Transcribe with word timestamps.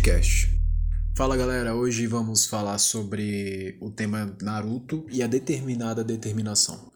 podcast. 0.00 0.48
Fala 1.14 1.36
galera, 1.36 1.74
hoje 1.74 2.06
vamos 2.06 2.46
falar 2.46 2.78
sobre 2.78 3.76
o 3.82 3.90
tema 3.90 4.34
Naruto 4.40 5.04
e 5.10 5.22
a 5.22 5.26
determinada 5.26 6.02
determinação. 6.02 6.90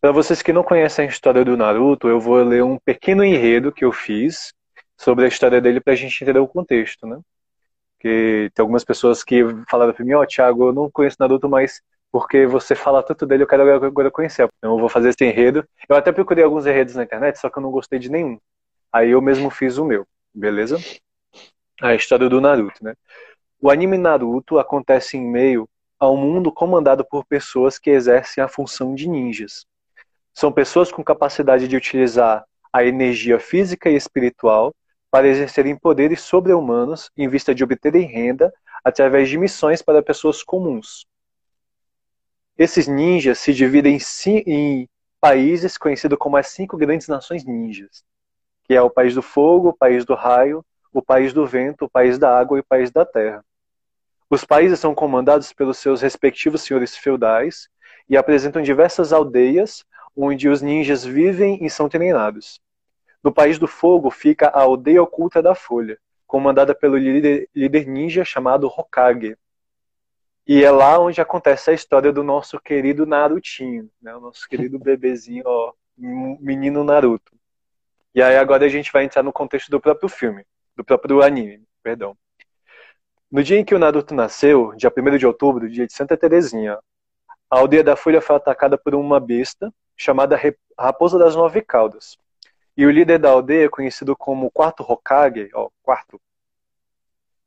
Para 0.00 0.10
vocês 0.10 0.42
que 0.42 0.52
não 0.52 0.64
conhecem 0.64 1.06
a 1.06 1.08
história 1.08 1.44
do 1.44 1.56
Naruto, 1.56 2.08
eu 2.08 2.18
vou 2.18 2.42
ler 2.42 2.64
um 2.64 2.78
pequeno 2.84 3.22
enredo 3.22 3.70
que 3.70 3.84
eu 3.84 3.92
fiz 3.92 4.52
sobre 4.96 5.24
a 5.24 5.28
história 5.28 5.60
dele 5.60 5.80
para 5.80 5.92
a 5.92 5.96
gente 5.96 6.20
entender 6.20 6.40
o 6.40 6.48
contexto, 6.48 7.06
né? 7.06 7.20
Que 8.00 8.50
tem 8.52 8.60
algumas 8.60 8.82
pessoas 8.82 9.22
que 9.22 9.44
falaram 9.70 9.92
para 9.92 10.04
mim, 10.04 10.14
ó, 10.14 10.22
oh, 10.22 10.26
Thiago, 10.26 10.70
eu 10.70 10.72
não 10.72 10.90
conheço 10.90 11.18
Naruto, 11.20 11.48
mas 11.48 11.80
porque 12.10 12.44
você 12.44 12.74
fala 12.74 13.04
tanto 13.04 13.24
dele, 13.24 13.44
eu 13.44 13.46
quero 13.46 13.86
agora 13.86 14.10
conhecer. 14.10 14.48
Então 14.58 14.72
eu 14.72 14.80
vou 14.80 14.88
fazer 14.88 15.10
esse 15.10 15.24
enredo. 15.24 15.64
Eu 15.88 15.94
até 15.94 16.10
procurei 16.10 16.42
alguns 16.42 16.66
enredos 16.66 16.96
na 16.96 17.04
internet, 17.04 17.38
só 17.38 17.48
que 17.48 17.56
eu 17.56 17.62
não 17.62 17.70
gostei 17.70 18.00
de 18.00 18.10
nenhum. 18.10 18.36
Aí 18.92 19.10
eu 19.12 19.22
mesmo 19.22 19.48
fiz 19.48 19.78
o 19.78 19.84
meu, 19.84 20.04
beleza? 20.34 20.76
A 21.80 21.94
história 21.94 22.28
do 22.28 22.40
Naruto, 22.40 22.82
né? 22.82 22.94
O 23.60 23.70
anime 23.70 23.98
Naruto 23.98 24.58
acontece 24.58 25.16
em 25.16 25.26
meio 25.26 25.68
a 25.98 26.10
um 26.10 26.16
mundo 26.16 26.52
comandado 26.52 27.04
por 27.04 27.24
pessoas 27.24 27.78
que 27.78 27.90
exercem 27.90 28.42
a 28.42 28.48
função 28.48 28.94
de 28.94 29.08
ninjas. 29.08 29.66
São 30.32 30.52
pessoas 30.52 30.92
com 30.92 31.02
capacidade 31.02 31.66
de 31.66 31.76
utilizar 31.76 32.44
a 32.72 32.84
energia 32.84 33.38
física 33.38 33.88
e 33.88 33.96
espiritual 33.96 34.74
para 35.10 35.28
exercerem 35.28 35.76
poderes 35.76 36.20
sobre-humanos 36.20 37.10
em 37.16 37.28
vista 37.28 37.54
de 37.54 37.64
obterem 37.64 38.06
renda 38.06 38.52
através 38.84 39.28
de 39.28 39.38
missões 39.38 39.80
para 39.80 40.02
pessoas 40.02 40.42
comuns. 40.42 41.06
Esses 42.58 42.86
ninjas 42.86 43.38
se 43.38 43.52
dividem 43.52 43.98
em 44.46 44.88
países 45.20 45.76
conhecidos 45.76 46.18
como 46.18 46.36
as 46.36 46.48
cinco 46.48 46.76
grandes 46.76 47.08
nações 47.08 47.44
ninjas, 47.44 48.04
que 48.64 48.74
é 48.74 48.80
o 48.80 48.90
país 48.90 49.14
do 49.14 49.22
fogo, 49.22 49.70
o 49.70 49.76
país 49.76 50.04
do 50.04 50.14
raio, 50.14 50.64
o 50.98 51.02
país 51.02 51.34
do 51.34 51.46
vento, 51.46 51.84
o 51.84 51.90
país 51.90 52.18
da 52.18 52.38
água 52.38 52.56
e 52.56 52.60
o 52.62 52.64
país 52.64 52.90
da 52.90 53.04
terra. 53.04 53.44
Os 54.30 54.44
países 54.44 54.80
são 54.80 54.94
comandados 54.94 55.52
pelos 55.52 55.76
seus 55.76 56.00
respectivos 56.00 56.62
senhores 56.62 56.96
feudais 56.96 57.68
e 58.08 58.16
apresentam 58.16 58.62
diversas 58.62 59.12
aldeias 59.12 59.84
onde 60.16 60.48
os 60.48 60.62
ninjas 60.62 61.04
vivem 61.04 61.62
e 61.62 61.68
são 61.68 61.86
treinados. 61.86 62.62
No 63.22 63.30
país 63.30 63.58
do 63.58 63.66
fogo 63.66 64.10
fica 64.10 64.48
a 64.48 64.62
aldeia 64.62 65.02
oculta 65.02 65.42
da 65.42 65.54
Folha, 65.54 65.98
comandada 66.26 66.74
pelo 66.74 66.96
líder, 66.96 67.46
líder 67.54 67.86
ninja 67.86 68.24
chamado 68.24 68.66
Hokage. 68.66 69.36
E 70.46 70.64
é 70.64 70.70
lá 70.70 70.98
onde 70.98 71.20
acontece 71.20 71.70
a 71.70 71.74
história 71.74 72.10
do 72.10 72.22
nosso 72.22 72.58
querido 72.58 73.04
Narutinho, 73.04 73.90
né? 74.00 74.16
o 74.16 74.20
nosso 74.20 74.48
querido 74.48 74.78
bebezinho, 74.78 75.42
ó, 75.44 75.74
menino 75.98 76.82
Naruto. 76.82 77.36
E 78.14 78.22
aí 78.22 78.38
agora 78.38 78.64
a 78.64 78.68
gente 78.68 78.90
vai 78.90 79.04
entrar 79.04 79.22
no 79.22 79.32
contexto 79.32 79.70
do 79.70 79.78
próprio 79.78 80.08
filme, 80.08 80.46
do 80.76 80.84
próprio 80.84 81.22
anime, 81.22 81.64
perdão. 81.82 82.16
No 83.30 83.42
dia 83.42 83.58
em 83.58 83.64
que 83.64 83.74
o 83.74 83.78
Naruto 83.78 84.14
nasceu, 84.14 84.72
dia 84.76 84.92
1 84.96 85.16
de 85.18 85.26
outubro, 85.26 85.68
dia 85.68 85.86
de 85.86 85.92
Santa 85.92 86.16
Terezinha, 86.16 86.78
a 87.50 87.58
aldeia 87.58 87.82
da 87.82 87.96
Folha 87.96 88.20
foi 88.20 88.36
atacada 88.36 88.76
por 88.76 88.94
uma 88.94 89.18
besta 89.18 89.72
chamada 89.96 90.38
Raposa 90.78 91.18
das 91.18 91.34
Nove 91.34 91.62
Caudas. 91.62 92.16
E 92.76 92.84
o 92.84 92.90
líder 92.90 93.18
da 93.18 93.30
aldeia, 93.30 93.70
conhecido 93.70 94.14
como 94.14 94.50
Quarto 94.50 94.82
Hokage, 94.82 95.48
ó, 95.54 95.68
Quarto, 95.82 96.20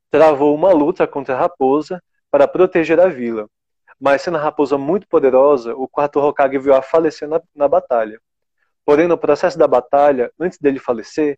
travou 0.10 0.56
uma 0.56 0.72
luta 0.72 1.08
contra 1.08 1.36
a 1.36 1.40
raposa 1.40 2.02
para 2.32 2.48
proteger 2.48 3.00
a 3.00 3.08
vila. 3.08 3.48
Mas 4.00 4.22
sendo 4.22 4.38
a 4.38 4.42
raposa 4.42 4.78
muito 4.78 5.08
poderosa, 5.08 5.76
o 5.76 5.88
quarto 5.88 6.20
Hokage 6.20 6.58
viu 6.58 6.74
a 6.74 6.82
falecer 6.82 7.28
na, 7.28 7.42
na 7.54 7.68
batalha. 7.68 8.20
Porém, 8.86 9.08
no 9.08 9.18
processo 9.18 9.58
da 9.58 9.68
batalha, 9.68 10.32
antes 10.40 10.58
dele 10.58 10.80
falecer, 10.80 11.38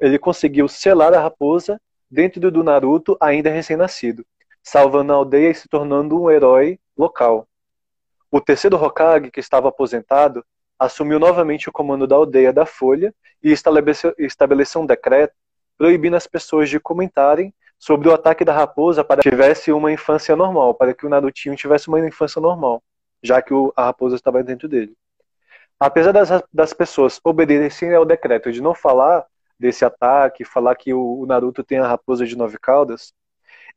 ele 0.00 0.18
conseguiu 0.18 0.66
selar 0.68 1.14
a 1.14 1.20
raposa 1.20 1.80
dentro 2.10 2.50
do 2.50 2.64
Naruto 2.64 3.16
ainda 3.20 3.50
recém-nascido, 3.50 4.24
salvando 4.62 5.12
a 5.12 5.16
aldeia 5.16 5.50
e 5.50 5.54
se 5.54 5.68
tornando 5.68 6.20
um 6.20 6.30
herói 6.30 6.78
local. 6.96 7.46
O 8.30 8.40
terceiro 8.40 8.76
Hokage, 8.76 9.30
que 9.30 9.40
estava 9.40 9.68
aposentado, 9.68 10.44
assumiu 10.78 11.18
novamente 11.18 11.68
o 11.68 11.72
comando 11.72 12.06
da 12.06 12.16
aldeia 12.16 12.52
da 12.52 12.64
Folha 12.64 13.14
e 13.42 13.52
estabeleceu, 13.52 14.14
estabeleceu 14.18 14.80
um 14.80 14.86
decreto 14.86 15.34
proibindo 15.76 16.16
as 16.16 16.26
pessoas 16.26 16.68
de 16.68 16.78
comentarem 16.78 17.54
sobre 17.78 18.08
o 18.08 18.12
ataque 18.12 18.44
da 18.44 18.52
raposa 18.52 19.02
para 19.02 19.22
que 19.22 19.30
tivesse 19.30 19.72
uma 19.72 19.90
infância 19.90 20.36
normal, 20.36 20.74
para 20.74 20.92
que 20.92 21.06
o 21.06 21.08
Narutinho 21.08 21.56
tivesse 21.56 21.88
uma 21.88 21.98
infância 22.06 22.40
normal, 22.40 22.82
já 23.22 23.40
que 23.40 23.54
o, 23.54 23.72
a 23.74 23.86
raposa 23.86 24.16
estava 24.16 24.42
dentro 24.42 24.68
dele. 24.68 24.94
Apesar 25.80 26.12
das, 26.12 26.28
das 26.52 26.74
pessoas 26.74 27.18
obedecerem 27.24 27.96
ao 27.96 28.04
decreto 28.04 28.52
de 28.52 28.60
não 28.60 28.74
falar 28.74 29.24
desse 29.58 29.82
ataque, 29.82 30.44
falar 30.44 30.76
que 30.76 30.92
o, 30.92 31.20
o 31.20 31.26
Naruto 31.26 31.64
tem 31.64 31.78
a 31.78 31.88
raposa 31.88 32.26
de 32.26 32.36
nove 32.36 32.58
caudas, 32.58 33.14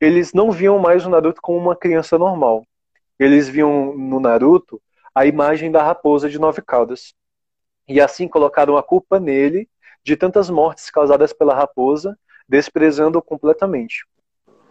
eles 0.01 0.33
não 0.33 0.51
viam 0.51 0.77
mais 0.77 1.05
o 1.05 1.09
Naruto 1.09 1.41
como 1.41 1.57
uma 1.57 1.77
criança 1.77 2.17
normal. 2.17 2.65
Eles 3.17 3.47
viam 3.47 3.95
no 3.95 4.19
Naruto 4.19 4.81
a 5.15 5.25
imagem 5.25 5.71
da 5.71 5.81
raposa 5.81 6.29
de 6.29 6.37
nove 6.37 6.61
caudas. 6.61 7.13
E 7.87 8.01
assim 8.01 8.27
colocaram 8.27 8.75
a 8.75 8.83
culpa 8.83 9.17
nele 9.17 9.69
de 10.03 10.17
tantas 10.17 10.49
mortes 10.49 10.89
causadas 10.89 11.31
pela 11.31 11.55
raposa 11.55 12.17
desprezando-o 12.47 13.21
completamente. 13.21 14.05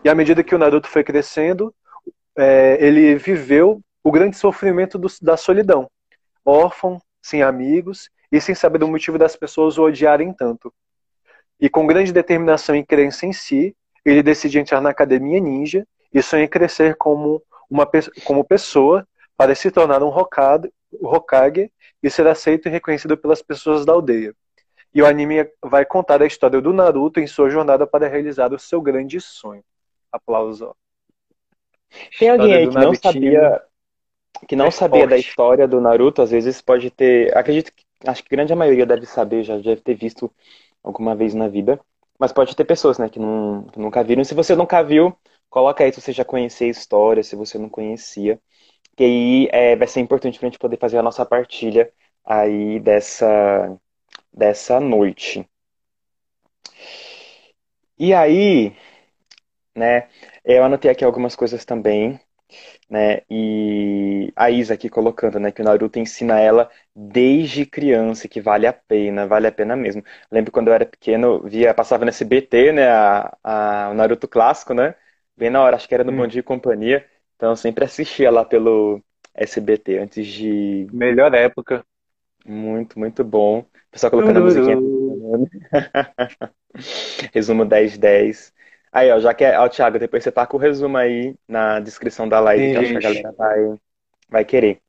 E 0.04 0.08
à 0.08 0.14
medida 0.14 0.44
que 0.44 0.54
o 0.54 0.58
Naruto 0.58 0.88
foi 0.88 1.02
crescendo, 1.02 1.74
é, 2.36 2.76
ele 2.84 3.14
viveu 3.16 3.80
o 4.04 4.12
grande 4.12 4.36
sofrimento 4.36 4.98
do, 4.98 5.08
da 5.22 5.36
solidão, 5.36 5.90
órfão, 6.44 7.00
sem 7.22 7.42
amigos 7.42 8.10
e 8.30 8.40
sem 8.40 8.54
saber 8.54 8.78
do 8.78 8.88
motivo 8.88 9.16
das 9.16 9.36
pessoas 9.36 9.78
o 9.78 9.84
odiarem 9.84 10.32
tanto. 10.32 10.72
E 11.60 11.70
com 11.70 11.86
grande 11.86 12.12
determinação 12.12 12.74
e 12.74 12.84
crença 12.84 13.24
em 13.24 13.32
si, 13.32 13.76
ele 14.04 14.22
decide 14.22 14.58
entrar 14.58 14.80
na 14.80 14.90
academia 14.90 15.40
ninja 15.40 15.86
e 16.12 16.20
sonha 16.20 16.44
em 16.44 16.48
crescer 16.48 16.96
como 16.96 17.42
uma 17.70 17.88
como 18.24 18.44
pessoa 18.44 19.06
para 19.36 19.54
se 19.54 19.70
tornar 19.70 20.02
um 20.02 20.08
Hokage, 20.08 20.72
Hokage 21.00 21.70
e 22.02 22.10
ser 22.10 22.26
aceito 22.26 22.68
e 22.68 22.70
reconhecido 22.70 23.16
pelas 23.16 23.40
pessoas 23.40 23.86
da 23.86 23.92
aldeia. 23.92 24.34
E 24.94 25.00
o 25.00 25.06
anime 25.06 25.48
vai 25.62 25.86
contar 25.86 26.20
a 26.20 26.26
história 26.26 26.60
do 26.60 26.72
Naruto 26.72 27.18
em 27.18 27.26
sua 27.26 27.48
jornada 27.48 27.86
para 27.86 28.08
realizar 28.08 28.52
o 28.52 28.58
seu 28.58 28.80
grande 28.80 29.20
sonho. 29.20 29.64
Aplausos. 30.10 30.72
Tem 32.18 32.28
alguém 32.28 32.54
aí 32.54 32.68
que 32.68 32.74
não 32.74 32.94
sabia 32.94 33.62
que 34.48 34.56
não 34.56 34.66
é 34.66 34.70
sabia 34.70 35.00
forte. 35.00 35.10
da 35.10 35.18
história 35.18 35.68
do 35.68 35.80
Naruto, 35.80 36.22
às 36.22 36.30
vezes 36.30 36.60
pode 36.60 36.90
ter, 36.90 37.36
acredito 37.36 37.72
que 37.72 37.84
acho 38.06 38.22
que 38.22 38.34
a 38.34 38.36
grande 38.36 38.54
maioria 38.54 38.86
deve 38.86 39.06
saber, 39.06 39.44
já 39.44 39.56
deve 39.56 39.80
ter 39.80 39.94
visto 39.94 40.32
alguma 40.82 41.14
vez 41.14 41.34
na 41.34 41.48
vida, 41.48 41.80
mas 42.18 42.32
pode 42.32 42.54
ter 42.56 42.64
pessoas, 42.64 42.98
né, 42.98 43.08
que, 43.08 43.18
não, 43.18 43.64
que 43.72 43.78
nunca 43.78 44.02
viram. 44.02 44.24
Se 44.24 44.34
você 44.34 44.54
nunca 44.56 44.82
viu, 44.82 45.16
coloca 45.48 45.84
aí 45.84 45.92
se 45.92 46.00
você 46.00 46.12
já 46.12 46.24
conhecia 46.24 46.66
a 46.66 46.70
história, 46.70 47.22
se 47.22 47.36
você 47.36 47.58
não 47.58 47.68
conhecia, 47.68 48.40
que 48.96 49.04
aí 49.04 49.48
é, 49.52 49.76
vai 49.76 49.86
ser 49.88 50.00
importante 50.00 50.38
para 50.38 50.48
a 50.48 50.50
gente 50.50 50.58
poder 50.58 50.78
fazer 50.78 50.98
a 50.98 51.02
nossa 51.02 51.24
partilha 51.26 51.92
aí 52.24 52.80
dessa 52.80 53.76
dessa 54.32 54.80
noite. 54.80 55.46
E 57.98 58.12
aí, 58.14 58.74
né, 59.74 60.08
eu 60.44 60.64
anotei 60.64 60.90
aqui 60.90 61.04
algumas 61.04 61.36
coisas 61.36 61.64
também, 61.64 62.20
né, 62.88 63.22
e 63.30 64.32
a 64.36 64.50
Isa 64.50 64.74
aqui 64.74 64.88
colocando, 64.88 65.38
né, 65.38 65.50
que 65.52 65.62
o 65.62 65.64
Naruto 65.64 65.98
ensina 65.98 66.38
ela 66.40 66.70
desde 66.94 67.66
criança, 67.66 68.28
que 68.28 68.40
vale 68.40 68.66
a 68.66 68.72
pena, 68.72 69.26
vale 69.26 69.46
a 69.46 69.52
pena 69.52 69.76
mesmo. 69.76 70.02
Lembro 70.30 70.52
quando 70.52 70.68
eu 70.68 70.74
era 70.74 70.86
pequeno, 70.86 71.40
via, 71.42 71.74
passava 71.74 72.04
no 72.04 72.10
SBT, 72.10 72.72
né, 72.72 72.88
a, 72.88 73.36
a, 73.42 73.90
o 73.90 73.94
Naruto 73.94 74.28
clássico, 74.28 74.74
né, 74.74 74.94
bem 75.36 75.50
na 75.50 75.62
hora, 75.62 75.76
acho 75.76 75.88
que 75.88 75.94
era 75.94 76.04
no 76.04 76.12
hum. 76.12 76.16
Bom 76.16 76.26
Dia 76.26 76.40
e 76.40 76.42
Companhia, 76.42 77.06
então 77.36 77.50
eu 77.50 77.56
sempre 77.56 77.84
assistia 77.84 78.30
lá 78.30 78.44
pelo 78.44 79.02
SBT, 79.34 79.98
antes 79.98 80.26
de... 80.26 80.86
Melhor 80.92 81.34
época. 81.34 81.84
Muito, 82.44 82.98
muito 82.98 83.22
bom. 83.22 83.60
O 83.60 83.66
pessoal 83.90 84.10
colocando 84.10 84.38
a 84.38 84.40
musiquinha. 84.40 84.76
resumo 87.32 87.64
1010. 87.64 88.52
Aí, 88.92 89.10
ó, 89.10 89.18
já 89.18 89.32
que 89.32 89.44
é. 89.44 89.58
Ó, 89.58 89.68
Thiago, 89.68 89.98
depois 89.98 90.22
você 90.22 90.30
tá 90.30 90.46
com 90.46 90.56
o 90.56 90.60
resumo 90.60 90.96
aí 90.96 91.34
na 91.48 91.80
descrição 91.80 92.28
da 92.28 92.38
live, 92.40 92.66
Sim, 92.66 92.72
que 92.72 92.78
acho 92.78 92.92
que 92.92 92.98
a 92.98 93.00
galera 93.00 93.32
vai, 93.32 93.78
vai 94.28 94.44
querer. 94.44 94.80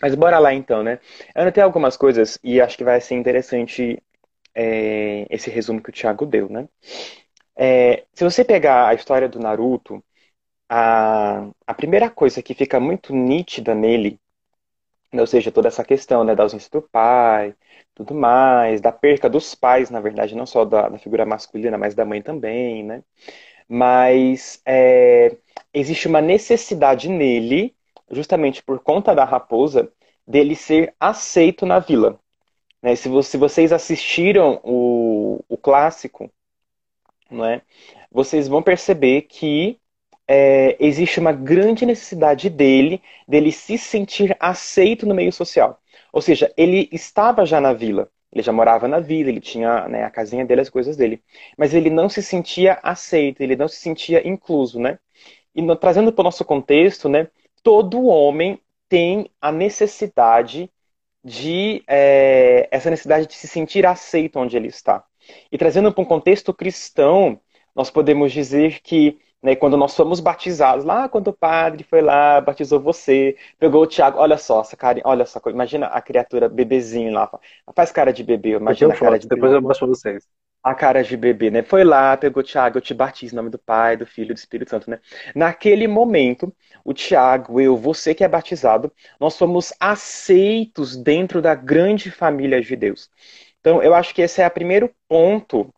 Mas 0.00 0.14
bora 0.14 0.38
lá 0.38 0.54
então, 0.54 0.82
né? 0.82 0.98
Eu 1.34 1.42
anotei 1.42 1.62
algumas 1.62 1.96
coisas 1.96 2.38
e 2.42 2.60
acho 2.60 2.76
que 2.76 2.84
vai 2.84 3.00
ser 3.00 3.16
interessante 3.16 4.02
é, 4.54 5.26
esse 5.30 5.50
resumo 5.50 5.82
que 5.82 5.90
o 5.90 5.92
Thiago 5.92 6.24
deu, 6.24 6.48
né? 6.48 6.68
É, 7.56 8.04
se 8.14 8.24
você 8.24 8.44
pegar 8.44 8.88
a 8.88 8.94
história 8.94 9.28
do 9.28 9.40
Naruto, 9.40 10.02
a, 10.68 11.48
a 11.66 11.74
primeira 11.74 12.08
coisa 12.08 12.42
que 12.42 12.54
fica 12.54 12.80
muito 12.80 13.14
nítida 13.14 13.74
nele 13.74 14.20
ou 15.12 15.26
seja, 15.26 15.50
toda 15.50 15.68
essa 15.68 15.84
questão 15.84 16.24
né, 16.24 16.34
da 16.34 16.42
ausência 16.42 16.68
do 16.70 16.82
pai, 16.82 17.54
tudo 17.98 18.14
mais, 18.14 18.80
da 18.80 18.92
perca 18.92 19.28
dos 19.28 19.54
pais, 19.54 19.90
na 19.90 20.00
verdade, 20.00 20.36
não 20.36 20.46
só 20.46 20.64
da, 20.64 20.88
da 20.88 20.98
figura 20.98 21.26
masculina, 21.26 21.76
mas 21.76 21.94
da 21.94 22.04
mãe 22.04 22.22
também, 22.22 22.84
né? 22.84 23.02
Mas 23.68 24.62
é, 24.64 25.36
existe 25.74 26.06
uma 26.06 26.20
necessidade 26.20 27.08
nele, 27.08 27.74
justamente 28.10 28.62
por 28.62 28.78
conta 28.80 29.14
da 29.14 29.24
raposa, 29.24 29.92
dele 30.26 30.54
ser 30.54 30.94
aceito 31.00 31.66
na 31.66 31.80
vila. 31.80 32.18
Né? 32.82 32.94
Se, 32.94 33.10
se 33.24 33.36
vocês 33.36 33.72
assistiram 33.72 34.60
o, 34.62 35.44
o 35.48 35.56
clássico, 35.56 36.30
não 37.30 37.44
é? 37.44 37.62
vocês 38.10 38.48
vão 38.48 38.62
perceber 38.62 39.22
que 39.22 39.78
é, 40.26 40.76
existe 40.78 41.18
uma 41.18 41.32
grande 41.32 41.84
necessidade 41.84 42.48
dele, 42.48 43.02
dele 43.26 43.50
se 43.50 43.76
sentir 43.76 44.36
aceito 44.38 45.06
no 45.06 45.14
meio 45.14 45.32
social. 45.32 45.80
Ou 46.12 46.20
seja, 46.20 46.52
ele 46.56 46.88
estava 46.92 47.44
já 47.44 47.60
na 47.60 47.72
vila, 47.72 48.10
ele 48.32 48.42
já 48.42 48.52
morava 48.52 48.86
na 48.88 49.00
vila, 49.00 49.30
ele 49.30 49.40
tinha 49.40 49.88
né, 49.88 50.04
a 50.04 50.10
casinha 50.10 50.44
dele, 50.44 50.60
as 50.60 50.70
coisas 50.70 50.96
dele. 50.96 51.22
Mas 51.56 51.74
ele 51.74 51.90
não 51.90 52.08
se 52.08 52.22
sentia 52.22 52.78
aceito, 52.82 53.40
ele 53.40 53.56
não 53.56 53.68
se 53.68 53.76
sentia 53.76 54.26
incluso, 54.26 54.78
né? 54.78 54.98
E 55.54 55.62
no, 55.62 55.74
trazendo 55.76 56.12
para 56.12 56.22
o 56.22 56.24
nosso 56.24 56.44
contexto, 56.44 57.08
né? 57.08 57.28
Todo 57.62 58.06
homem 58.06 58.60
tem 58.88 59.30
a 59.40 59.50
necessidade 59.52 60.70
de 61.24 61.82
é, 61.86 62.68
essa 62.70 62.90
necessidade 62.90 63.26
de 63.26 63.34
se 63.34 63.48
sentir 63.48 63.84
aceito 63.86 64.38
onde 64.38 64.56
ele 64.56 64.68
está. 64.68 65.04
E 65.50 65.58
trazendo 65.58 65.92
para 65.92 66.02
um 66.02 66.06
contexto 66.06 66.54
cristão, 66.54 67.40
nós 67.74 67.90
podemos 67.90 68.32
dizer 68.32 68.80
que 68.80 69.18
né, 69.42 69.54
quando 69.54 69.76
nós 69.76 69.92
somos 69.92 70.20
batizados, 70.20 70.84
lá 70.84 71.08
quando 71.08 71.28
o 71.28 71.32
padre 71.32 71.84
foi 71.84 72.00
lá, 72.00 72.40
batizou 72.40 72.80
você, 72.80 73.36
pegou 73.58 73.82
o 73.82 73.86
Tiago, 73.86 74.18
olha 74.18 74.36
só, 74.36 74.60
essa 74.60 74.76
cara, 74.76 75.00
olha 75.04 75.24
só, 75.24 75.40
imagina 75.46 75.86
a 75.86 76.00
criatura 76.02 76.48
bebezinho 76.48 77.12
lá, 77.12 77.30
faz 77.74 77.92
cara 77.92 78.12
de 78.12 78.24
bebê, 78.24 78.50
imagina 78.50 78.94
a 78.94 78.96
cara 78.96 79.12
foto, 79.12 79.22
de 79.22 79.28
depois 79.28 79.52
eu 79.52 79.62
mostro 79.62 79.86
pra 79.86 79.94
vocês. 79.94 80.26
A 80.62 80.74
cara 80.74 81.02
de 81.04 81.16
bebê, 81.16 81.50
né? 81.50 81.62
Foi 81.62 81.84
lá, 81.84 82.16
pegou 82.16 82.42
o 82.42 82.44
Tiago, 82.44 82.78
eu 82.78 82.82
te 82.82 82.92
batizo 82.92 83.32
em 83.32 83.36
nome 83.36 83.48
do 83.48 83.58
Pai, 83.58 83.96
do 83.96 84.04
Filho 84.04 84.32
e 84.32 84.34
do 84.34 84.38
Espírito 84.38 84.70
Santo, 84.70 84.90
né? 84.90 84.98
Naquele 85.34 85.86
momento, 85.86 86.52
o 86.84 86.92
Tiago, 86.92 87.60
eu, 87.60 87.76
você 87.76 88.12
que 88.14 88.24
é 88.24 88.28
batizado, 88.28 88.92
nós 89.20 89.34
somos 89.34 89.72
aceitos 89.78 90.96
dentro 90.96 91.40
da 91.40 91.54
grande 91.54 92.10
família 92.10 92.60
de 92.60 92.74
Deus. 92.74 93.08
Então, 93.60 93.82
eu 93.82 93.94
acho 93.94 94.14
que 94.14 94.20
esse 94.20 94.42
é 94.42 94.46
o 94.46 94.50
primeiro 94.50 94.90
ponto 95.08 95.72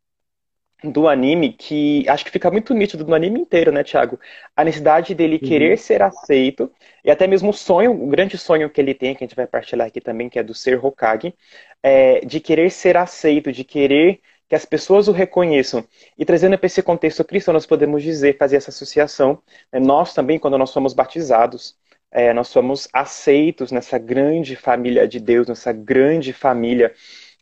do 0.82 1.08
anime 1.08 1.52
que 1.52 2.08
acho 2.08 2.24
que 2.24 2.30
fica 2.30 2.50
muito 2.50 2.72
nítido 2.74 3.04
no 3.06 3.14
anime 3.14 3.40
inteiro, 3.40 3.70
né, 3.72 3.82
Thiago? 3.82 4.18
A 4.56 4.64
necessidade 4.64 5.14
dele 5.14 5.38
uhum. 5.42 5.48
querer 5.48 5.78
ser 5.78 6.02
aceito 6.02 6.70
e 7.04 7.10
até 7.10 7.26
mesmo 7.26 7.50
o 7.50 7.52
sonho, 7.52 7.92
o 7.92 8.06
grande 8.06 8.38
sonho 8.38 8.70
que 8.70 8.80
ele 8.80 8.94
tem, 8.94 9.14
que 9.14 9.24
a 9.24 9.26
gente 9.26 9.36
vai 9.36 9.46
partilhar 9.46 9.86
aqui 9.86 10.00
também, 10.00 10.28
que 10.28 10.38
é 10.38 10.42
do 10.42 10.54
ser 10.54 10.84
Hokage, 10.84 11.34
é 11.82 12.20
de 12.24 12.40
querer 12.40 12.70
ser 12.70 12.96
aceito, 12.96 13.52
de 13.52 13.64
querer 13.64 14.20
que 14.48 14.56
as 14.56 14.64
pessoas 14.64 15.06
o 15.06 15.12
reconheçam. 15.12 15.86
E 16.18 16.24
trazendo 16.24 16.58
para 16.58 16.66
esse 16.66 16.82
contexto 16.82 17.24
cristão, 17.24 17.54
nós 17.54 17.66
podemos 17.66 18.02
dizer, 18.02 18.36
fazer 18.36 18.56
essa 18.56 18.70
associação. 18.70 19.40
Né? 19.72 19.78
Nós 19.78 20.12
também, 20.12 20.40
quando 20.40 20.58
nós 20.58 20.70
somos 20.70 20.92
batizados, 20.92 21.76
é, 22.10 22.32
nós 22.32 22.48
somos 22.48 22.88
aceitos 22.92 23.70
nessa 23.70 23.96
grande 23.96 24.56
família 24.56 25.06
de 25.06 25.20
Deus, 25.20 25.46
nessa 25.46 25.72
grande 25.72 26.32
família 26.32 26.92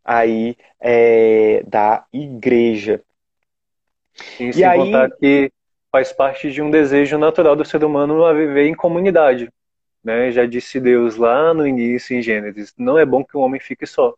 aí 0.05 0.55
é, 0.81 1.63
da 1.67 2.05
igreja. 2.13 3.03
E, 4.41 4.49
e 4.49 4.53
sem 4.53 4.65
aí... 4.65 4.79
contar 4.79 5.11
que 5.11 5.53
faz 5.91 6.13
parte 6.13 6.51
de 6.51 6.61
um 6.61 6.71
desejo 6.71 7.19
natural 7.19 7.57
do 7.57 7.65
ser 7.65 7.83
humano 7.85 8.25
a 8.25 8.33
viver 8.33 8.67
em 8.67 8.75
comunidade. 8.75 9.51
Né? 10.03 10.31
Já 10.31 10.47
disse 10.47 10.81
Deus 10.81 11.17
lá 11.17 11.53
no 11.53 11.67
início, 11.67 12.17
em 12.17 12.23
Gênesis, 12.23 12.75
não 12.79 12.99
é 12.99 13.05
bom 13.05 13.25
que 13.25 13.37
o 13.37 13.41
homem 13.41 13.61
fique 13.61 13.87
só. 13.87 14.15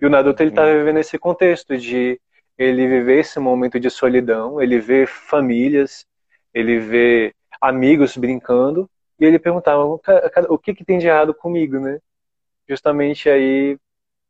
E 0.00 0.06
o 0.06 0.10
Naruto 0.10 0.42
ele 0.42 0.50
está 0.50 0.64
vivendo 0.64 0.98
esse 0.98 1.18
contexto 1.18 1.76
de 1.76 2.20
ele 2.56 2.86
viver 2.86 3.20
esse 3.20 3.38
momento 3.38 3.78
de 3.78 3.88
solidão, 3.90 4.60
ele 4.60 4.78
vê 4.78 5.06
famílias, 5.06 6.04
ele 6.52 6.78
vê 6.78 7.32
amigos 7.60 8.16
brincando, 8.16 8.88
e 9.18 9.24
ele 9.24 9.38
perguntava, 9.38 9.84
o 9.84 10.58
que, 10.58 10.74
que 10.74 10.84
tem 10.84 10.98
de 10.98 11.06
errado 11.08 11.34
comigo, 11.34 11.78
né? 11.80 11.98
Justamente 12.68 13.28
aí 13.28 13.76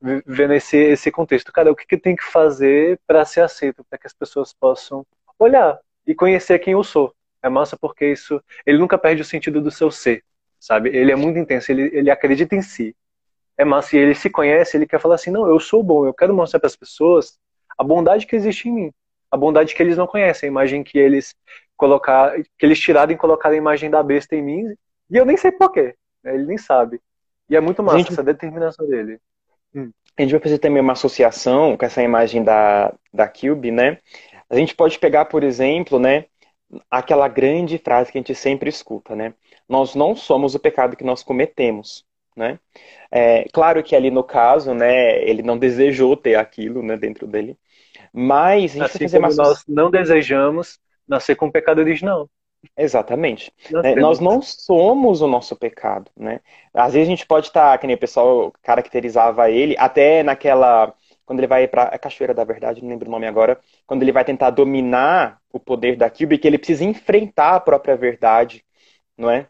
vendo 0.01 0.55
esse, 0.55 0.77
esse 0.77 1.11
contexto. 1.11 1.53
Cara, 1.53 1.71
o 1.71 1.77
que, 1.77 1.87
que 1.87 1.97
tenho 1.97 2.17
que 2.17 2.25
fazer 2.25 2.99
para 3.07 3.25
ser 3.25 3.41
aceito, 3.41 3.85
para 3.85 3.99
que 3.99 4.07
as 4.07 4.13
pessoas 4.13 4.53
possam 4.53 5.07
olhar 5.39 5.79
e 6.07 6.15
conhecer 6.15 6.59
quem 6.59 6.73
eu 6.73 6.83
sou. 6.83 7.15
É 7.43 7.49
massa 7.49 7.77
porque 7.77 8.07
isso, 8.07 8.43
ele 8.67 8.79
nunca 8.79 8.99
perde 8.99 9.23
o 9.23 9.25
sentido 9.25 9.61
do 9.61 9.71
seu 9.71 9.91
ser, 9.91 10.25
sabe? 10.59 10.89
Ele 10.89 11.13
é 11.13 11.17
muito 11.17 11.39
intenso, 11.39 11.71
ele, 11.71 11.91
ele 11.93 12.11
acredita 12.11 12.57
em 12.57 12.63
si. 12.63 12.97
É 13.57 13.65
massa 13.65 13.97
e 13.97 13.99
ele 13.99 14.15
se 14.15 14.31
conhece, 14.31 14.77
ele 14.77 14.87
quer 14.87 15.01
falar 15.01 15.17
assim, 15.17 15.31
não, 15.31 15.47
eu 15.47 15.59
sou 15.61 15.83
bom, 15.83 16.07
eu 16.07 16.15
quero 16.15 16.35
mostrar 16.35 16.61
para 16.61 16.67
as 16.67 16.77
pessoas 16.77 17.39
a 17.77 17.85
bondade 17.85 18.27
que 18.27 18.35
existe 18.35 18.69
em 18.69 18.73
mim, 18.73 18.93
a 19.31 19.37
bondade 19.37 19.75
que 19.75 19.83
eles 19.83 19.97
não 19.97 20.07
conhecem, 20.07 20.49
a 20.49 20.51
imagem 20.51 20.83
que 20.83 20.99
eles 20.99 21.35
colocar, 21.77 22.35
que 22.59 22.67
eles 22.67 22.81
tiraram 22.81 23.13
e 23.13 23.17
colocaram 23.17 23.55
a 23.55 23.59
imagem 23.59 23.89
da 23.89 24.03
besta 24.03 24.35
em 24.35 24.43
mim, 24.43 24.75
e 25.11 25.17
eu 25.17 25.25
nem 25.25 25.37
sei 25.37 25.53
porquê, 25.53 25.95
né? 26.23 26.35
ele 26.35 26.47
nem 26.47 26.59
sabe. 26.59 27.01
E 27.49 27.57
é 27.57 27.61
muito 27.61 27.83
massa 27.83 27.99
Gente... 27.99 28.13
essa 28.13 28.23
determinação 28.23 28.87
dele. 28.87 29.21
Hum. 29.75 29.91
A 30.17 30.23
gente 30.23 30.33
vai 30.33 30.41
fazer 30.41 30.59
também 30.59 30.83
uma 30.83 30.95
associação 30.95 31.77
com 31.77 31.85
essa 31.85 32.03
imagem 32.03 32.43
da, 32.43 32.93
da 33.13 33.29
Cube, 33.29 33.71
né? 33.71 33.99
A 34.51 34.57
gente 34.57 34.75
pode 34.75 34.99
pegar, 34.99 35.27
por 35.27 35.45
exemplo, 35.45 35.99
né, 35.99 36.25
aquela 36.91 37.29
grande 37.29 37.79
frase 37.79 38.11
que 38.11 38.19
a 38.19 38.21
gente 38.21 38.35
sempre 38.35 38.69
escuta, 38.69 39.15
né? 39.15 39.35
Nós 39.69 39.95
não 39.95 40.17
somos 40.17 40.55
o 40.55 40.59
pecado 40.59 40.97
que 40.97 41.05
nós 41.05 41.23
cometemos, 41.23 42.05
né? 42.37 42.59
É, 43.11 43.45
claro 43.53 43.83
que 43.83 43.95
ali 43.95 44.11
no 44.11 44.25
caso, 44.25 44.75
né, 44.75 45.23
ele 45.23 45.43
não 45.43 45.57
desejou 45.57 46.17
ter 46.17 46.35
aquilo, 46.35 46.83
né, 46.83 46.97
dentro 46.97 47.27
dele, 47.27 47.57
mas 48.13 48.73
a 48.73 48.75
gente 48.75 48.83
assim 48.83 48.99
vai 48.99 49.09
fazer 49.09 49.21
como 49.21 49.33
uma... 49.33 49.49
nós 49.49 49.65
não 49.69 49.91
desejamos 49.91 50.79
nascer 51.07 51.37
com 51.37 51.47
o 51.47 51.53
pecado 51.53 51.79
original. 51.79 52.29
Exatamente. 52.77 53.53
É, 53.85 53.95
nós 53.95 54.19
não 54.21 54.43
somos 54.43 55.21
o 55.21 55.27
nosso 55.27 55.57
pecado, 55.57 56.11
né? 56.17 56.41
Às 56.75 56.95
vezes 56.95 57.09
a 57.09 57.11
gente 57.11 57.27
pode 57.27 57.47
estar, 57.49 57.73
tá, 57.73 57.79
que 57.79 57.87
nem 57.87 57.97
o 57.97 57.99
pessoal 57.99 58.53
caracterizava 58.63 59.51
ele, 59.51 59.77
até 59.79 60.23
naquela. 60.23 60.95
Quando 61.25 61.41
ele 61.41 61.47
vai 61.47 61.69
para 61.69 61.85
a 61.85 61.99
Cachoeira 61.99 62.33
da 62.33 62.43
Verdade, 62.45 62.83
não 62.83 62.89
lembro 62.89 63.09
o 63.09 63.11
nome 63.11 63.27
agora, 63.27 63.61
quando 63.87 64.03
ele 64.03 64.13
vai 64.13 64.25
tentar 64.25 64.51
dominar 64.51 65.41
o 65.53 65.61
poder 65.61 65.97
da 65.97 66.09
Kyuubi, 66.09 66.39
que 66.39 66.47
ele 66.49 66.57
precisa 66.59 66.85
enfrentar 66.85 67.57
a 67.57 67.61
própria 67.61 67.97
verdade, 67.97 68.65
não 69.17 69.31
é? 69.31 69.47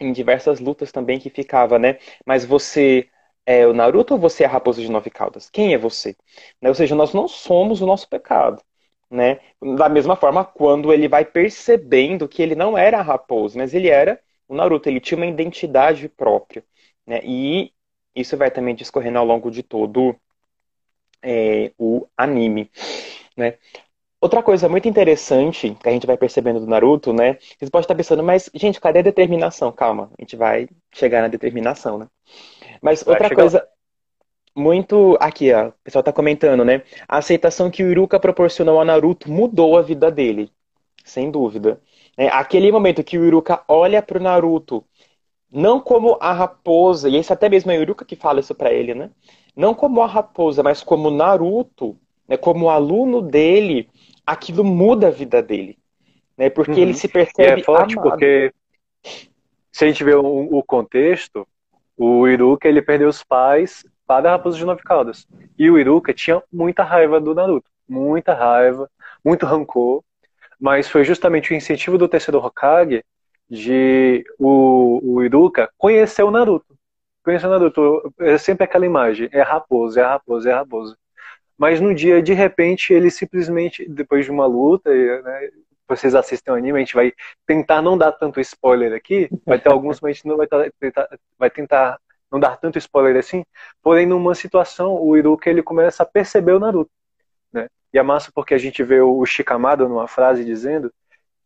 Em 0.00 0.12
diversas 0.12 0.60
lutas 0.60 0.92
também 0.92 1.18
que 1.18 1.30
ficava, 1.30 1.78
né? 1.78 1.98
Mas 2.24 2.44
você 2.44 3.08
é 3.46 3.66
o 3.66 3.72
Naruto 3.74 4.14
ou 4.14 4.20
você 4.20 4.44
é 4.44 4.46
a 4.46 4.50
Raposa 4.50 4.80
de 4.80 4.90
Nove 4.90 5.10
Caudas? 5.10 5.50
Quem 5.50 5.74
é 5.74 5.78
você? 5.78 6.16
Né? 6.62 6.68
Ou 6.68 6.74
seja, 6.74 6.94
nós 6.94 7.12
não 7.12 7.28
somos 7.28 7.80
o 7.82 7.86
nosso 7.86 8.08
pecado 8.08 8.62
né? 9.10 9.40
Da 9.76 9.88
mesma 9.88 10.16
forma, 10.16 10.44
quando 10.44 10.92
ele 10.92 11.08
vai 11.08 11.24
percebendo 11.24 12.28
que 12.28 12.42
ele 12.42 12.54
não 12.54 12.76
era 12.76 12.98
a 12.98 13.02
raposa, 13.02 13.58
mas 13.58 13.74
ele 13.74 13.88
era 13.88 14.20
o 14.48 14.54
Naruto, 14.54 14.88
ele 14.88 15.00
tinha 15.00 15.16
uma 15.16 15.26
identidade 15.26 16.08
própria, 16.08 16.64
né? 17.06 17.20
E 17.24 17.72
isso 18.14 18.36
vai 18.36 18.50
também 18.50 18.74
discorrendo 18.74 19.18
ao 19.18 19.24
longo 19.24 19.50
de 19.50 19.62
todo 19.62 20.14
é, 21.22 21.72
o 21.78 22.06
anime, 22.16 22.70
né? 23.36 23.54
Outra 24.20 24.42
coisa 24.42 24.68
muito 24.70 24.88
interessante 24.88 25.76
que 25.82 25.88
a 25.88 25.92
gente 25.92 26.06
vai 26.06 26.16
percebendo 26.16 26.60
do 26.60 26.66
Naruto, 26.66 27.12
né? 27.12 27.36
Você 27.58 27.68
pode 27.70 27.84
estar 27.84 27.94
pensando, 27.94 28.22
mas, 28.22 28.48
gente, 28.54 28.80
cadê 28.80 29.00
a 29.00 29.02
determinação? 29.02 29.70
Calma, 29.70 30.10
a 30.18 30.22
gente 30.22 30.34
vai 30.34 30.66
chegar 30.92 31.20
na 31.20 31.28
determinação, 31.28 31.98
né? 31.98 32.08
Mas 32.80 33.02
vai 33.02 33.14
outra 33.14 33.34
coisa 33.34 33.68
muito. 34.54 35.16
Aqui, 35.20 35.52
ó, 35.52 35.68
o 35.68 35.72
pessoal 35.82 36.02
tá 36.02 36.12
comentando, 36.12 36.64
né? 36.64 36.82
A 37.08 37.18
aceitação 37.18 37.70
que 37.70 37.82
o 37.82 37.90
Iruka 37.90 38.20
proporcionou 38.20 38.80
a 38.80 38.84
Naruto 38.84 39.30
mudou 39.30 39.76
a 39.76 39.82
vida 39.82 40.10
dele. 40.10 40.50
Sem 41.04 41.30
dúvida. 41.30 41.80
É, 42.16 42.28
aquele 42.28 42.70
momento 42.70 43.02
que 43.02 43.18
o 43.18 43.24
Iruka 43.24 43.62
olha 43.68 44.00
pro 44.00 44.22
Naruto, 44.22 44.84
não 45.50 45.80
como 45.80 46.16
a 46.20 46.32
raposa, 46.32 47.08
e 47.08 47.16
esse 47.16 47.32
até 47.32 47.48
mesmo 47.48 47.70
é 47.70 47.78
o 47.78 47.82
Iruka 47.82 48.04
que 48.04 48.16
fala 48.16 48.40
isso 48.40 48.54
para 48.54 48.72
ele, 48.72 48.94
né? 48.94 49.10
Não 49.56 49.74
como 49.74 50.00
a 50.00 50.06
raposa, 50.06 50.62
mas 50.62 50.82
como 50.82 51.10
Naruto, 51.10 51.96
né? 52.28 52.36
como 52.36 52.70
aluno 52.70 53.20
dele, 53.20 53.88
aquilo 54.26 54.64
muda 54.64 55.08
a 55.08 55.10
vida 55.10 55.42
dele. 55.42 55.78
Né? 56.36 56.50
Porque 56.50 56.72
uhum. 56.72 56.78
ele 56.78 56.94
se 56.94 57.08
percebe. 57.08 57.60
E 57.60 57.62
é 57.62 57.64
forte 57.64 57.98
amado. 57.98 58.10
porque 58.10 58.52
se 59.70 59.84
a 59.84 59.88
gente 59.88 60.02
vê 60.02 60.14
o, 60.14 60.24
o 60.24 60.62
contexto, 60.62 61.46
o 61.96 62.26
Iruka 62.26 62.68
ele 62.68 62.82
perdeu 62.82 63.08
os 63.08 63.22
pais 63.22 63.84
para 64.06 64.28
a 64.28 64.32
Raposa 64.32 64.58
de 64.58 64.64
Nove 64.64 64.82
Caldas. 64.82 65.26
E 65.58 65.70
o 65.70 65.78
Iruka 65.78 66.12
tinha 66.12 66.42
muita 66.52 66.82
raiva 66.82 67.20
do 67.20 67.34
Naruto, 67.34 67.70
muita 67.88 68.34
raiva, 68.34 68.90
muito 69.24 69.46
rancor, 69.46 70.02
mas 70.60 70.88
foi 70.88 71.04
justamente 71.04 71.52
o 71.52 71.56
incentivo 71.56 71.98
do 71.98 72.08
terceiro 72.08 72.38
Hokage 72.38 73.04
de 73.48 74.24
o, 74.38 75.00
o 75.16 75.22
Iruka 75.22 75.70
conhecer 75.76 76.22
o 76.22 76.30
Naruto. 76.30 76.76
Conhecer 77.22 77.46
o 77.46 77.50
Naruto, 77.50 78.14
é 78.20 78.38
sempre 78.38 78.64
aquela 78.64 78.86
imagem, 78.86 79.28
é 79.32 79.42
raposa, 79.42 80.00
é 80.00 80.04
raposa, 80.04 80.50
é 80.50 80.54
raposa. 80.54 80.96
Mas 81.56 81.80
no 81.80 81.94
dia, 81.94 82.22
de 82.22 82.32
repente, 82.32 82.92
ele 82.92 83.10
simplesmente, 83.10 83.88
depois 83.88 84.24
de 84.24 84.30
uma 84.30 84.46
luta, 84.46 84.90
né, 85.22 85.50
vocês 85.88 86.14
assistem 86.14 86.52
o 86.52 86.56
anime, 86.56 86.78
a 86.78 86.80
gente 86.80 86.94
vai 86.94 87.12
tentar 87.46 87.82
não 87.82 87.96
dar 87.96 88.12
tanto 88.12 88.40
spoiler 88.40 88.92
aqui, 88.92 89.28
vai 89.46 89.58
ter 89.58 89.70
alguns, 89.70 90.00
mas 90.00 90.10
a 90.10 90.12
gente 90.14 90.26
não 90.26 90.36
vai 90.36 90.46
tentar, 90.80 91.08
vai 91.38 91.50
tentar 91.50 91.98
não 92.34 92.40
dar 92.40 92.56
tanto 92.56 92.78
spoiler 92.78 93.16
assim, 93.16 93.44
porém 93.80 94.06
numa 94.06 94.34
situação 94.34 95.00
o 95.00 95.16
Iruka 95.16 95.48
ele 95.48 95.62
começa 95.62 96.02
a 96.02 96.06
perceber 96.06 96.52
o 96.52 96.58
Naruto, 96.58 96.90
né? 97.52 97.68
E 97.92 97.98
é 97.98 98.02
massa 98.02 98.32
porque 98.34 98.54
a 98.54 98.58
gente 98.58 98.82
vê 98.82 99.00
o 99.00 99.24
Shikamaru 99.24 99.88
numa 99.88 100.08
frase 100.08 100.44
dizendo 100.44 100.92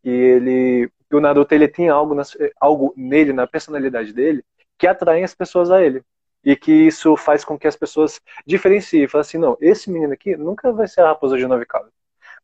que 0.01 0.09
ele 0.09 0.91
que 1.07 1.15
o 1.15 1.19
Naruto 1.19 1.53
ele 1.53 1.67
tem 1.67 1.89
algo, 1.89 2.13
na, 2.13 2.23
algo 2.59 2.93
nele, 2.95 3.33
na 3.33 3.47
personalidade 3.47 4.13
dele, 4.13 4.43
que 4.77 4.85
atrai 4.85 5.23
as 5.23 5.33
pessoas 5.33 5.71
a 5.71 5.81
ele. 5.81 6.03
E 6.43 6.55
que 6.55 6.71
isso 6.71 7.17
faz 7.17 7.43
com 7.43 7.57
que 7.57 7.67
as 7.67 7.75
pessoas 7.75 8.21
diferenciem. 8.45 9.07
Falem 9.07 9.21
assim, 9.21 9.37
não, 9.39 9.57
esse 9.59 9.89
menino 9.89 10.13
aqui 10.13 10.37
nunca 10.37 10.71
vai 10.71 10.87
ser 10.87 11.01
a 11.01 11.07
raposa 11.07 11.35
de 11.35 11.47
nove 11.47 11.65
caudas. 11.65 11.91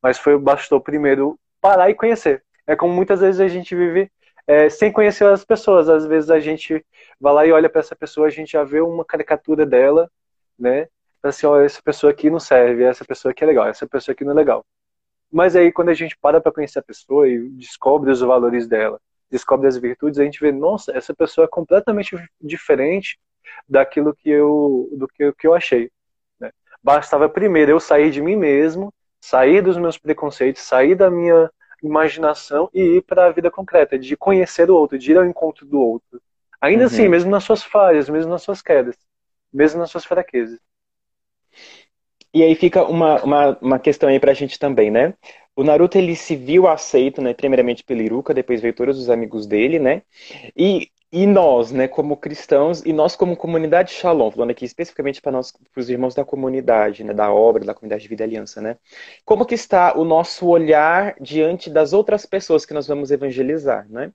Mas 0.02 0.18
foi, 0.18 0.38
bastou 0.38 0.82
primeiro 0.82 1.40
parar 1.62 1.92
e 1.92 1.96
conhecer. 1.96 2.44
É 2.68 2.76
como 2.76 2.92
muitas 2.92 3.22
vezes 3.22 3.40
a 3.40 3.48
gente 3.48 3.76
vive 3.76 4.12
é, 4.48 4.70
sem 4.70 4.92
conhecer 4.92 5.26
as 5.26 5.44
pessoas. 5.44 5.90
Às 5.90 6.06
vezes 6.06 6.30
a 6.30 6.40
gente 6.40 6.86
vai 7.20 7.34
lá 7.34 7.46
e 7.46 7.52
olha 7.52 7.70
para 7.70 7.80
essa 7.82 7.96
pessoa, 7.96 8.28
a 8.28 8.30
gente 8.30 8.52
já 8.52 8.64
vê 8.64 8.82
uma 8.82 9.06
caricatura 9.06 9.66
dela, 9.66 10.10
né? 10.58 10.88
Assim, 11.24 11.48
essa 11.64 11.82
pessoa 11.82 12.12
aqui 12.12 12.30
não 12.30 12.40
serve, 12.40 12.84
essa 12.84 13.04
pessoa 13.04 13.32
aqui 13.32 13.44
é 13.44 13.48
legal, 13.48 13.68
essa 13.68 13.88
pessoa 13.88 14.14
aqui 14.14 14.24
não 14.24 14.34
é 14.34 14.36
legal. 14.36 14.64
Mas 15.32 15.56
aí 15.56 15.72
quando 15.72 15.90
a 15.90 15.94
gente 15.94 16.18
para 16.18 16.40
para 16.40 16.52
conhecer 16.52 16.80
a 16.80 16.84
pessoa 16.84 17.28
e 17.28 17.50
descobre 17.50 18.12
os 18.12 18.22
valores 18.22 18.68
dela, 18.68 19.00
descobre 19.30 19.68
as 19.68 19.76
virtudes, 19.78 20.20
a 20.20 20.24
gente 20.24 20.40
vê, 20.40 20.52
nossa, 20.52 20.96
essa 20.96 21.14
pessoa 21.16 21.46
é 21.46 21.48
completamente 21.48 22.16
diferente 22.40 23.20
daquilo 23.68 24.16
que 24.16 24.30
eu, 24.30 24.90
do 24.94 25.08
que, 25.08 25.34
que 25.34 25.48
eu 25.48 25.54
achei. 25.54 25.90
Né? 26.40 26.52
Bastava 26.84 27.28
primeiro 27.28 27.72
eu 27.72 27.80
sair 27.80 28.12
de 28.12 28.22
mim 28.22 28.36
mesmo, 28.36 28.94
sair 29.20 29.62
dos 29.62 29.78
meus 29.78 29.98
preconceitos, 29.98 30.62
sair 30.62 30.94
da 30.96 31.10
minha 31.10 31.50
imaginação 31.82 32.70
e 32.74 32.98
ir 32.98 33.02
para 33.02 33.28
a 33.28 33.32
vida 33.32 33.52
concreta, 33.52 33.98
de 33.98 34.16
conhecer 34.16 34.70
o 34.70 34.76
outro, 34.76 34.98
de 34.98 35.12
ir 35.12 35.18
ao 35.18 35.26
encontro 35.26 35.66
do 35.66 35.80
outro. 35.80 36.22
Ainda 36.62 36.86
assim, 36.86 36.96
uhum. 36.96 37.02
assim, 37.02 37.10
mesmo 37.10 37.32
nas 37.32 37.44
suas 37.44 37.64
falhas, 37.64 38.10
mesmo 38.10 38.32
nas 38.32 38.42
suas 38.42 38.62
quedas, 38.62 38.96
mesmo 39.54 39.80
nas 39.80 39.92
suas 39.92 40.06
fraquezas. 40.06 40.60
E 42.34 42.44
aí 42.44 42.54
fica 42.56 42.84
uma, 42.84 43.24
uma, 43.24 43.58
uma 43.62 43.80
questão 43.80 44.10
aí 44.10 44.20
pra 44.20 44.34
gente 44.34 44.60
também, 44.60 44.92
né? 44.92 45.14
O 45.56 45.64
Naruto 45.64 45.98
ele 45.98 46.16
se 46.18 46.36
viu 46.36 46.68
aceito, 46.68 47.22
né, 47.22 47.34
primeiramente 47.34 47.82
pelo 47.82 48.02
Iruka, 48.02 48.34
depois 48.34 48.60
veio 48.60 48.74
todos 48.74 49.00
os 49.00 49.10
amigos 49.10 49.48
dele, 49.48 49.80
né? 49.80 50.02
E, 50.56 50.90
e 51.12 51.26
nós, 51.26 51.72
né, 51.72 51.88
como 51.88 52.18
cristãos, 52.18 52.84
e 52.86 52.92
nós 52.92 53.16
como 53.16 53.38
comunidade 53.38 53.92
Shalom, 53.92 54.32
falando 54.32 54.52
aqui 54.52 54.66
especificamente 54.66 55.22
para 55.22 55.32
nós, 55.32 55.52
para 55.52 55.80
os 55.80 55.90
irmãos 55.90 56.14
da 56.16 56.26
comunidade, 56.26 57.04
né, 57.04 57.14
da 57.14 57.32
obra, 57.32 57.64
da 57.64 57.74
comunidade 57.74 58.04
de 58.04 58.10
Vida 58.10 58.24
e 58.24 58.26
Aliança, 58.26 58.62
né? 58.62 58.78
Como 59.24 59.46
que 59.46 59.56
está 59.56 59.98
o 59.98 60.04
nosso 60.04 60.48
olhar 60.48 61.16
diante 61.22 61.70
das 61.70 61.94
outras 61.94 62.26
pessoas 62.26 62.66
que 62.66 62.74
nós 62.74 62.88
vamos 62.88 63.12
evangelizar, 63.12 63.88
né? 63.90 64.12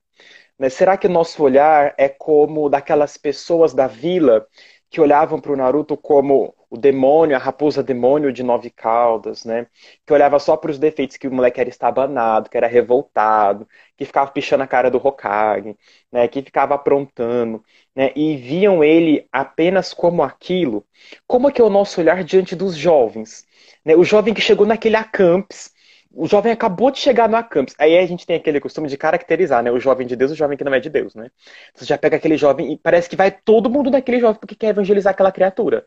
né 0.59 0.69
será 0.69 0.97
que 0.97 1.07
o 1.07 1.11
nosso 1.11 1.43
olhar 1.43 1.95
é 1.97 2.09
como 2.09 2.69
daquelas 2.69 3.17
pessoas 3.17 3.73
da 3.73 3.87
vila 3.87 4.47
que 4.91 5.01
olhavam 5.01 5.41
para 5.41 5.53
o 5.53 5.57
Naruto 5.57 5.97
como 5.97 6.55
o 6.69 6.77
demônio, 6.77 7.37
a 7.37 7.39
raposa 7.39 7.83
demônio 7.83 8.33
de 8.33 8.43
nove 8.43 8.71
caudas, 8.71 9.45
né? 9.45 9.67
Que 10.07 10.13
olhava 10.13 10.39
só 10.39 10.57
para 10.57 10.71
os 10.71 10.79
defeitos, 10.79 11.17
que 11.17 11.29
o 11.29 11.33
moleque 11.33 11.61
era 11.61 11.69
estabanado, 11.71 12.51
que 12.51 12.57
era 12.57 12.67
revoltado, 12.67 13.67
que 13.97 14.05
ficava 14.05 14.31
pichando 14.31 14.63
a 14.65 14.67
cara 14.67 14.91
do 14.91 14.99
Hokage, 14.99 15.77
né? 16.13 16.29
Que 16.29 16.43
ficava 16.43 16.75
aprontando, 16.75 17.65
né? 17.95 18.13
E 18.17 18.37
viam 18.37 18.85
ele 18.85 19.27
apenas 19.33 19.95
como 19.95 20.23
aquilo. 20.23 20.85
Como 21.27 21.49
é 21.49 21.53
que 21.53 21.61
é 21.61 21.65
o 21.65 21.71
nosso 21.71 22.01
olhar 22.01 22.23
diante 22.25 22.55
dos 22.57 22.77
jovens? 22.77 23.47
Né? 23.85 23.97
O 23.97 24.05
jovem 24.05 24.35
que 24.35 24.41
chegou 24.41 24.67
naquele 24.67 24.97
acampes, 24.97 25.73
o 26.13 26.27
jovem 26.27 26.53
acabou 26.53 26.91
de 26.91 26.99
chegar 26.99 27.29
no 27.29 27.37
Acampus. 27.37 27.75
Aí 27.79 27.97
a 27.99 28.07
gente 28.07 28.27
tem 28.27 28.37
aquele 28.37 28.61
costume 28.61 28.89
de 28.89 28.97
caracterizar, 28.97 29.63
né? 29.63 29.71
O 29.71 29.81
jovem 29.81 30.07
de 30.07 30.17
Deus 30.17 30.33
o 30.33 30.35
jovem 30.35 30.57
que 30.57 30.65
não 30.65 30.75
é 30.75 30.81
de 30.81 30.91
Deus, 30.91 31.15
né? 31.15 31.31
Você 31.75 31.85
já 31.85 31.97
pega 31.99 32.17
aquele 32.17 32.37
jovem 32.37 32.73
e 32.73 32.79
parece 32.79 33.09
que 33.09 33.17
vai 33.17 33.31
todo 33.31 33.71
mundo 33.71 33.91
naquele 33.91 34.21
jovem 34.21 34.41
porque 34.41 34.55
quer 34.55 34.69
evangelizar 34.69 35.13
aquela 35.13 35.33
criatura 35.33 35.87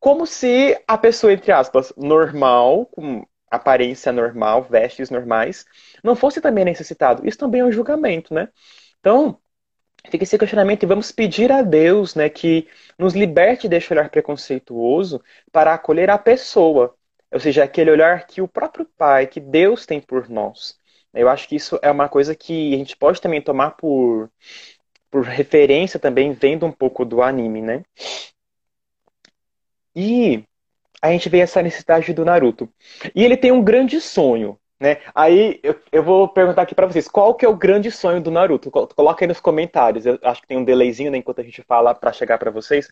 como 0.00 0.26
se 0.26 0.80
a 0.86 0.98
pessoa, 0.98 1.32
entre 1.32 1.52
aspas, 1.52 1.92
normal, 1.96 2.86
com 2.86 3.26
aparência 3.50 4.12
normal, 4.12 4.62
vestes 4.62 5.10
normais, 5.10 5.64
não 6.02 6.16
fosse 6.16 6.40
também 6.40 6.64
necessitado. 6.64 7.26
Isso 7.26 7.38
também 7.38 7.60
é 7.60 7.64
um 7.64 7.72
julgamento, 7.72 8.34
né? 8.34 8.48
Então, 9.00 9.38
fica 10.10 10.24
esse 10.24 10.38
questionamento 10.38 10.82
e 10.82 10.86
vamos 10.86 11.12
pedir 11.12 11.50
a 11.52 11.62
Deus, 11.62 12.14
né, 12.14 12.28
que 12.28 12.68
nos 12.98 13.14
liberte 13.14 13.68
desse 13.68 13.92
olhar 13.92 14.10
preconceituoso 14.10 15.22
para 15.52 15.74
acolher 15.74 16.10
a 16.10 16.18
pessoa. 16.18 16.96
Ou 17.32 17.40
seja, 17.40 17.64
aquele 17.64 17.90
olhar 17.90 18.26
que 18.26 18.40
o 18.40 18.48
próprio 18.48 18.86
Pai, 18.96 19.26
que 19.26 19.40
Deus 19.40 19.84
tem 19.84 20.00
por 20.00 20.28
nós. 20.28 20.78
Eu 21.12 21.28
acho 21.28 21.48
que 21.48 21.56
isso 21.56 21.78
é 21.82 21.90
uma 21.90 22.08
coisa 22.08 22.34
que 22.34 22.74
a 22.74 22.78
gente 22.78 22.96
pode 22.96 23.20
também 23.20 23.40
tomar 23.40 23.72
por, 23.72 24.30
por 25.10 25.24
referência 25.24 25.98
também, 25.98 26.32
vendo 26.32 26.66
um 26.66 26.72
pouco 26.72 27.04
do 27.04 27.22
anime, 27.22 27.62
né? 27.62 27.82
E 29.94 30.44
a 31.00 31.10
gente 31.10 31.28
vê 31.28 31.38
essa 31.38 31.62
necessidade 31.62 32.12
do 32.12 32.24
Naruto. 32.24 32.68
E 33.14 33.24
ele 33.24 33.36
tem 33.36 33.50
um 33.50 33.64
grande 33.64 34.00
sonho, 34.00 34.58
né? 34.78 34.98
Aí 35.14 35.58
eu, 35.62 35.74
eu 35.90 36.02
vou 36.02 36.28
perguntar 36.28 36.62
aqui 36.62 36.74
para 36.74 36.86
vocês, 36.86 37.08
qual 37.08 37.34
que 37.34 37.44
é 37.44 37.48
o 37.48 37.56
grande 37.56 37.90
sonho 37.90 38.20
do 38.20 38.30
Naruto? 38.30 38.70
Coloca 38.70 39.24
aí 39.24 39.28
nos 39.28 39.40
comentários. 39.40 40.04
Eu 40.04 40.18
acho 40.22 40.42
que 40.42 40.46
tem 40.46 40.58
um 40.58 40.64
delayzinho 40.64 41.10
né, 41.10 41.18
enquanto 41.18 41.40
a 41.40 41.44
gente 41.44 41.62
fala 41.62 41.94
para 41.94 42.12
chegar 42.12 42.38
para 42.38 42.50
vocês, 42.50 42.88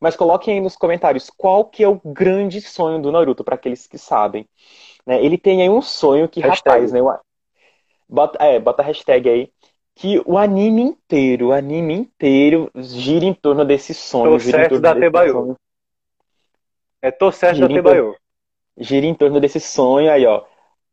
mas 0.00 0.14
coloquem 0.16 0.54
aí 0.54 0.60
nos 0.60 0.76
comentários 0.76 1.30
qual 1.30 1.64
que 1.64 1.82
é 1.82 1.88
o 1.88 2.00
grande 2.04 2.60
sonho 2.60 3.00
do 3.00 3.10
Naruto 3.10 3.42
para 3.42 3.56
aqueles 3.56 3.86
que 3.86 3.98
sabem. 3.98 4.46
Né? 5.04 5.24
Ele 5.24 5.36
tem 5.36 5.62
aí 5.62 5.68
um 5.68 5.82
sonho 5.82 6.28
que, 6.28 6.40
hashtag. 6.40 6.68
rapaz, 6.68 6.92
né? 6.92 7.00
Bota, 8.08 8.42
é, 8.44 8.60
bota 8.60 8.82
a 8.82 8.84
hashtag 8.84 9.28
aí 9.28 9.52
que 9.96 10.20
o 10.26 10.36
anime 10.36 10.82
inteiro, 10.82 11.48
o 11.48 11.52
anime 11.52 11.94
inteiro 11.94 12.70
gira 12.76 13.24
em 13.24 13.32
torno 13.32 13.64
desse 13.64 13.94
sonho. 13.94 14.32
Tô 14.32 14.38
gira 14.38 14.58
certo 14.58 14.80
da 14.80 14.94
Tebaio. 14.94 15.56
É 17.00 17.10
tô 17.10 17.30
certo 17.30 17.56
gira 17.56 17.66
Atebayo. 17.66 18.16
Gira 18.76 19.06
em 19.06 19.14
torno 19.14 19.38
desse 19.38 19.60
sonho 19.60 20.10
aí, 20.10 20.26
ó. 20.26 20.42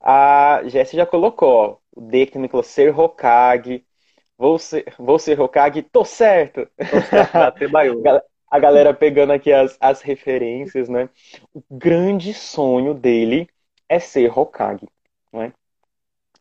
A 0.02 0.62
Jessie 0.66 0.98
já 0.98 1.06
colocou, 1.06 1.50
ó. 1.50 1.78
O 1.96 2.02
D 2.02 2.26
que 2.26 2.38
me 2.40 2.50
colocou 2.50 2.70
ser 2.70 2.98
Hokage. 2.98 3.86
Vou 4.38 4.58
ser, 4.58 4.94
vou 4.98 5.20
ser 5.20 5.40
Hokage, 5.40 5.84
tô 5.84 6.04
certo. 6.04 6.68
Tô 6.78 7.02
certo 7.02 7.36
Atebayo. 7.36 8.02
a 8.52 8.60
galera 8.60 8.94
pegando 8.94 9.32
aqui 9.32 9.52
as, 9.54 9.78
as 9.80 10.02
referências, 10.02 10.90
né? 10.90 11.10
O 11.54 11.64
grande 11.72 12.34
sonho 12.34 12.94
dele 12.94 13.50
é 13.88 14.00
ser 14.00 14.38
Hokage, 14.38 14.88
né? 15.32 15.54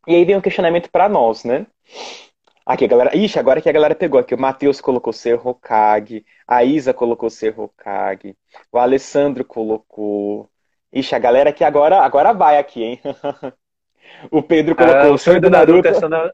E 0.07 0.15
aí 0.15 0.25
vem 0.25 0.37
um 0.37 0.41
questionamento 0.41 0.91
para 0.91 1.09
nós, 1.09 1.45
né? 1.45 1.67
Aqui, 2.67 2.85
a 2.85 2.89
galera. 2.89 3.17
Ixi, 3.17 3.39
agora 3.39 3.61
que 3.61 3.69
a 3.69 3.73
galera 3.73 3.95
pegou 3.95 4.19
aqui. 4.21 4.35
O 4.35 4.41
Matheus 4.41 4.81
colocou 4.81 5.13
ser 5.13 5.35
Hokage. 5.45 6.25
A 6.47 6.65
Isa 6.65 6.95
colocou 6.95 7.29
ser 7.31 7.59
Hokage. 7.59 8.37
O 8.73 8.79
Alessandro 8.79 9.45
colocou. 9.45 10.49
Ixi, 10.93 11.15
a 11.15 11.19
galera 11.19 11.51
aqui 11.51 11.63
agora, 11.63 12.01
agora 12.01 12.33
vai 12.33 12.59
aqui, 12.59 12.83
hein? 12.83 13.01
o 14.31 14.43
Pedro 14.43 14.75
colocou 14.75 15.11
ah, 15.11 15.13
o 15.13 15.19
sonho 15.19 15.41
do 15.41 15.49
Naruto. 15.49 15.89
Naruto 15.89 16.09
na... 16.09 16.31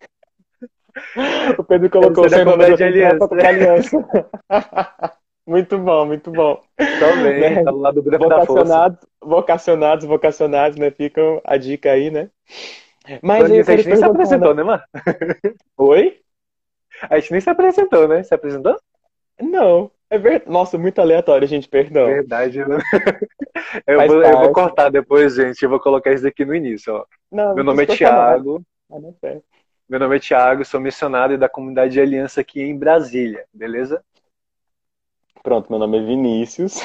o 1.58 1.64
Pedro 1.64 1.90
colocou 1.90 2.24
o 2.24 2.30
sonho 2.30 2.44
do 2.44 2.56
Naruto 2.56 2.82
aliança. 2.82 3.28
aliança. 3.46 3.96
muito 5.46 5.78
bom, 5.78 6.06
muito 6.06 6.30
bom. 6.30 6.62
Também, 6.76 7.40
né? 7.40 7.62
tá 7.62 7.70
do 7.70 7.76
lado 7.76 8.00
do 8.00 8.18
vocacionados, 8.18 9.06
vocacionados, 9.20 10.04
vocacionados, 10.06 10.78
né? 10.78 10.90
Ficam 10.90 11.40
a 11.44 11.58
dica 11.58 11.92
aí, 11.92 12.10
né? 12.10 12.30
Mas 13.22 13.50
aí, 13.50 13.60
a 13.60 13.62
gente 13.62 13.88
nem 13.88 13.96
se 13.96 14.04
apresentou, 14.04 14.54
né, 14.54 14.62
mano? 14.62 14.82
Oi? 15.76 16.18
A 17.10 17.18
gente 17.18 17.32
nem 17.32 17.40
se 17.42 17.50
apresentou, 17.50 18.08
né? 18.08 18.22
Se 18.22 18.34
apresentou? 18.34 18.80
Não. 19.38 19.90
É 20.08 20.18
verdade. 20.18 20.50
Nossa, 20.50 20.78
muito 20.78 21.00
aleatório, 21.00 21.46
gente, 21.48 21.68
perdão. 21.68 22.06
Verdade, 22.06 22.58
né? 22.64 22.78
eu, 23.86 24.06
vou, 24.06 24.22
eu 24.22 24.38
vou 24.38 24.52
cortar 24.52 24.90
depois, 24.90 25.34
gente. 25.34 25.62
Eu 25.62 25.70
vou 25.70 25.80
colocar 25.80 26.12
isso 26.12 26.26
aqui 26.26 26.44
no 26.44 26.54
início, 26.54 26.94
ó. 26.94 27.04
Não, 27.30 27.54
Meu 27.54 27.64
nome 27.64 27.82
é 27.82 27.86
Thiago. 27.86 28.62
Ah, 28.90 28.98
Meu 29.88 29.98
nome 29.98 30.16
é 30.16 30.20
Thiago, 30.20 30.64
sou 30.64 30.80
missionário 30.80 31.36
da 31.36 31.48
comunidade 31.48 31.92
de 31.92 32.00
aliança 32.00 32.40
aqui 32.40 32.62
em 32.62 32.78
Brasília, 32.78 33.44
beleza? 33.52 34.02
Pronto, 35.42 35.70
meu 35.70 35.78
nome 35.78 35.98
é 35.98 36.02
Vinícius, 36.02 36.80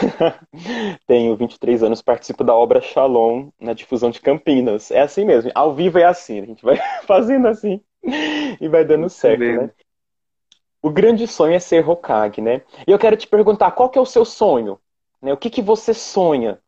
tenho 1.08 1.36
23 1.36 1.82
anos, 1.82 2.00
participo 2.00 2.44
da 2.44 2.54
obra 2.54 2.80
Shalom 2.80 3.50
na 3.60 3.74
difusão 3.74 4.12
de 4.12 4.22
Campinas. 4.22 4.92
É 4.92 5.02
assim 5.02 5.26
mesmo, 5.26 5.52
ao 5.56 5.74
vivo 5.74 5.98
é 5.98 6.04
assim, 6.04 6.40
a 6.40 6.46
gente 6.46 6.64
vai 6.64 6.78
fazendo 7.08 7.48
assim 7.48 7.82
e 8.60 8.68
vai 8.68 8.86
dando 8.86 9.10
certo, 9.10 9.42
né? 9.42 9.72
O 10.82 10.90
grande 10.90 11.28
sonho 11.28 11.54
é 11.54 11.60
ser 11.60 11.88
Hokage, 11.88 12.42
né? 12.42 12.62
E 12.88 12.92
eu 12.92 12.98
quero 12.98 13.16
te 13.16 13.28
perguntar, 13.28 13.72
qual 13.72 13.90
que 13.90 14.00
é 14.00 14.02
o 14.02 14.06
seu 14.06 14.26
sonho? 14.26 14.80
Né? 15.22 15.32
O 15.32 15.38
que, 15.38 15.50
que 15.50 15.62
você 15.62 15.94
sonha? 15.94 16.60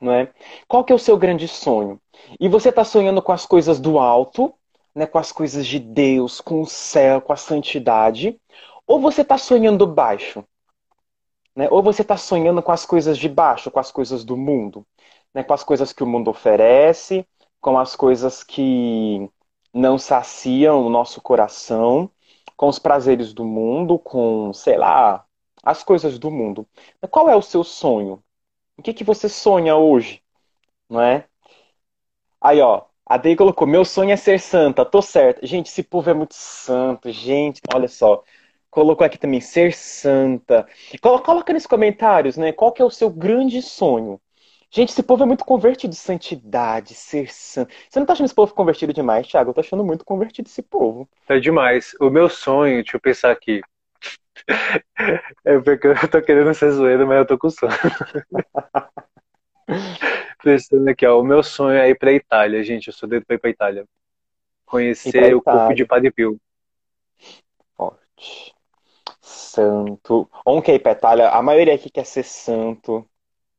Não 0.00 0.12
é? 0.12 0.32
Qual 0.66 0.84
que 0.84 0.92
é 0.92 0.96
o 0.96 0.98
seu 0.98 1.16
grande 1.16 1.46
sonho? 1.46 2.00
E 2.40 2.48
você 2.48 2.70
está 2.70 2.84
sonhando 2.84 3.22
com 3.22 3.32
as 3.32 3.46
coisas 3.46 3.78
do 3.80 3.98
alto, 3.98 4.52
né? 4.94 5.06
com 5.06 5.18
as 5.18 5.30
coisas 5.30 5.66
de 5.66 5.78
Deus, 5.78 6.40
com 6.40 6.60
o 6.60 6.66
céu, 6.66 7.20
com 7.20 7.32
a 7.32 7.36
santidade? 7.36 8.40
Ou 8.86 9.00
você 9.00 9.22
está 9.22 9.38
sonhando 9.38 9.86
baixo? 9.86 10.44
Né? 11.54 11.68
Ou 11.70 11.82
você 11.82 12.02
está 12.02 12.16
sonhando 12.16 12.62
com 12.62 12.72
as 12.72 12.84
coisas 12.84 13.16
de 13.16 13.28
baixo, 13.28 13.70
com 13.70 13.78
as 13.78 13.92
coisas 13.92 14.24
do 14.24 14.36
mundo, 14.36 14.84
né? 15.32 15.44
com 15.44 15.54
as 15.54 15.62
coisas 15.62 15.92
que 15.92 16.02
o 16.02 16.06
mundo 16.06 16.30
oferece, 16.30 17.26
com 17.60 17.78
as 17.78 17.94
coisas 17.94 18.42
que 18.42 19.28
não 19.72 19.98
saciam 19.98 20.84
o 20.84 20.90
nosso 20.90 21.20
coração, 21.20 22.10
com 22.58 22.68
os 22.68 22.78
prazeres 22.78 23.32
do 23.32 23.44
mundo, 23.46 23.98
com, 23.98 24.52
sei 24.52 24.76
lá, 24.76 25.24
as 25.62 25.82
coisas 25.82 26.18
do 26.18 26.30
mundo. 26.30 26.68
Qual 27.10 27.30
é 27.30 27.36
o 27.36 27.42
seu 27.42 27.64
sonho? 27.64 28.22
O 28.76 28.82
que, 28.82 28.92
que 28.94 29.04
você 29.04 29.28
sonha 29.28 29.76
hoje? 29.76 30.22
Não 30.90 31.00
é? 31.00 31.26
Aí, 32.40 32.60
ó, 32.60 32.84
a 33.06 33.16
Dei 33.16 33.36
colocou: 33.36 33.66
Meu 33.66 33.84
sonho 33.84 34.10
é 34.12 34.16
ser 34.16 34.40
santa, 34.40 34.84
tô 34.84 35.00
certo. 35.02 35.46
Gente, 35.46 35.68
esse 35.68 35.82
povo 35.82 36.10
é 36.10 36.14
muito 36.14 36.34
santo, 36.34 37.10
gente. 37.10 37.60
Olha 37.74 37.88
só 37.88 38.22
colocou 38.70 39.04
aqui 39.04 39.18
também 39.18 39.40
ser 39.40 39.72
santa. 39.74 40.66
Coloca 41.00 41.52
nos 41.52 41.66
comentários, 41.66 42.36
né? 42.36 42.52
Qual 42.52 42.72
que 42.72 42.82
é 42.82 42.84
o 42.84 42.90
seu 42.90 43.10
grande 43.10 43.62
sonho? 43.62 44.20
Gente, 44.70 44.90
esse 44.90 45.02
povo 45.02 45.22
é 45.22 45.26
muito 45.26 45.44
convertido. 45.44 45.94
Santidade, 45.94 46.94
ser 46.94 47.32
santo. 47.32 47.72
Você 47.88 47.98
não 47.98 48.06
tá 48.06 48.12
achando 48.12 48.26
esse 48.26 48.34
povo 48.34 48.54
convertido 48.54 48.92
demais, 48.92 49.26
Thiago? 49.26 49.50
Eu 49.50 49.54
tô 49.54 49.60
achando 49.60 49.84
muito 49.84 50.04
convertido 50.04 50.46
esse 50.46 50.62
povo. 50.62 51.08
É 51.28 51.38
demais. 51.38 51.94
O 52.00 52.10
meu 52.10 52.28
sonho, 52.28 52.82
deixa 52.82 52.96
eu 52.96 53.00
pensar 53.00 53.30
aqui. 53.30 53.60
É 55.44 55.58
porque 55.58 55.88
eu 55.88 56.08
tô 56.08 56.22
querendo 56.22 56.54
ser 56.54 56.70
zoeiro, 56.70 57.06
mas 57.06 57.18
eu 57.18 57.26
tô 57.26 57.38
com 57.38 57.50
sono. 57.50 57.72
Pensando 60.42 60.88
aqui, 60.88 61.06
ó. 61.06 61.20
O 61.20 61.24
meu 61.24 61.42
sonho 61.42 61.76
é 61.76 61.90
ir 61.90 61.98
pra 61.98 62.12
Itália, 62.12 62.62
gente. 62.62 62.88
Eu 62.88 62.94
sou 62.94 63.08
doido 63.08 63.26
pra 63.26 63.36
ir 63.36 63.38
pra 63.38 63.50
Itália. 63.50 63.84
Conhecer 64.64 65.34
o 65.34 65.42
corpo 65.42 65.74
de 65.74 65.84
Padre 65.84 66.10
Pio. 66.10 66.40
Forte. 67.76 68.54
Santo. 69.20 70.30
Um 70.46 70.62
que 70.62 70.70
é 70.70 70.76
ir 70.76 70.78
pra 70.78 70.92
Itália, 70.92 71.30
a 71.30 71.42
maioria 71.42 71.74
aqui 71.74 71.90
quer 71.90 72.06
ser 72.06 72.22
santo 72.22 73.06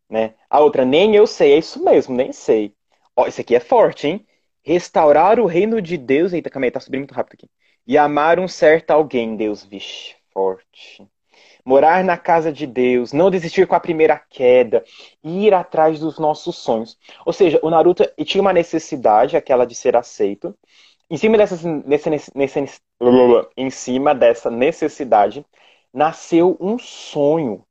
né? 0.09 0.33
A 0.49 0.59
outra, 0.59 0.83
nem 0.83 1.15
eu 1.15 1.27
sei, 1.27 1.53
é 1.53 1.57
isso 1.57 1.83
mesmo, 1.83 2.15
nem 2.15 2.33
sei. 2.33 2.73
Ó, 3.15 3.27
isso 3.27 3.41
aqui 3.41 3.55
é 3.55 3.59
forte, 3.59 4.07
hein? 4.07 4.25
Restaurar 4.63 5.39
o 5.39 5.45
reino 5.45 5.81
de 5.81 5.97
Deus. 5.97 6.33
Eita, 6.33 6.49
calma 6.49 6.65
aí, 6.65 6.71
tá 6.71 6.79
subindo 6.79 7.01
muito 7.01 7.13
rápido 7.13 7.35
aqui. 7.35 7.49
E 7.85 7.97
amar 7.97 8.39
um 8.39 8.47
certo 8.47 8.91
alguém, 8.91 9.35
Deus, 9.35 9.63
vixe, 9.63 10.15
forte. 10.33 11.07
Morar 11.65 12.03
na 12.03 12.17
casa 12.17 12.51
de 12.51 12.65
Deus, 12.65 13.13
não 13.13 13.29
desistir 13.29 13.67
com 13.67 13.75
a 13.75 13.79
primeira 13.79 14.17
queda, 14.29 14.83
ir 15.23 15.53
atrás 15.53 15.99
dos 15.99 16.17
nossos 16.17 16.55
sonhos. 16.57 16.97
Ou 17.25 17.33
seja, 17.33 17.59
o 17.61 17.69
Naruto 17.69 18.03
tinha 18.25 18.41
uma 18.41 18.53
necessidade, 18.53 19.37
aquela 19.37 19.65
de 19.65 19.75
ser 19.75 19.95
aceito. 19.95 20.57
Em 21.09 21.17
cima 21.17 21.37
dessa, 21.37 21.55
nesse, 21.85 22.31
nesse, 22.35 22.81
em 23.57 23.69
cima 23.69 24.15
dessa 24.15 24.49
necessidade, 24.49 25.45
nasceu 25.93 26.55
um 26.59 26.77
sonho 26.79 27.65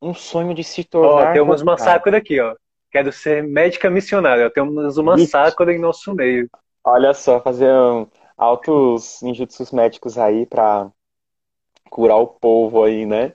um 0.00 0.14
sonho 0.14 0.54
de 0.54 0.62
se 0.62 0.84
tornar. 0.84 1.30
Ó, 1.30 1.32
temos 1.32 1.62
uma 1.62 1.78
Sakura 1.78 2.18
aqui, 2.18 2.40
ó. 2.40 2.54
Quero 2.90 3.12
ser 3.12 3.42
médica 3.42 3.90
missionária. 3.90 4.50
Temos 4.50 4.96
uma. 4.98 5.18
Sakura 5.18 5.72
em 5.72 5.78
nosso 5.78 6.14
meio. 6.14 6.48
Olha 6.84 7.12
só, 7.12 7.40
fazer 7.40 7.72
um, 7.72 8.06
altos 8.36 9.20
ninjutsus 9.22 9.72
médicos 9.72 10.16
aí 10.16 10.46
pra 10.46 10.90
curar 11.90 12.16
o 12.16 12.26
povo 12.26 12.84
aí, 12.84 13.04
né? 13.04 13.32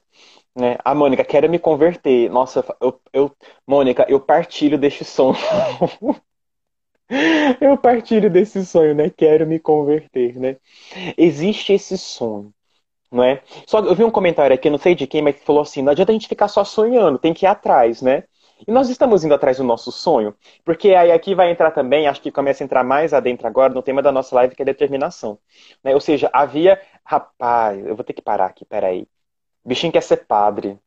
né? 0.55 0.77
A 0.83 0.95
Mônica, 0.95 1.23
quero 1.23 1.49
me 1.49 1.59
converter. 1.59 2.29
Nossa, 2.29 2.63
eu, 2.79 2.99
eu 3.11 3.31
Mônica, 3.67 4.05
eu 4.07 4.19
partilho 4.19 4.77
deste 4.77 5.03
sonho. 5.03 5.35
eu 7.59 7.77
partilho 7.77 8.29
desse 8.29 8.65
sonho, 8.65 8.95
né? 8.95 9.09
Quero 9.09 9.45
me 9.45 9.59
converter, 9.59 10.39
né? 10.39 10.57
Existe 11.17 11.73
esse 11.73 11.97
sonho 11.97 12.53
não 13.11 13.23
é? 13.23 13.41
Só 13.67 13.79
eu 13.79 13.95
vi 13.95 14.03
um 14.03 14.11
comentário 14.11 14.53
aqui, 14.53 14.69
não 14.69 14.77
sei 14.77 14.95
de 14.95 15.05
quem, 15.07 15.21
mas 15.21 15.35
que 15.35 15.45
falou 15.45 15.61
assim: 15.61 15.81
não 15.81 15.91
adianta 15.91 16.11
a 16.11 16.13
gente 16.13 16.27
ficar 16.27 16.47
só 16.47 16.63
sonhando, 16.63 17.19
tem 17.19 17.33
que 17.33 17.45
ir 17.45 17.47
atrás, 17.47 18.01
né? 18.01 18.23
E 18.67 18.71
nós 18.71 18.89
estamos 18.89 19.23
indo 19.23 19.33
atrás 19.33 19.57
do 19.57 19.63
nosso 19.63 19.91
sonho, 19.91 20.35
porque 20.63 20.93
aí 20.93 21.11
aqui 21.11 21.33
vai 21.33 21.49
entrar 21.51 21.71
também, 21.71 22.07
acho 22.07 22.21
que 22.21 22.31
começa 22.31 22.63
a 22.63 22.65
entrar 22.65 22.83
mais 22.83 23.13
adentro 23.13 23.47
agora 23.47 23.73
no 23.73 23.81
tema 23.81 24.01
da 24.01 24.11
nossa 24.11 24.35
live, 24.35 24.55
que 24.55 24.61
é 24.61 24.65
determinação. 24.65 25.39
Né? 25.83 25.93
Ou 25.93 25.99
seja, 25.99 26.29
havia. 26.31 26.79
Rapaz, 27.03 27.83
eu 27.85 27.95
vou 27.95 28.03
ter 28.05 28.13
que 28.13 28.21
parar 28.21 28.45
aqui, 28.45 28.63
peraí. 28.65 29.07
Bichinho 29.65 29.91
quer 29.93 30.03
ser 30.03 30.25
padre. 30.27 30.79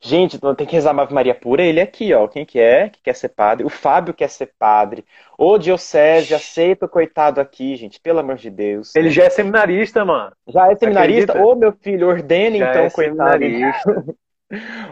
Gente, 0.00 0.38
não 0.42 0.54
tem 0.54 0.66
que 0.66 0.74
rezar 0.74 0.98
Ave 0.98 1.14
Maria 1.14 1.34
pura. 1.34 1.62
Ele 1.62 1.80
aqui, 1.80 2.12
ó. 2.12 2.28
Quem 2.28 2.44
que 2.44 2.58
é 2.58 2.88
que 2.88 3.00
quer 3.02 3.14
ser 3.14 3.30
padre? 3.30 3.64
O 3.64 3.70
Fábio 3.70 4.14
quer 4.14 4.28
ser 4.28 4.52
padre. 4.58 5.04
Ô, 5.38 5.58
Diocese, 5.58 6.34
aceita 6.34 6.86
o 6.86 6.88
coitado 6.88 7.40
aqui, 7.40 7.76
gente. 7.76 8.00
Pelo 8.00 8.20
amor 8.20 8.36
de 8.36 8.50
Deus. 8.50 8.94
Ele 8.94 9.10
já 9.10 9.24
é 9.24 9.30
seminarista, 9.30 10.04
mano. 10.04 10.32
Já 10.48 10.70
é 10.70 10.76
seminarista? 10.76 11.32
Acredita? 11.32 11.46
Ô, 11.46 11.54
meu 11.54 11.72
filho, 11.72 12.08
ordena 12.08 12.58
já 12.58 12.70
então, 12.70 12.82
é 12.84 12.90
coitado. 12.90 13.44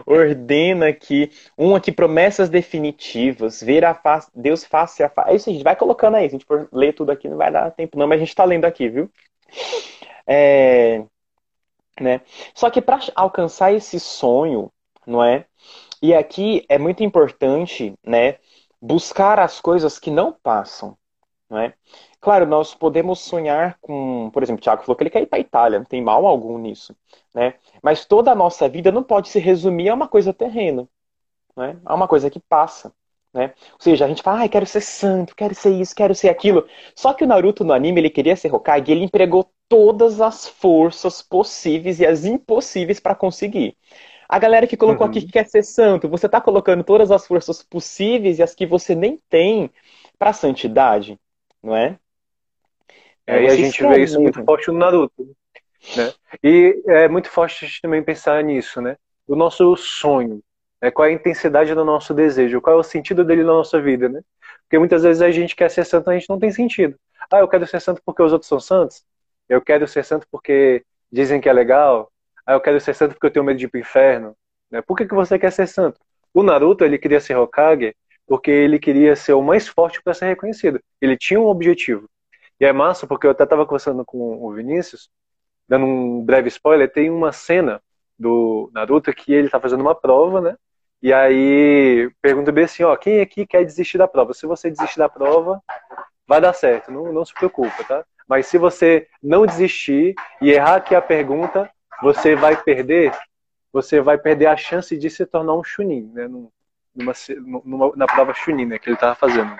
Ordena 0.05 0.87
aqui. 0.89 1.31
Um 1.57 1.75
aqui, 1.75 1.91
promessas 1.91 2.49
definitivas. 2.49 3.61
Ver 3.61 3.85
a 3.85 3.93
face, 3.93 4.29
Deus 4.33 4.63
face 4.63 5.03
a 5.03 5.09
face. 5.09 5.29
É 5.29 5.35
isso, 5.35 5.49
a 5.49 5.53
gente 5.53 5.63
vai 5.63 5.75
colocando 5.75 6.15
aí. 6.15 6.29
Se 6.29 6.35
a 6.35 6.39
gente 6.39 6.45
for 6.45 6.67
ler 6.71 6.93
tudo 6.93 7.11
aqui, 7.11 7.29
não 7.29 7.37
vai 7.37 7.51
dar 7.51 7.71
tempo, 7.71 7.97
não, 7.97 8.07
mas 8.07 8.17
a 8.17 8.25
gente 8.25 8.35
tá 8.35 8.43
lendo 8.43 8.65
aqui, 8.65 8.89
viu? 8.89 9.09
É. 10.27 11.03
Né? 11.99 12.21
Só 12.55 12.69
que 12.69 12.81
para 12.81 12.99
alcançar 13.15 13.71
esse 13.71 13.99
sonho, 13.99 14.71
não 15.05 15.23
é? 15.23 15.45
E 16.01 16.13
aqui 16.13 16.65
é 16.69 16.77
muito 16.77 17.03
importante, 17.03 17.93
né, 18.05 18.37
buscar 18.81 19.39
as 19.39 19.61
coisas 19.61 19.97
que 19.99 20.11
não 20.11 20.33
passam, 20.33 20.97
não 21.49 21.59
é? 21.59 21.73
Claro, 22.19 22.45
nós 22.45 22.73
podemos 22.73 23.19
sonhar 23.19 23.77
com, 23.81 24.29
por 24.31 24.43
exemplo, 24.43 24.59
o 24.59 24.63
Tiago 24.63 24.83
falou 24.83 24.95
que 24.95 25.03
ele 25.03 25.09
quer 25.09 25.21
ir 25.23 25.25
para 25.27 25.39
a 25.39 25.41
Itália, 25.41 25.79
não 25.79 25.85
tem 25.85 26.01
mal 26.01 26.25
algum 26.25 26.57
nisso, 26.57 26.95
né? 27.33 27.55
Mas 27.81 28.05
toda 28.05 28.31
a 28.31 28.35
nossa 28.35 28.67
vida 28.69 28.91
não 28.91 29.03
pode 29.03 29.29
se 29.29 29.39
resumir 29.39 29.89
a 29.89 29.93
uma 29.93 30.07
coisa 30.07 30.33
terrena, 30.33 30.87
né? 31.55 31.77
A 31.85 31.93
uma 31.95 32.07
coisa 32.07 32.29
que 32.29 32.39
passa, 32.39 32.93
né? 33.33 33.53
Ou 33.73 33.79
seja, 33.79 34.05
a 34.05 34.07
gente 34.07 34.21
fala, 34.23 34.43
ah, 34.43 34.49
quero 34.49 34.65
ser 34.65 34.81
santo, 34.81 35.35
quero 35.35 35.55
ser 35.55 35.71
isso, 35.71 35.95
quero 35.95 36.15
ser 36.15 36.29
aquilo. 36.29 36.67
Só 36.95 37.13
que 37.13 37.23
o 37.23 37.27
Naruto 37.27 37.63
no 37.63 37.73
anime 37.73 37.99
ele 38.01 38.09
queria 38.09 38.35
ser 38.35 38.53
Hokage, 38.53 38.89
e 38.89 38.91
ele 38.93 39.05
empregou 39.05 39.49
todas 39.67 40.21
as 40.21 40.47
forças 40.47 41.21
possíveis 41.21 41.99
e 41.99 42.05
as 42.05 42.25
impossíveis 42.25 42.99
para 42.99 43.15
conseguir. 43.15 43.75
A 44.27 44.39
galera 44.39 44.67
que 44.67 44.77
colocou 44.77 45.05
uhum. 45.05 45.11
aqui 45.11 45.21
que 45.21 45.31
quer 45.31 45.45
ser 45.45 45.63
santo, 45.63 46.09
você 46.09 46.25
está 46.25 46.39
colocando 46.39 46.83
todas 46.83 47.11
as 47.11 47.27
forças 47.27 47.61
possíveis 47.61 48.39
e 48.39 48.43
as 48.43 48.55
que 48.55 48.65
você 48.65 48.95
nem 48.95 49.19
tem 49.29 49.69
para 50.17 50.33
santidade, 50.33 51.19
não 51.61 51.75
é? 51.75 51.97
É, 53.25 53.43
e 53.43 53.47
a 53.47 53.55
gente 53.55 53.81
vê 53.81 54.03
isso 54.03 54.19
muito 54.19 54.43
forte 54.43 54.67
no 54.69 54.77
Naruto. 54.77 55.35
Né? 55.95 56.13
E 56.43 56.81
é 56.87 57.07
muito 57.07 57.29
forte 57.29 57.63
a 57.63 57.67
gente 57.67 57.81
também 57.81 58.03
pensar 58.03 58.43
nisso, 58.43 58.81
né? 58.81 58.97
O 59.27 59.35
nosso 59.35 59.75
sonho, 59.75 60.41
né? 60.81 60.91
qual 60.91 61.07
é 61.07 61.11
a 61.11 61.13
intensidade 61.13 61.73
do 61.73 61.85
nosso 61.85 62.13
desejo, 62.13 62.61
qual 62.61 62.77
é 62.77 62.79
o 62.79 62.83
sentido 62.83 63.23
dele 63.23 63.43
na 63.43 63.53
nossa 63.53 63.81
vida, 63.81 64.09
né? 64.09 64.21
Porque 64.63 64.77
muitas 64.79 65.03
vezes 65.03 65.21
a 65.21 65.31
gente 65.31 65.55
quer 65.55 65.69
ser 65.69 65.85
santo, 65.85 66.09
a 66.09 66.13
gente 66.13 66.29
não 66.29 66.39
tem 66.39 66.51
sentido. 66.51 66.97
Ah, 67.31 67.39
eu 67.39 67.47
quero 67.47 67.65
ser 67.67 67.79
santo 67.79 68.01
porque 68.05 68.21
os 68.21 68.33
outros 68.33 68.49
são 68.49 68.59
santos? 68.59 69.03
Eu 69.47 69.61
quero 69.61 69.87
ser 69.87 70.03
santo 70.03 70.27
porque 70.31 70.83
dizem 71.11 71.39
que 71.39 71.47
é 71.47 71.53
legal? 71.53 72.11
Ah, 72.45 72.53
eu 72.53 72.61
quero 72.61 72.79
ser 72.79 72.93
santo 72.93 73.13
porque 73.13 73.27
eu 73.27 73.31
tenho 73.31 73.45
medo 73.45 73.57
de 73.57 73.65
ir 73.65 73.69
pro 73.69 73.79
inferno. 73.79 74.35
Né? 74.69 74.81
Por 74.81 74.97
que, 74.97 75.05
que 75.05 75.13
você 75.13 75.37
quer 75.39 75.51
ser 75.51 75.67
santo? 75.67 75.99
O 76.33 76.43
Naruto, 76.43 76.83
ele 76.83 76.97
queria 76.97 77.19
ser 77.19 77.37
Hokage 77.37 77.95
porque 78.25 78.49
ele 78.49 78.79
queria 78.79 79.15
ser 79.15 79.33
o 79.33 79.41
mais 79.41 79.67
forte 79.67 80.01
para 80.01 80.13
ser 80.13 80.27
reconhecido. 80.27 80.79
Ele 81.01 81.17
tinha 81.17 81.39
um 81.39 81.47
objetivo. 81.47 82.09
E 82.59 82.65
é 82.65 82.71
massa 82.71 83.05
porque 83.05 83.27
eu 83.27 83.31
até 83.31 83.43
estava 83.43 83.65
conversando 83.65 84.05
com 84.05 84.43
o 84.43 84.53
Vinícius, 84.53 85.09
dando 85.67 85.85
um 85.85 86.23
breve 86.23 86.47
spoiler, 86.47 86.91
tem 86.91 87.09
uma 87.09 87.31
cena 87.31 87.81
do 88.17 88.69
Naruto 88.73 89.13
que 89.13 89.33
ele 89.33 89.47
está 89.47 89.59
fazendo 89.59 89.81
uma 89.81 89.95
prova, 89.95 90.39
né? 90.39 90.55
E 91.01 91.11
aí 91.11 92.09
pergunta 92.21 92.51
bem 92.51 92.63
assim, 92.63 92.83
ó, 92.83 92.95
quem 92.95 93.19
aqui 93.19 93.45
quer 93.45 93.65
desistir 93.65 93.97
da 93.97 94.07
prova? 94.07 94.33
Se 94.33 94.45
você 94.45 94.69
desistir 94.69 94.97
da 94.99 95.09
prova, 95.09 95.61
vai 96.25 96.39
dar 96.39 96.53
certo, 96.53 96.91
não, 96.91 97.11
não 97.11 97.25
se 97.25 97.33
preocupa, 97.33 97.83
tá? 97.83 98.05
Mas 98.27 98.47
se 98.47 98.57
você 98.57 99.07
não 99.21 99.45
desistir 99.45 100.15
e 100.41 100.51
errar 100.51 100.75
aqui 100.75 100.95
a 100.95 101.01
pergunta, 101.01 101.69
você 102.01 102.35
vai 102.35 102.61
perder, 102.61 103.11
você 103.71 104.01
vai 104.01 104.17
perder 104.17 104.47
a 104.47 104.57
chance 104.57 104.97
de 104.97 105.09
se 105.09 105.25
tornar 105.25 105.53
um 105.53 105.63
Chunin, 105.63 106.11
né? 106.13 106.27
Numa, 106.27 107.13
numa, 107.65 107.95
na 107.95 108.05
prova 108.05 108.33
Chunin, 108.33 108.65
né? 108.65 108.79
Que 108.79 108.89
ele 108.89 108.95
estava 108.95 109.15
fazendo. 109.15 109.55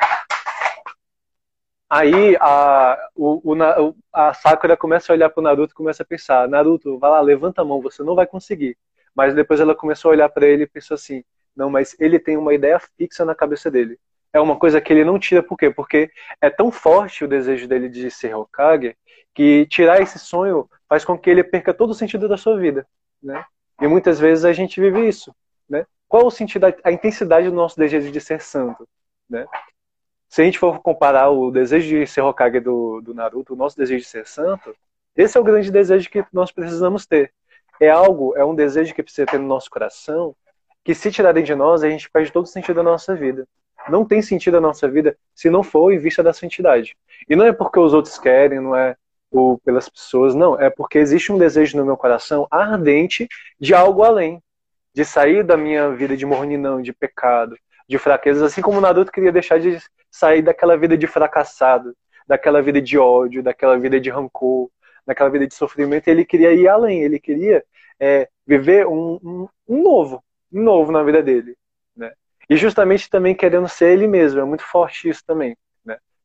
Aí 1.90 2.36
a, 2.40 2.98
o, 3.16 3.54
o, 3.54 3.96
a 4.12 4.34
Sakura 4.34 4.76
começa 4.76 5.12
a 5.12 5.16
olhar 5.16 5.30
pro 5.30 5.44
Naruto 5.44 5.74
e 5.74 5.76
começa 5.76 6.02
a 6.04 6.06
pensar: 6.06 6.48
Naruto, 6.48 6.98
vai 6.98 7.12
lá, 7.12 7.22
levanta 7.22 7.62
a 7.62 7.66
mão, 7.66 7.82
você 7.82 8.02
não 8.02 8.16
vai 8.16 8.26
conseguir. 8.26 8.78
Mas 9.16 9.36
depois 9.36 9.60
ela 9.60 9.76
começou 9.76 10.10
a 10.10 10.14
olhar 10.14 10.30
para 10.30 10.48
ele 10.48 10.64
e 10.64 10.68
pensou 10.68 10.96
assim: 10.96 11.24
não, 11.56 11.70
mas 11.70 11.96
ele 12.00 12.20
tem 12.20 12.36
uma 12.36 12.54
ideia 12.54 12.80
fixa 12.98 13.24
na 13.24 13.36
cabeça 13.36 13.70
dele. 13.70 14.00
É 14.34 14.40
uma 14.40 14.58
coisa 14.58 14.82
que 14.82 14.92
ele 14.92 15.06
não 15.06 15.20
tira, 15.20 15.44
por 15.44 15.56
quê? 15.56 15.70
Porque 15.70 16.10
é 16.42 16.50
tão 16.50 16.72
forte 16.72 17.24
o 17.24 17.28
desejo 17.28 17.68
dele 17.68 17.88
de 17.88 18.10
ser 18.10 18.36
Hokage 18.36 18.96
que 19.34 19.66
tirar 19.68 20.02
esse 20.02 20.20
sonho 20.20 20.70
faz 20.88 21.04
com 21.04 21.18
que 21.18 21.30
ele 21.30 21.44
perca 21.44 21.74
todo 21.74 21.92
o 21.92 21.96
sentido 21.96 22.28
da 22.28 22.38
sua 22.38 22.58
vida, 22.58 22.86
né? 23.22 23.44
E 23.82 23.88
muitas 23.88 24.20
vezes 24.20 24.46
a 24.46 24.54
gente 24.54 24.80
vive 24.80 25.08
isso, 25.08 25.34
né? 25.68 25.86
Qual 26.08 26.26
o 26.26 26.32
sentido, 26.32 26.66
a 26.84 26.92
intensidade 26.92 27.50
do 27.50 27.56
nosso 27.56 27.78
desejo 27.78 28.12
de 28.12 28.22
ser 28.22 28.42
santo, 28.42 28.88
né? 29.30 29.46
Se 30.30 30.42
a 30.42 30.46
gente 30.46 30.60
for 30.60 30.80
comparar 30.80 31.30
o 31.30 31.52
desejo 31.52 31.88
de 31.88 32.08
ser 32.08 32.22
Hokage 32.22 32.60
do, 32.60 33.02
do 33.02 33.14
Naruto, 33.14 33.54
o 33.54 33.58
nosso 33.58 33.78
desejo 33.78 34.04
de 34.04 34.10
ser 34.10 34.26
santo, 34.26 34.76
esse 35.16 35.38
é 35.38 35.42
o 35.42 35.44
grande 35.44 35.72
desejo 35.72 36.10
que 36.10 36.26
nós 36.34 36.52
precisamos 36.52 37.06
ter. 37.06 37.32
É 37.80 37.90
algo, 37.90 38.36
é 38.36 38.44
um 38.44 38.56
desejo 38.56 38.94
que 38.94 39.04
precisa 39.04 39.28
ter 39.28 39.40
no 39.40 39.48
nosso 39.48 39.70
coração, 39.70 40.36
que 40.84 40.94
se 40.94 41.12
tirarem 41.12 41.44
de 41.44 41.56
nós, 41.56 41.84
a 41.84 41.90
gente 41.90 42.10
perde 42.10 42.32
todo 42.32 42.46
o 42.46 42.48
sentido 42.48 42.78
da 42.78 42.84
nossa 42.84 43.16
vida. 43.16 43.48
Não 43.90 44.06
tem 44.06 44.22
sentido 44.22 44.58
a 44.58 44.62
nossa 44.62 44.88
vida 44.88 45.18
se 45.36 45.50
não 45.50 45.62
for 45.62 45.92
em 45.92 46.00
vista 46.00 46.24
da 46.24 46.34
santidade. 46.34 46.96
E 47.30 47.36
não 47.36 47.46
é 47.46 47.54
porque 47.54 47.80
os 47.80 47.94
outros 47.94 48.18
querem, 48.18 48.60
não 48.60 48.76
é 48.76 48.96
ou 49.34 49.58
pelas 49.58 49.90
pessoas, 49.90 50.36
não, 50.36 50.60
é 50.60 50.70
porque 50.70 51.00
existe 51.00 51.32
um 51.32 51.38
desejo 51.38 51.76
no 51.78 51.86
meu 51.86 51.98
coração 51.98 52.48
ardente 52.52 53.28
de 53.60 53.74
algo 53.74 54.04
além, 54.04 54.42
de 54.94 55.04
sair 55.04 55.44
da 55.44 55.58
minha 55.58 55.90
vida 55.90 56.16
de 56.16 56.26
morninão, 56.26 56.82
de 56.82 56.94
pecado, 56.94 57.58
de 57.90 57.98
fraquezas, 57.98 58.44
assim 58.44 58.62
como 58.62 58.78
o 58.78 58.82
Naruto 58.82 59.12
queria 59.12 59.32
deixar 59.32 59.60
de 59.60 59.80
sair 60.10 60.44
daquela 60.44 60.78
vida 60.78 60.96
de 60.96 61.08
fracassado, 61.08 61.96
daquela 62.28 62.62
vida 62.62 62.80
de 62.80 62.98
ódio, 62.98 63.42
daquela 63.42 63.78
vida 63.78 64.00
de 64.00 64.10
rancor, 64.10 64.70
daquela 65.06 65.30
vida 65.30 65.48
de 65.48 65.56
sofrimento, 65.56 66.08
ele 66.08 66.24
queria 66.24 66.54
ir 66.54 66.68
além, 66.68 67.02
ele 67.02 67.20
queria 67.20 67.64
é, 68.00 68.30
viver 68.46 68.86
um, 68.88 69.20
um, 69.24 69.48
um, 69.68 69.82
novo, 69.82 70.24
um 70.52 70.62
novo 70.62 70.92
na 70.92 71.04
vida 71.04 71.22
dele. 71.22 71.56
Né? 71.96 72.12
E 72.50 72.56
justamente 72.56 73.10
também 73.10 73.36
querendo 73.36 73.68
ser 73.68 73.94
ele 73.94 74.08
mesmo, 74.08 74.40
é 74.40 74.46
muito 74.46 74.64
forte 74.64 75.10
isso 75.10 75.24
também? 75.26 75.58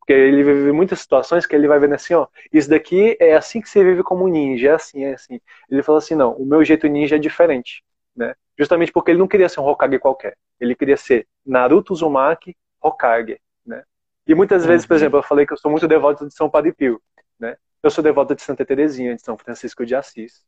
Porque 0.08 0.18
ele 0.18 0.42
vive 0.42 0.72
muitas 0.72 1.00
situações 1.00 1.44
que 1.44 1.54
ele 1.54 1.68
vai 1.68 1.78
vendo 1.78 1.92
assim, 1.92 2.14
ó, 2.14 2.26
isso 2.50 2.70
daqui 2.70 3.14
é 3.20 3.36
assim 3.36 3.60
que 3.60 3.68
você 3.68 3.84
vive 3.84 4.02
como 4.02 4.26
ninja, 4.26 4.70
é 4.70 4.72
assim, 4.72 5.04
é 5.04 5.12
assim. 5.12 5.38
Ele 5.68 5.82
fala 5.82 5.98
assim, 5.98 6.14
não, 6.14 6.32
o 6.32 6.46
meu 6.46 6.64
jeito 6.64 6.86
ninja 6.86 7.16
é 7.16 7.18
diferente, 7.18 7.84
né? 8.16 8.34
Justamente 8.58 8.90
porque 8.90 9.10
ele 9.10 9.18
não 9.18 9.28
queria 9.28 9.50
ser 9.50 9.60
um 9.60 9.66
Hokage 9.66 9.98
qualquer, 9.98 10.34
ele 10.58 10.74
queria 10.74 10.96
ser 10.96 11.28
Naruto 11.44 11.92
Uzumaki 11.92 12.56
Hokage, 12.82 13.38
né? 13.66 13.82
E 14.26 14.34
muitas 14.34 14.64
vezes, 14.64 14.86
por 14.86 14.94
uhum. 14.94 14.96
exemplo, 14.96 15.18
eu 15.18 15.22
falei 15.22 15.46
que 15.46 15.52
eu 15.52 15.58
sou 15.58 15.70
muito 15.70 15.86
devoto 15.86 16.26
de 16.26 16.32
São 16.32 16.48
Padre 16.48 16.72
Pio, 16.72 16.98
né? 17.38 17.58
Eu 17.82 17.90
sou 17.90 18.02
devoto 18.02 18.34
de 18.34 18.40
Santa 18.40 18.64
Teresinha, 18.64 19.14
de 19.14 19.20
São 19.20 19.36
Francisco 19.36 19.84
de 19.84 19.94
Assis. 19.94 20.42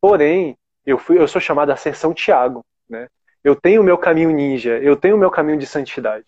Porém, 0.00 0.56
eu 0.86 0.96
fui, 0.96 1.18
eu 1.18 1.28
sou 1.28 1.42
chamado 1.42 1.70
a 1.70 1.76
ser 1.76 1.94
São 1.94 2.14
Tiago, 2.14 2.64
né? 2.88 3.08
Eu 3.44 3.54
tenho 3.54 3.82
o 3.82 3.84
meu 3.84 3.98
caminho 3.98 4.30
ninja, 4.30 4.78
eu 4.78 4.96
tenho 4.96 5.14
o 5.14 5.18
meu 5.18 5.30
caminho 5.30 5.58
de 5.58 5.66
santidade, 5.66 6.24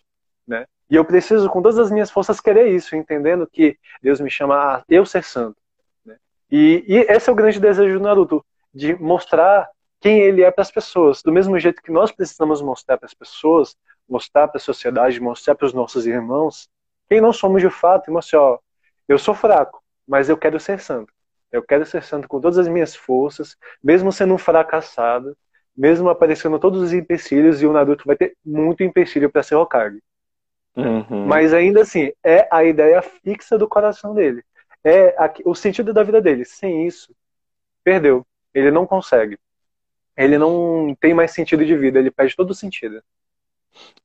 né? 0.46 0.66
E 0.88 0.94
eu 0.94 1.04
preciso, 1.04 1.48
com 1.48 1.60
todas 1.60 1.78
as 1.78 1.90
minhas 1.90 2.10
forças, 2.10 2.40
querer 2.40 2.68
isso, 2.68 2.94
entendendo 2.94 3.46
que 3.46 3.76
Deus 4.02 4.20
me 4.20 4.30
chama 4.30 4.76
a 4.76 4.84
eu 4.88 5.04
ser 5.04 5.24
santo. 5.24 5.56
Né? 6.04 6.16
E, 6.50 6.84
e 6.86 6.96
esse 7.08 7.28
é 7.28 7.32
o 7.32 7.36
grande 7.36 7.58
desejo 7.58 7.98
do 7.98 8.04
Naruto, 8.04 8.44
de 8.72 8.94
mostrar 8.94 9.68
quem 10.00 10.20
ele 10.20 10.42
é 10.42 10.50
para 10.50 10.62
as 10.62 10.70
pessoas. 10.70 11.22
Do 11.22 11.32
mesmo 11.32 11.58
jeito 11.58 11.82
que 11.82 11.90
nós 11.90 12.12
precisamos 12.12 12.62
mostrar 12.62 12.98
para 12.98 13.06
as 13.06 13.14
pessoas, 13.14 13.76
mostrar 14.08 14.46
para 14.46 14.58
a 14.58 14.60
sociedade, 14.60 15.20
mostrar 15.20 15.54
para 15.54 15.66
os 15.66 15.72
nossos 15.72 16.06
irmãos, 16.06 16.68
quem 17.08 17.20
nós 17.20 17.36
somos 17.36 17.62
de 17.62 17.70
fato, 17.70 18.08
e 18.08 18.12
mostrar, 18.12 18.40
ó, 18.40 18.58
eu 19.08 19.18
sou 19.18 19.34
fraco, 19.34 19.82
mas 20.06 20.28
eu 20.28 20.36
quero 20.36 20.60
ser 20.60 20.78
santo. 20.80 21.12
Eu 21.50 21.62
quero 21.62 21.86
ser 21.86 22.02
santo 22.02 22.28
com 22.28 22.40
todas 22.40 22.58
as 22.58 22.68
minhas 22.68 22.94
forças, 22.94 23.56
mesmo 23.82 24.12
sendo 24.12 24.34
um 24.34 24.38
fracassado, 24.38 25.36
mesmo 25.76 26.08
aparecendo 26.08 26.58
todos 26.58 26.80
os 26.80 26.92
empecilhos, 26.92 27.62
e 27.62 27.66
o 27.66 27.72
Naruto 27.72 28.04
vai 28.06 28.16
ter 28.16 28.36
muito 28.44 28.82
empecilho 28.82 29.30
para 29.30 29.42
ser 29.42 29.54
Hokage. 29.56 30.00
Uhum. 30.76 31.26
Mas 31.26 31.54
ainda 31.54 31.82
assim, 31.82 32.12
é 32.22 32.46
a 32.50 32.64
ideia 32.64 33.00
fixa 33.02 33.56
do 33.56 33.68
coração 33.68 34.14
dele. 34.14 34.42
É 34.84 35.08
a, 35.18 35.32
o 35.44 35.54
sentido 35.54 35.92
da 35.92 36.02
vida 36.02 36.20
dele. 36.20 36.44
Sem 36.44 36.86
isso, 36.86 37.14
perdeu. 37.82 38.26
Ele 38.54 38.70
não 38.70 38.86
consegue. 38.86 39.38
Ele 40.16 40.38
não 40.38 40.96
tem 41.00 41.12
mais 41.14 41.32
sentido 41.32 41.64
de 41.64 41.76
vida, 41.76 41.98
ele 41.98 42.10
perde 42.10 42.36
todo 42.36 42.50
o 42.50 42.54
sentido. 42.54 43.02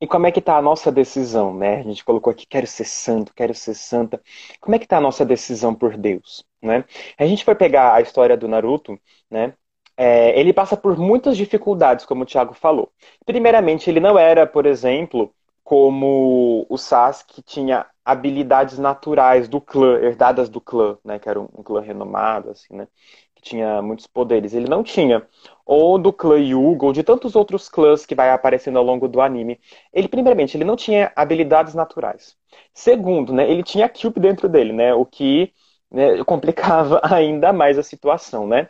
E 0.01 0.07
como 0.07 0.27
é 0.27 0.31
que 0.31 0.39
está 0.39 0.57
a 0.57 0.61
nossa 0.61 0.91
decisão, 0.91 1.53
né? 1.53 1.79
A 1.79 1.83
gente 1.83 2.03
colocou 2.03 2.31
aqui, 2.31 2.45
quero 2.45 2.67
ser 2.67 2.83
santo, 2.85 3.33
quero 3.33 3.53
ser 3.53 3.73
santa. 3.73 4.21
Como 4.59 4.75
é 4.75 4.79
que 4.79 4.85
está 4.85 4.97
a 4.97 5.01
nossa 5.01 5.25
decisão 5.25 5.73
por 5.73 5.95
Deus, 5.95 6.45
né? 6.61 6.83
A 7.17 7.25
gente 7.25 7.45
foi 7.45 7.55
pegar 7.55 7.93
a 7.93 8.01
história 8.01 8.35
do 8.35 8.49
Naruto, 8.49 8.99
né? 9.29 9.53
é, 10.01 10.39
ele 10.39 10.51
passa 10.51 10.75
por 10.75 10.97
muitas 10.97 11.37
dificuldades, 11.37 12.05
como 12.05 12.23
o 12.23 12.25
Thiago 12.25 12.55
falou. 12.55 12.91
Primeiramente, 13.23 13.87
ele 13.87 13.99
não 13.99 14.17
era, 14.17 14.47
por 14.47 14.65
exemplo, 14.65 15.31
como 15.71 16.65
o 16.69 16.77
Sasuke 16.77 17.41
tinha 17.41 17.85
habilidades 18.03 18.77
naturais 18.77 19.47
do 19.47 19.61
clã, 19.61 19.99
herdadas 20.01 20.49
do 20.49 20.59
clã, 20.59 20.97
né, 21.03 21.17
que 21.17 21.29
era 21.29 21.39
um, 21.39 21.47
um 21.57 21.63
clã 21.63 21.79
renomado, 21.79 22.49
assim, 22.49 22.75
né, 22.75 22.89
que 23.33 23.41
tinha 23.41 23.81
muitos 23.81 24.05
poderes. 24.05 24.53
Ele 24.53 24.67
não 24.67 24.83
tinha. 24.83 25.25
Ou 25.65 25.97
do 25.97 26.11
clã 26.11 26.37
Yuga, 26.37 26.85
ou 26.87 26.91
de 26.93 27.03
tantos 27.03 27.37
outros 27.37 27.69
clãs 27.69 28.05
que 28.05 28.13
vai 28.13 28.31
aparecendo 28.31 28.77
ao 28.79 28.83
longo 28.83 29.07
do 29.07 29.21
anime. 29.21 29.61
Ele, 29.93 30.09
primeiramente, 30.09 30.57
ele 30.57 30.65
não 30.65 30.75
tinha 30.75 31.09
habilidades 31.15 31.73
naturais. 31.73 32.35
Segundo, 32.73 33.31
né, 33.33 33.49
ele 33.49 33.63
tinha 33.63 33.87
Cube 33.87 34.19
dentro 34.19 34.49
dele, 34.49 34.73
né, 34.73 34.93
o 34.93 35.05
que 35.05 35.53
né, 35.89 36.21
complicava 36.25 36.99
ainda 37.03 37.53
mais 37.53 37.77
a 37.79 37.83
situação, 37.83 38.45
né. 38.45 38.67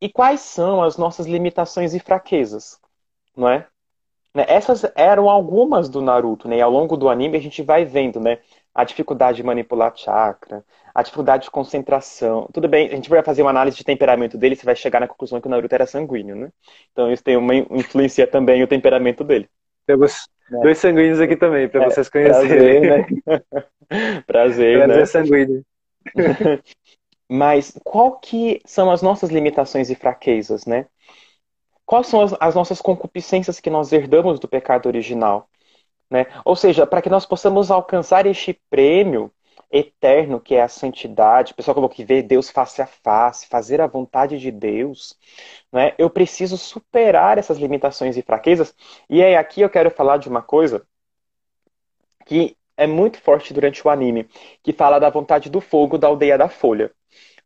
E 0.00 0.08
quais 0.08 0.40
são 0.40 0.82
as 0.82 0.96
nossas 0.96 1.26
limitações 1.26 1.94
e 1.94 2.00
fraquezas, 2.00 2.80
não 3.36 3.48
é? 3.48 3.68
Né, 4.34 4.44
essas 4.48 4.84
eram 4.96 5.28
algumas 5.28 5.88
do 5.88 6.00
Naruto, 6.00 6.48
né? 6.48 6.56
E 6.56 6.62
ao 6.62 6.70
longo 6.70 6.96
do 6.96 7.08
anime 7.08 7.36
a 7.36 7.40
gente 7.40 7.62
vai 7.62 7.84
vendo, 7.84 8.18
né? 8.18 8.38
A 8.74 8.84
dificuldade 8.84 9.36
de 9.36 9.42
manipular 9.42 9.92
chakra, 9.94 10.64
a 10.94 11.02
dificuldade 11.02 11.44
de 11.44 11.50
concentração. 11.50 12.48
Tudo 12.52 12.66
bem, 12.66 12.88
a 12.88 12.94
gente 12.94 13.10
vai 13.10 13.22
fazer 13.22 13.42
uma 13.42 13.50
análise 13.50 13.76
de 13.76 13.84
temperamento 13.84 14.38
dele, 14.38 14.56
você 14.56 14.64
vai 14.64 14.74
chegar 14.74 15.00
na 15.00 15.08
conclusão 15.08 15.40
que 15.40 15.46
o 15.46 15.50
Naruto 15.50 15.74
era 15.74 15.86
sanguíneo, 15.86 16.34
né? 16.34 16.50
Então 16.92 17.12
isso 17.12 17.22
tem 17.22 17.36
uma 17.36 17.54
influência 17.54 18.26
também 18.26 18.62
o 18.62 18.68
temperamento 18.68 19.22
dele. 19.22 19.48
Temos 19.86 20.26
né? 20.50 20.60
dois 20.62 20.78
sanguíneos 20.78 21.20
aqui 21.20 21.36
também, 21.36 21.68
para 21.68 21.82
é, 21.82 21.90
vocês 21.90 22.08
conhecerem. 22.08 22.80
Prazer, 22.80 23.06
né? 23.90 24.22
prazer, 24.26 24.88
né? 24.88 25.04
sanguíneo. 25.04 25.62
Mas 27.28 27.78
qual 27.84 28.18
que 28.18 28.60
são 28.64 28.90
as 28.90 29.02
nossas 29.02 29.30
limitações 29.30 29.90
e 29.90 29.94
fraquezas, 29.94 30.66
né? 30.66 30.86
Quais 31.86 32.06
são 32.06 32.20
as, 32.22 32.34
as 32.40 32.54
nossas 32.54 32.80
concupiscências 32.80 33.60
que 33.60 33.70
nós 33.70 33.92
herdamos 33.92 34.38
do 34.38 34.48
pecado 34.48 34.86
original? 34.86 35.48
Né? 36.10 36.26
Ou 36.44 36.54
seja, 36.54 36.86
para 36.86 37.02
que 37.02 37.10
nós 37.10 37.24
possamos 37.26 37.70
alcançar 37.70 38.26
este 38.26 38.60
prêmio 38.68 39.32
eterno 39.70 40.38
que 40.38 40.54
é 40.54 40.62
a 40.62 40.68
santidade, 40.68 41.52
o 41.52 41.54
pessoal 41.54 41.74
falou 41.74 41.88
que 41.88 42.04
ver 42.04 42.22
Deus 42.22 42.50
face 42.50 42.82
a 42.82 42.86
face, 42.86 43.46
fazer 43.46 43.80
a 43.80 43.86
vontade 43.86 44.38
de 44.38 44.50
Deus, 44.50 45.18
né? 45.72 45.94
eu 45.96 46.10
preciso 46.10 46.58
superar 46.58 47.38
essas 47.38 47.56
limitações 47.56 48.16
e 48.18 48.22
fraquezas. 48.22 48.74
E 49.08 49.22
aí 49.22 49.34
aqui 49.34 49.62
eu 49.62 49.70
quero 49.70 49.90
falar 49.90 50.18
de 50.18 50.28
uma 50.28 50.42
coisa 50.42 50.86
que 52.26 52.56
é 52.76 52.86
muito 52.86 53.18
forte 53.20 53.54
durante 53.54 53.86
o 53.86 53.90
anime, 53.90 54.28
que 54.62 54.72
fala 54.72 54.98
da 54.98 55.10
vontade 55.10 55.48
do 55.48 55.60
fogo 55.60 55.96
da 55.96 56.08
aldeia 56.08 56.36
da 56.36 56.48
Folha. 56.48 56.90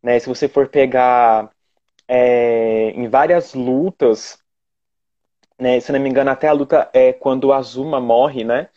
Né? 0.02 0.18
Se 0.18 0.28
você 0.28 0.48
for 0.48 0.68
pegar 0.68 1.50
é, 2.08 2.90
em 2.90 3.08
várias 3.08 3.54
lutas, 3.54 4.38
né? 5.58 5.80
se 5.80 5.90
não 5.92 6.00
me 6.00 6.08
engano, 6.08 6.30
até 6.30 6.48
a 6.48 6.52
luta 6.52 6.88
é 6.92 7.12
quando 7.12 7.44
o 7.44 7.52
Azuma 7.52 8.00
morre, 8.00 8.44
né? 8.44 8.68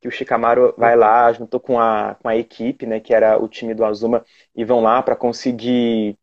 Que 0.00 0.08
o 0.08 0.10
Shikamaru 0.10 0.74
vai 0.76 0.96
lá, 0.96 1.32
junto 1.32 1.58
com 1.58 1.78
a, 1.78 2.16
com 2.22 2.28
a 2.28 2.36
equipe, 2.36 2.86
né? 2.86 3.00
Que 3.00 3.12
era 3.12 3.42
o 3.42 3.48
time 3.48 3.74
do 3.74 3.84
Azuma, 3.84 4.24
e 4.54 4.64
vão 4.64 4.80
lá 4.80 5.02
para 5.02 5.16
conseguir. 5.16 6.16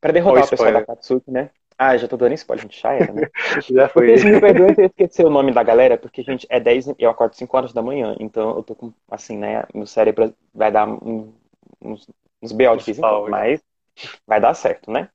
para 0.00 0.12
derrotar 0.12 0.42
o, 0.42 0.46
o 0.46 0.50
pessoal 0.50 0.72
da 0.72 0.84
Katsuki, 0.84 1.30
né? 1.30 1.50
Ah, 1.76 1.96
já 1.96 2.06
tô 2.06 2.16
dando 2.16 2.34
spoiler, 2.34 2.62
gente, 2.62 2.80
já 2.80 2.92
era, 2.92 3.12
né? 3.12 3.28
já 3.68 3.88
foi. 3.88 4.12
Porque, 4.14 4.30
me 4.30 4.40
perdoem 4.40 4.74
se 4.74 4.82
eu 4.82 4.86
esquecer 4.86 5.26
o 5.26 5.30
nome 5.30 5.52
da 5.52 5.62
galera, 5.62 5.98
porque, 5.98 6.22
gente, 6.22 6.46
é 6.48 6.60
10 6.60 6.94
eu 6.98 7.10
acordo 7.10 7.34
5 7.34 7.56
horas 7.56 7.72
da 7.72 7.82
manhã, 7.82 8.14
então 8.20 8.56
eu 8.56 8.62
tô 8.62 8.76
com, 8.76 8.92
assim, 9.10 9.36
né, 9.36 9.64
meu 9.74 9.86
cérebro 9.86 10.32
vai 10.54 10.70
dar 10.70 10.88
um, 10.88 11.32
uns, 11.82 12.08
uns 12.40 12.52
BO 12.52 12.76
então, 12.86 13.28
mas 13.28 13.60
vai 14.24 14.40
dar 14.40 14.54
certo, 14.54 14.90
né? 14.90 15.08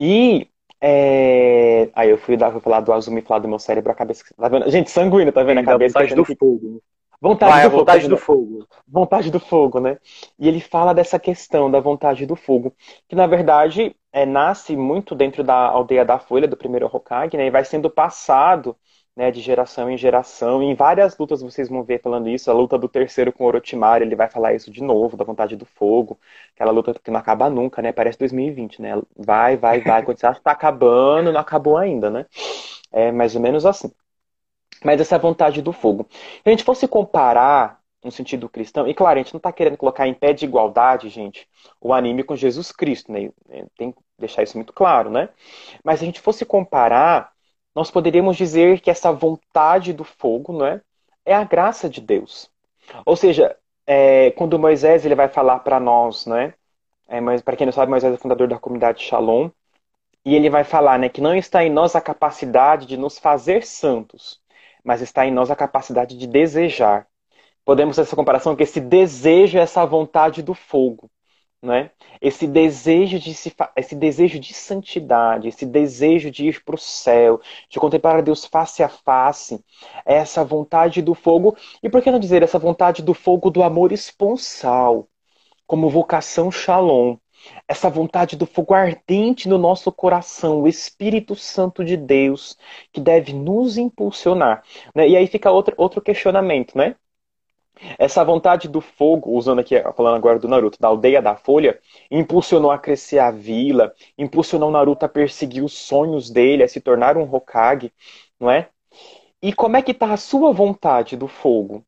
E 0.00 0.48
é... 0.80 1.90
aí 1.94 2.10
eu 2.10 2.18
fui, 2.18 2.36
dar, 2.36 2.52
fui 2.52 2.60
falar 2.60 2.80
do 2.80 2.92
Azumi 2.92 3.22
falar 3.22 3.40
do 3.40 3.48
meu 3.48 3.58
cérebro, 3.58 3.90
a 3.90 3.94
cabeça. 3.94 4.24
Tá 4.36 4.48
vendo? 4.48 4.70
Gente, 4.70 4.90
sanguíneo, 4.90 5.32
tá 5.32 5.42
vendo 5.42 5.58
a 5.58 5.64
cabeça? 5.64 5.98
Vontade 5.98 6.14
do 6.14 6.24
que... 6.24 6.36
fogo. 6.36 6.82
Vontade, 7.20 7.52
Vai, 7.52 7.62
do, 7.64 7.70
fogo, 7.70 7.78
vontade 7.78 8.02
tá 8.02 8.08
do 8.08 8.16
fogo. 8.16 8.68
Vontade 8.86 9.30
do 9.30 9.40
fogo, 9.40 9.80
né? 9.80 9.98
E 10.38 10.46
ele 10.46 10.60
fala 10.60 10.92
dessa 10.92 11.18
questão 11.18 11.68
da 11.68 11.80
vontade 11.80 12.24
do 12.24 12.36
fogo, 12.36 12.72
que 13.08 13.16
na 13.16 13.26
verdade 13.26 13.94
é, 14.12 14.24
nasce 14.24 14.76
muito 14.76 15.16
dentro 15.16 15.42
da 15.42 15.56
aldeia 15.56 16.04
da 16.04 16.20
Folha, 16.20 16.46
do 16.46 16.56
primeiro 16.56 16.86
Hokage, 16.86 17.36
né? 17.36 17.46
E 17.46 17.50
vai 17.50 17.64
sendo 17.64 17.90
passado 17.90 18.76
né, 19.18 19.32
de 19.32 19.40
geração 19.40 19.90
em 19.90 19.98
geração. 19.98 20.62
E 20.62 20.66
em 20.66 20.76
várias 20.76 21.18
lutas 21.18 21.42
vocês 21.42 21.68
vão 21.68 21.82
ver 21.82 22.00
falando 22.00 22.28
isso. 22.28 22.48
A 22.48 22.54
luta 22.54 22.78
do 22.78 22.88
terceiro 22.88 23.32
com 23.32 23.44
Orochimaru, 23.44 24.04
ele 24.04 24.14
vai 24.14 24.28
falar 24.30 24.54
isso 24.54 24.70
de 24.70 24.80
novo, 24.80 25.16
da 25.16 25.24
vontade 25.24 25.56
do 25.56 25.66
fogo. 25.66 26.16
Aquela 26.54 26.70
luta 26.70 26.94
que 26.94 27.10
não 27.10 27.18
acaba 27.18 27.50
nunca, 27.50 27.82
né? 27.82 27.90
Parece 27.90 28.16
2020, 28.16 28.80
né? 28.80 28.92
Vai, 29.16 29.56
vai, 29.56 29.80
vai. 29.80 30.04
Quando 30.04 30.20
você 30.20 30.26
acha 30.26 30.38
que 30.38 30.44
tá 30.44 30.52
acabando, 30.52 31.32
não 31.32 31.40
acabou 31.40 31.76
ainda, 31.76 32.08
né? 32.08 32.26
É 32.92 33.10
mais 33.10 33.34
ou 33.34 33.40
menos 33.40 33.66
assim. 33.66 33.90
Mas 34.84 35.00
essa 35.00 35.18
vontade 35.18 35.60
do 35.62 35.72
fogo. 35.72 36.06
Se 36.12 36.42
a 36.46 36.50
gente 36.50 36.62
fosse 36.62 36.86
comparar 36.86 37.80
no 38.04 38.12
sentido 38.12 38.48
cristão, 38.48 38.86
e 38.86 38.94
claro, 38.94 39.18
a 39.18 39.22
gente 39.22 39.34
não 39.34 39.38
está 39.38 39.50
querendo 39.50 39.76
colocar 39.76 40.06
em 40.06 40.14
pé 40.14 40.32
de 40.32 40.44
igualdade, 40.44 41.08
gente, 41.08 41.48
o 41.80 41.92
anime 41.92 42.22
com 42.22 42.36
Jesus 42.36 42.70
Cristo, 42.70 43.10
né? 43.10 43.30
Tem 43.76 43.90
que 43.90 43.98
deixar 44.16 44.44
isso 44.44 44.56
muito 44.56 44.72
claro, 44.72 45.10
né? 45.10 45.28
Mas 45.82 45.98
se 45.98 46.04
a 46.04 46.06
gente 46.06 46.20
fosse 46.20 46.44
comparar 46.44 47.32
nós 47.78 47.92
poderíamos 47.92 48.36
dizer 48.36 48.80
que 48.80 48.90
essa 48.90 49.12
vontade 49.12 49.92
do 49.92 50.02
fogo 50.02 50.52
não 50.52 50.66
é, 50.66 50.80
é 51.24 51.32
a 51.32 51.44
graça 51.44 51.88
de 51.88 52.00
Deus. 52.00 52.50
Ou 53.06 53.14
seja, 53.14 53.56
é, 53.86 54.32
quando 54.32 54.58
Moisés 54.58 55.06
ele 55.06 55.14
vai 55.14 55.28
falar 55.28 55.60
para 55.60 55.78
nós, 55.78 56.26
né? 56.26 56.54
É, 57.06 57.20
mas 57.20 57.40
para 57.40 57.54
quem 57.54 57.66
não 57.66 57.72
sabe, 57.72 57.88
Moisés 57.88 58.12
é 58.12 58.16
fundador 58.16 58.48
da 58.48 58.58
comunidade 58.58 59.04
Shalom, 59.04 59.50
e 60.24 60.34
ele 60.34 60.50
vai 60.50 60.64
falar, 60.64 60.98
né, 60.98 61.08
que 61.08 61.20
não 61.20 61.36
está 61.36 61.64
em 61.64 61.70
nós 61.70 61.94
a 61.94 62.00
capacidade 62.00 62.84
de 62.84 62.96
nos 62.96 63.16
fazer 63.16 63.64
santos, 63.64 64.40
mas 64.82 65.00
está 65.00 65.24
em 65.24 65.30
nós 65.30 65.48
a 65.48 65.54
capacidade 65.54 66.18
de 66.18 66.26
desejar. 66.26 67.06
Podemos 67.64 67.94
fazer 67.94 68.08
essa 68.08 68.16
comparação 68.16 68.56
que 68.56 68.64
esse 68.64 68.80
desejo 68.80 69.56
é 69.56 69.60
essa 69.60 69.86
vontade 69.86 70.42
do 70.42 70.52
fogo 70.52 71.08
né? 71.62 71.90
Esse 72.20 72.46
desejo 72.46 73.18
de 73.18 73.34
se, 73.34 73.52
esse 73.76 73.94
desejo 73.96 74.38
de 74.38 74.54
santidade, 74.54 75.48
esse 75.48 75.66
desejo 75.66 76.30
de 76.30 76.46
ir 76.48 76.64
para 76.64 76.74
o 76.74 76.78
céu, 76.78 77.40
de 77.68 77.78
contemplar 77.80 78.16
a 78.18 78.20
Deus 78.20 78.44
face 78.44 78.82
a 78.82 78.88
face, 78.88 79.62
essa 80.04 80.44
vontade 80.44 81.02
do 81.02 81.14
fogo 81.14 81.56
e 81.82 81.88
por 81.90 82.02
que 82.02 82.10
não 82.10 82.18
dizer 82.20 82.42
essa 82.42 82.58
vontade 82.58 83.02
do 83.02 83.14
fogo 83.14 83.50
do 83.50 83.62
amor 83.62 83.92
esponsal, 83.92 85.08
como 85.66 85.88
vocação 85.90 86.50
shalom, 86.50 87.16
Essa 87.68 87.88
vontade 87.90 88.36
do 88.36 88.46
fogo 88.46 88.74
ardente 88.74 89.48
no 89.48 89.58
nosso 89.58 89.92
coração, 89.92 90.62
o 90.62 90.68
Espírito 90.68 91.34
Santo 91.36 91.84
de 91.84 91.96
Deus, 91.96 92.58
que 92.92 93.00
deve 93.00 93.32
nos 93.32 93.78
impulsionar. 93.78 94.62
Né? 94.94 95.08
E 95.08 95.16
aí 95.16 95.26
fica 95.26 95.50
outro, 95.50 95.74
outro 95.78 96.00
questionamento, 96.02 96.76
né? 96.76 96.96
Essa 97.98 98.24
vontade 98.24 98.68
do 98.68 98.80
fogo, 98.80 99.30
usando 99.32 99.60
aqui, 99.60 99.80
falando 99.96 100.16
agora 100.16 100.38
do 100.38 100.48
Naruto, 100.48 100.78
da 100.80 100.88
aldeia 100.88 101.22
da 101.22 101.36
Folha, 101.36 101.78
impulsionou 102.10 102.70
a 102.70 102.78
crescer 102.78 103.18
a 103.18 103.30
vila, 103.30 103.92
impulsionou 104.16 104.68
o 104.68 104.72
Naruto 104.72 105.04
a 105.04 105.08
perseguir 105.08 105.62
os 105.62 105.72
sonhos 105.72 106.30
dele, 106.30 106.62
a 106.62 106.68
se 106.68 106.80
tornar 106.80 107.16
um 107.16 107.22
Hokage, 107.22 107.92
não 108.38 108.50
é? 108.50 108.68
E 109.40 109.52
como 109.52 109.76
é 109.76 109.82
que 109.82 109.92
está 109.92 110.12
a 110.12 110.16
sua 110.16 110.52
vontade 110.52 111.16
do 111.16 111.28
fogo? 111.28 111.84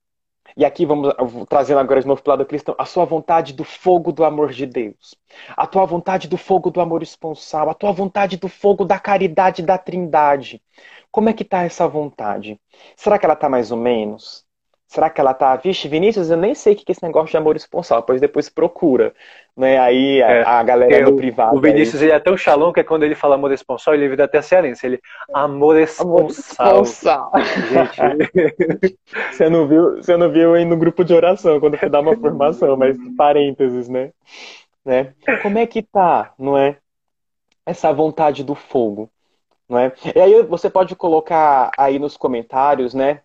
E 0.57 0.65
aqui 0.65 0.85
vamos 0.85 1.15
trazendo 1.49 1.79
agora 1.79 2.01
de 2.01 2.07
novo 2.07 2.23
para 2.23 2.31
o 2.31 2.37
lado 2.37 2.47
cristão, 2.47 2.75
a 2.79 2.85
sua 2.85 3.05
vontade 3.05 3.53
do 3.53 3.65
fogo 3.65 4.13
do 4.13 4.25
amor 4.25 4.51
de 4.53 4.67
Deus, 4.67 5.15
a 5.57 5.67
tua 5.67 5.85
vontade 5.85 6.29
do 6.29 6.37
fogo 6.37 6.71
do 6.71 6.81
amor 6.81 7.03
esponsal, 7.03 7.71
a 7.71 7.75
tua 7.75 7.93
vontade 7.93 8.37
do 8.37 8.49
fogo 8.49 8.85
da 8.85 8.99
caridade 8.99 9.63
da 9.63 9.79
trindade. 9.79 10.61
Como 11.11 11.29
é 11.29 11.33
que 11.33 11.43
está 11.43 11.63
essa 11.63 11.87
vontade? 11.89 12.61
Será 12.97 13.19
que 13.19 13.25
ela 13.25 13.35
está 13.35 13.49
mais 13.49 13.71
ou 13.71 13.79
menos? 13.79 14.45
Será 14.91 15.09
que 15.09 15.21
ela 15.21 15.33
tá. 15.33 15.55
Vixe, 15.55 15.87
Vinícius, 15.87 16.31
eu 16.31 16.37
nem 16.37 16.53
sei 16.53 16.73
o 16.73 16.77
que 16.77 16.83
é 16.89 16.91
esse 16.91 17.05
negócio 17.05 17.31
de 17.31 17.37
amor 17.37 17.55
esponsal, 17.55 18.03
pois 18.03 18.21
depois 18.21 18.49
procura. 18.49 19.15
Né? 19.57 19.79
Aí 19.79 20.21
a, 20.21 20.31
é, 20.33 20.43
a 20.43 20.61
galera 20.65 20.93
é, 20.93 21.01
no 21.03 21.15
privado. 21.15 21.57
O 21.57 21.61
Vinícius 21.61 22.03
aí... 22.03 22.09
ele 22.09 22.17
é 22.17 22.19
tão 22.19 22.37
xalão 22.37 22.73
que 22.73 22.81
é 22.81 22.83
quando 22.83 23.05
ele 23.05 23.15
fala 23.15 23.37
amor 23.37 23.53
esponsal, 23.53 23.95
ele 23.95 24.09
vira 24.09 24.25
até 24.25 24.43
cearense. 24.43 24.85
Ele. 24.85 25.01
Amor 25.33 25.79
esponsal. 25.79 26.71
Amor 26.71 26.83
esponsal. 26.83 27.31
Gente. 27.71 28.99
você, 29.31 29.49
não 29.49 29.69
viu, 29.69 29.97
você 29.99 30.17
não 30.17 30.29
viu 30.29 30.55
aí 30.55 30.65
no 30.65 30.77
grupo 30.77 31.05
de 31.05 31.15
oração, 31.15 31.61
quando 31.61 31.79
você 31.79 31.89
dá 31.89 32.01
uma 32.01 32.17
formação, 32.17 32.77
mas 32.77 32.99
parênteses, 33.17 33.89
né? 33.89 34.11
né? 34.85 35.15
Como 35.41 35.57
é 35.57 35.69
que 35.69 35.83
tá, 35.85 36.33
não 36.37 36.59
é? 36.59 36.79
Essa 37.65 37.93
vontade 37.93 38.43
do 38.43 38.57
fogo. 38.57 39.09
Não 39.69 39.79
é? 39.79 39.93
E 40.17 40.21
aí 40.21 40.43
você 40.43 40.69
pode 40.69 40.97
colocar 40.97 41.71
aí 41.79 41.97
nos 42.01 42.17
comentários, 42.17 42.93
né? 42.93 43.21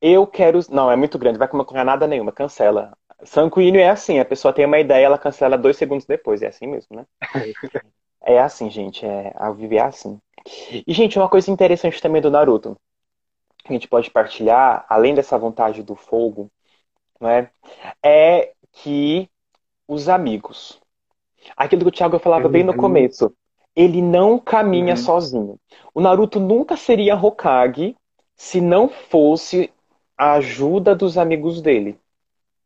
Eu 0.00 0.26
quero. 0.26 0.60
Não, 0.70 0.90
é 0.90 0.96
muito 0.96 1.18
grande, 1.18 1.38
vai 1.38 1.48
colocar 1.48 1.84
nada 1.84 2.06
nenhuma, 2.06 2.32
cancela. 2.32 2.96
Sanguíneo 3.22 3.80
é 3.80 3.90
assim, 3.90 4.18
a 4.18 4.24
pessoa 4.24 4.52
tem 4.52 4.64
uma 4.64 4.78
ideia, 4.78 5.04
ela 5.04 5.18
cancela 5.18 5.58
dois 5.58 5.76
segundos 5.76 6.06
depois, 6.06 6.40
é 6.42 6.48
assim 6.48 6.66
mesmo, 6.66 6.96
né? 6.96 7.06
é 8.22 8.38
assim, 8.38 8.70
gente, 8.70 9.04
é, 9.04 9.32
a 9.36 9.50
viver 9.50 9.76
é 9.76 9.82
assim. 9.82 10.18
E, 10.86 10.92
gente, 10.92 11.18
uma 11.18 11.28
coisa 11.28 11.50
interessante 11.50 12.00
também 12.00 12.22
do 12.22 12.30
Naruto, 12.30 12.76
que 13.58 13.68
a 13.68 13.72
gente 13.72 13.88
pode 13.88 14.10
partilhar, 14.10 14.86
além 14.88 15.14
dessa 15.14 15.36
vontade 15.36 15.82
do 15.82 15.94
fogo, 15.94 16.50
né, 17.20 17.50
é 18.02 18.52
que 18.72 19.28
os 19.86 20.08
amigos, 20.08 20.80
aquilo 21.56 21.82
que 21.82 21.88
o 21.88 21.92
Thiago 21.92 22.18
falava 22.18 22.46
uhum. 22.46 22.52
bem 22.52 22.64
no 22.64 22.72
uhum. 22.72 22.78
começo, 22.78 23.34
ele 23.76 24.00
não 24.00 24.38
caminha 24.38 24.94
uhum. 24.94 25.00
sozinho. 25.00 25.60
O 25.94 26.00
Naruto 26.00 26.40
nunca 26.40 26.76
seria 26.76 27.16
Hokage 27.16 27.96
se 28.34 28.60
não 28.60 28.88
fosse 28.88 29.70
a 30.20 30.34
ajuda 30.34 30.94
dos 30.94 31.16
amigos 31.16 31.62
dele. 31.62 31.98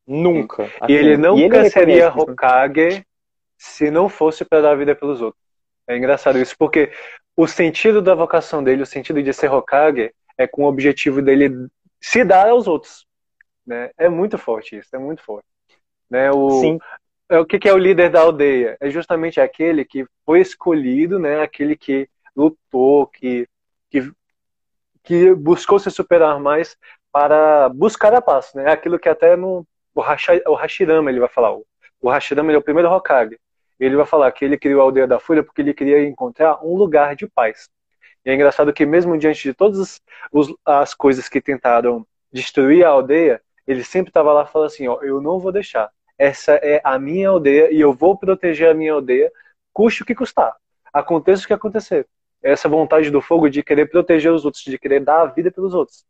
Nunca. 0.04 0.64
Assim, 0.80 0.92
e 0.92 0.96
ele 0.96 1.16
nunca 1.16 1.56
e 1.56 1.60
ele 1.60 1.70
seria 1.70 2.08
Hokage 2.08 3.06
se 3.56 3.92
não 3.92 4.08
fosse 4.08 4.44
para 4.44 4.60
dar 4.60 4.76
vida 4.76 4.92
pelos 4.92 5.22
outros. 5.22 5.40
É 5.86 5.96
engraçado 5.96 6.36
isso, 6.36 6.56
porque 6.58 6.90
o 7.36 7.46
sentido 7.46 8.02
da 8.02 8.12
vocação 8.12 8.62
dele, 8.62 8.82
o 8.82 8.86
sentido 8.86 9.22
de 9.22 9.32
ser 9.32 9.52
Hokage, 9.52 10.12
é 10.36 10.48
com 10.48 10.64
o 10.64 10.68
objetivo 10.68 11.22
dele 11.22 11.68
se 12.00 12.24
dar 12.24 12.48
aos 12.48 12.66
outros. 12.66 13.06
Né? 13.64 13.88
É 13.96 14.08
muito 14.08 14.36
forte 14.36 14.76
isso, 14.76 14.88
é 14.92 14.98
muito 14.98 15.22
forte. 15.22 15.46
Né? 16.10 16.32
O, 16.32 16.50
Sim. 16.60 16.78
É, 17.28 17.38
o 17.38 17.46
que, 17.46 17.60
que 17.60 17.68
é 17.68 17.72
o 17.72 17.78
líder 17.78 18.10
da 18.10 18.20
aldeia? 18.20 18.76
É 18.80 18.90
justamente 18.90 19.40
aquele 19.40 19.84
que 19.84 20.04
foi 20.26 20.40
escolhido, 20.40 21.20
né? 21.20 21.40
aquele 21.40 21.76
que 21.76 22.08
lutou, 22.34 23.06
que, 23.06 23.46
que, 23.88 24.12
que 25.04 25.32
buscou 25.36 25.78
se 25.78 25.88
superar 25.88 26.40
mais 26.40 26.76
para 27.14 27.68
buscar 27.68 28.12
a 28.12 28.20
paz, 28.20 28.52
né? 28.54 28.72
Aquilo 28.72 28.98
que 28.98 29.08
até 29.08 29.36
no 29.36 29.64
o, 29.94 30.00
Hashi, 30.00 30.42
o 30.48 30.54
Hashirama 30.54 31.08
ele 31.08 31.20
vai 31.20 31.28
falar. 31.28 31.54
O, 31.54 32.10
Hashirama 32.10 32.50
ele 32.50 32.56
é 32.56 32.58
o 32.58 32.62
primeiro 32.62 32.90
Hokage. 32.90 33.38
Ele 33.78 33.94
vai 33.94 34.04
falar 34.04 34.32
que 34.32 34.44
ele 34.44 34.58
criou 34.58 34.80
a 34.80 34.84
aldeia 34.84 35.06
da 35.06 35.20
Folha 35.20 35.40
porque 35.40 35.62
ele 35.62 35.72
queria 35.72 36.04
encontrar 36.04 36.58
um 36.64 36.74
lugar 36.74 37.14
de 37.14 37.28
paz. 37.28 37.68
E 38.24 38.30
é 38.30 38.34
engraçado 38.34 38.72
que 38.72 38.84
mesmo 38.84 39.16
diante 39.16 39.44
de 39.44 39.54
todas 39.54 40.02
as 40.66 40.92
coisas 40.92 41.28
que 41.28 41.40
tentaram 41.40 42.04
destruir 42.32 42.84
a 42.84 42.88
aldeia, 42.88 43.40
ele 43.64 43.84
sempre 43.84 44.10
estava 44.10 44.32
lá 44.32 44.44
falando 44.44 44.66
assim, 44.66 44.88
ó, 44.88 45.00
eu 45.00 45.20
não 45.20 45.38
vou 45.38 45.52
deixar. 45.52 45.92
Essa 46.18 46.54
é 46.54 46.80
a 46.82 46.98
minha 46.98 47.28
aldeia 47.28 47.72
e 47.72 47.80
eu 47.80 47.92
vou 47.92 48.18
proteger 48.18 48.70
a 48.70 48.74
minha 48.74 48.92
aldeia, 48.92 49.30
custe 49.72 50.02
o 50.02 50.06
que 50.06 50.16
custar. 50.16 50.52
Aconteça 50.92 51.44
o 51.44 51.46
que 51.46 51.52
acontecer. 51.52 52.08
Essa 52.42 52.68
vontade 52.68 53.08
do 53.08 53.20
fogo 53.20 53.48
de 53.48 53.62
querer 53.62 53.86
proteger 53.88 54.32
os 54.32 54.44
outros, 54.44 54.64
de 54.64 54.76
querer 54.76 54.98
dar 54.98 55.20
a 55.20 55.26
vida 55.26 55.52
pelos 55.52 55.74
outros. 55.74 56.04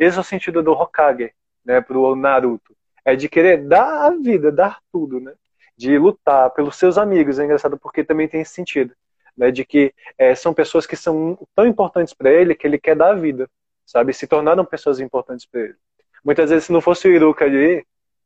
Esse 0.00 0.16
é 0.16 0.20
o 0.22 0.24
sentido 0.24 0.62
do 0.62 0.72
Hokage, 0.72 1.30
né, 1.62 1.82
pro 1.82 2.16
Naruto. 2.16 2.74
É 3.04 3.14
de 3.14 3.28
querer 3.28 3.58
dar 3.68 4.06
a 4.06 4.10
vida, 4.10 4.50
dar 4.50 4.78
tudo, 4.90 5.20
né? 5.20 5.34
De 5.76 5.98
lutar 5.98 6.50
pelos 6.50 6.76
seus 6.76 6.96
amigos. 6.96 7.38
É 7.38 7.44
engraçado 7.44 7.78
porque 7.78 8.02
também 8.02 8.26
tem 8.26 8.40
esse 8.40 8.52
sentido, 8.52 8.94
né? 9.36 9.50
De 9.50 9.62
que 9.62 9.92
é, 10.16 10.34
são 10.34 10.54
pessoas 10.54 10.86
que 10.86 10.96
são 10.96 11.38
tão 11.54 11.66
importantes 11.66 12.14
para 12.14 12.32
ele 12.32 12.54
que 12.54 12.66
ele 12.66 12.78
quer 12.78 12.96
dar 12.96 13.10
a 13.10 13.14
vida, 13.14 13.46
sabe? 13.84 14.14
Se 14.14 14.26
tornaram 14.26 14.64
pessoas 14.64 15.00
importantes 15.00 15.44
para 15.44 15.60
ele. 15.60 15.76
Muitas 16.24 16.48
vezes, 16.48 16.64
se 16.64 16.72
não 16.72 16.80
fosse 16.80 17.06
o 17.06 17.12
Iruka 17.12 17.44
ali, 17.44 17.84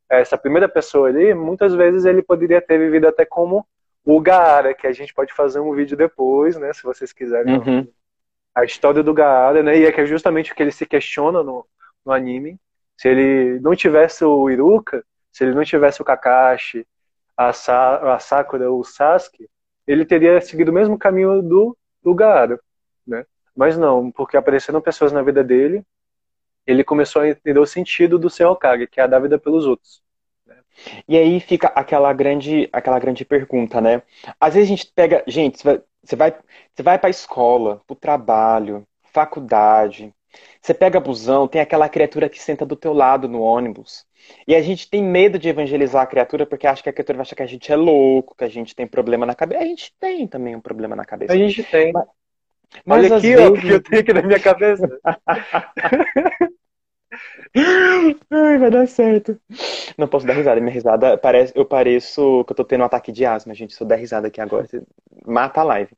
essa 0.09 0.37
primeira 0.37 0.69
pessoa 0.69 1.09
ali, 1.09 1.33
muitas 1.33 1.73
vezes 1.73 2.05
ele 2.05 2.21
poderia 2.21 2.61
ter 2.61 2.77
vivido 2.77 3.07
até 3.07 3.25
como 3.25 3.67
o 4.03 4.21
Gaara, 4.21 4.73
que 4.73 4.87
a 4.87 4.93
gente 4.93 5.13
pode 5.13 5.33
fazer 5.33 5.59
um 5.59 5.73
vídeo 5.73 5.97
depois, 5.97 6.55
né? 6.55 6.71
Se 6.71 6.83
vocês 6.83 7.11
quiserem. 7.11 7.57
Uhum 7.57 7.87
a 8.55 8.63
história 8.63 9.03
do 9.03 9.13
Gaara, 9.13 9.61
né? 9.61 9.77
E 9.77 9.85
é 9.85 9.91
que 9.91 10.01
é 10.01 10.05
justamente 10.05 10.51
o 10.51 10.55
que 10.55 10.63
ele 10.63 10.71
se 10.71 10.85
questiona 10.85 11.43
no, 11.43 11.65
no 12.05 12.11
anime. 12.11 12.57
Se 12.97 13.09
ele 13.09 13.59
não 13.59 13.75
tivesse 13.75 14.23
o 14.23 14.49
Iruka, 14.49 15.03
se 15.31 15.43
ele 15.43 15.53
não 15.53 15.65
tivesse 15.65 16.01
o 16.01 16.05
Kakashi, 16.05 16.87
a, 17.35 17.51
Sa 17.51 18.15
a 18.15 18.19
Sakura, 18.19 18.71
o 18.71 18.83
Sasuke, 18.83 19.49
ele 19.85 20.05
teria 20.05 20.39
seguido 20.39 20.71
o 20.71 20.73
mesmo 20.73 20.97
caminho 20.97 21.41
do, 21.41 21.77
do 22.01 22.15
Gaara, 22.15 22.59
né? 23.05 23.25
Mas 23.55 23.77
não, 23.77 24.11
porque 24.11 24.37
apareceram 24.37 24.81
pessoas 24.81 25.11
na 25.11 25.21
vida 25.21 25.43
dele, 25.43 25.83
ele 26.65 26.83
começou 26.83 27.21
a 27.21 27.29
entender 27.29 27.59
o 27.59 27.65
sentido 27.65 28.17
do 28.17 28.29
seu 28.29 28.49
Hokage, 28.49 28.87
que 28.87 28.99
é 28.99 29.03
a 29.03 29.07
dar 29.07 29.19
vida 29.19 29.37
pelos 29.37 29.65
outros. 29.65 30.01
Né? 30.45 30.55
E 31.07 31.17
aí 31.17 31.39
fica 31.39 31.67
aquela 31.67 32.11
grande, 32.11 32.67
aquela 32.73 32.99
grande 32.99 33.23
pergunta, 33.23 33.79
né? 33.79 34.01
Às 34.39 34.55
vezes 34.55 34.69
a 34.69 34.75
gente 34.75 34.91
pega, 34.93 35.23
gente, 35.27 35.61
você 36.05 36.15
vai, 36.15 36.33
você 36.73 36.83
vai 36.83 36.97
para 36.97 37.09
a 37.09 37.11
escola, 37.11 37.81
para 37.85 37.93
o 37.93 37.97
trabalho, 37.97 38.83
faculdade. 39.11 40.13
Você 40.61 40.73
pega 40.73 40.99
busão, 40.99 41.47
tem 41.47 41.61
aquela 41.61 41.87
criatura 41.87 42.27
que 42.29 42.41
senta 42.41 42.65
do 42.65 42.75
teu 42.75 42.93
lado 42.93 43.27
no 43.27 43.41
ônibus. 43.41 44.05
E 44.47 44.55
a 44.55 44.61
gente 44.61 44.89
tem 44.89 45.03
medo 45.03 45.37
de 45.39 45.47
evangelizar 45.47 46.03
a 46.03 46.07
criatura 46.07 46.45
porque 46.45 46.67
acha 46.67 46.83
que 46.83 46.89
a 46.89 46.93
criatura 46.93 47.17
vai 47.17 47.21
achar 47.23 47.35
que 47.35 47.43
a 47.43 47.47
gente 47.47 47.71
é 47.71 47.75
louco, 47.75 48.35
que 48.35 48.43
a 48.43 48.49
gente 48.49 48.75
tem 48.75 48.85
problema 48.87 49.25
na 49.25 49.35
cabeça. 49.35 49.63
A 49.63 49.65
gente 49.65 49.93
tem 49.99 50.27
também 50.27 50.55
um 50.55 50.61
problema 50.61 50.95
na 50.95 51.05
cabeça. 51.05 51.33
A 51.33 51.37
gente 51.37 51.63
tem. 51.63 51.93
Mas, 51.93 52.05
mas 52.85 53.05
Olha 53.05 53.17
aqui, 53.17 53.35
vezes... 53.35 53.45
ó, 53.45 53.49
o 53.49 53.61
que 53.61 53.69
eu 53.69 53.83
tenho 53.83 54.01
aqui 54.01 54.13
na 54.13 54.21
minha 54.21 54.39
cabeça. 54.39 54.87
Ai, 58.31 58.57
vai 58.57 58.69
dar 58.69 58.87
certo. 58.87 59.39
Não 59.97 60.07
posso 60.07 60.25
dar 60.25 60.33
risada. 60.33 60.59
Minha 60.59 60.73
risada 60.73 61.17
parece. 61.17 61.53
Eu 61.55 61.65
pareço 61.65 62.43
que 62.45 62.51
eu 62.51 62.55
tô 62.55 62.63
tendo 62.63 62.81
um 62.81 62.85
ataque 62.85 63.11
de 63.11 63.25
asma, 63.25 63.53
gente. 63.53 63.73
Se 63.73 63.81
eu 63.81 63.87
der 63.87 63.97
risada 63.97 64.27
aqui 64.27 64.41
agora, 64.41 64.67
mata 65.25 65.61
a 65.61 65.63
live. 65.63 65.91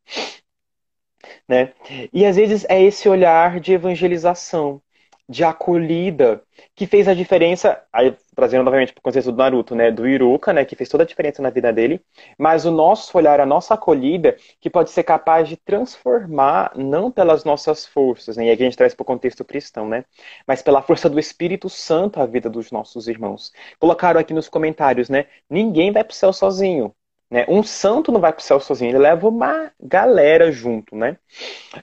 Né? 1.47 1.73
E 2.13 2.25
às 2.25 2.35
vezes 2.35 2.65
é 2.69 2.81
esse 2.81 3.09
olhar 3.09 3.59
de 3.59 3.73
evangelização 3.73 4.81
de 5.29 5.43
acolhida 5.43 6.41
que 6.75 6.87
fez 6.87 7.07
a 7.07 7.13
diferença, 7.13 7.81
aí 7.91 8.15
trazendo 8.35 8.63
novamente 8.63 8.93
para 8.93 8.99
o 8.99 9.03
contexto 9.03 9.31
do 9.31 9.37
Naruto, 9.37 9.75
né, 9.75 9.91
do 9.91 10.07
Iruka, 10.07 10.53
né, 10.53 10.63
que 10.63 10.75
fez 10.75 10.89
toda 10.89 11.03
a 11.03 11.05
diferença 11.07 11.41
na 11.41 11.49
vida 11.49 11.71
dele, 11.73 12.01
mas 12.37 12.65
o 12.65 12.71
nosso 12.71 13.17
olhar, 13.17 13.39
a 13.39 13.45
nossa 13.45 13.73
acolhida, 13.73 14.37
que 14.61 14.69
pode 14.69 14.91
ser 14.91 15.03
capaz 15.03 15.49
de 15.49 15.57
transformar, 15.57 16.71
não 16.75 17.11
pelas 17.11 17.43
nossas 17.43 17.85
forças, 17.85 18.37
né, 18.37 18.45
e 18.45 18.51
aqui 18.51 18.63
a 18.63 18.65
gente 18.65 18.77
traz 18.77 18.93
para 18.93 19.03
o 19.03 19.05
contexto 19.05 19.43
cristão, 19.43 19.87
né, 19.87 20.05
mas 20.47 20.61
pela 20.61 20.81
força 20.81 21.09
do 21.09 21.19
Espírito 21.19 21.69
Santo 21.69 22.19
a 22.19 22.25
vida 22.25 22.49
dos 22.49 22.71
nossos 22.71 23.07
irmãos. 23.07 23.51
Colocaram 23.79 24.19
aqui 24.19 24.33
nos 24.33 24.47
comentários, 24.49 25.09
né, 25.09 25.25
ninguém 25.49 25.91
vai 25.91 26.03
para 26.03 26.11
o 26.13 26.15
céu 26.15 26.31
sozinho, 26.31 26.93
né? 27.29 27.45
Um 27.47 27.61
santo 27.63 28.11
não 28.11 28.21
vai 28.21 28.31
para 28.31 28.39
o 28.39 28.43
céu 28.43 28.59
sozinho, 28.59 28.91
ele 28.91 28.99
leva 28.99 29.27
uma 29.27 29.71
galera 29.79 30.51
junto, 30.51 30.95
né? 30.95 31.17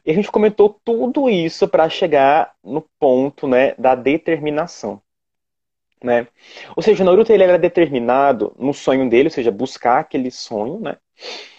E 0.05 0.11
a 0.11 0.15
gente 0.15 0.31
comentou 0.31 0.81
tudo 0.85 1.29
isso 1.29 1.69
para 1.69 1.89
chegar 1.89 2.55
no 2.63 2.83
ponto, 2.99 3.47
né, 3.47 3.75
da 3.79 3.95
determinação, 3.95 5.03
né? 6.03 6.27
Ou 6.77 6.83
seja, 6.83 7.03
o 7.03 7.07
Naruto 7.07 7.33
ele 7.33 7.45
era 7.45 7.59
determinado 7.59 8.55
no 8.59 8.75
sonho 8.75 9.09
dele, 9.09 9.29
ou 9.29 9.33
seja, 9.33 9.51
buscar 9.51 10.01
aquele 10.01 10.31
sonho, 10.31 10.79
né? 10.81 10.97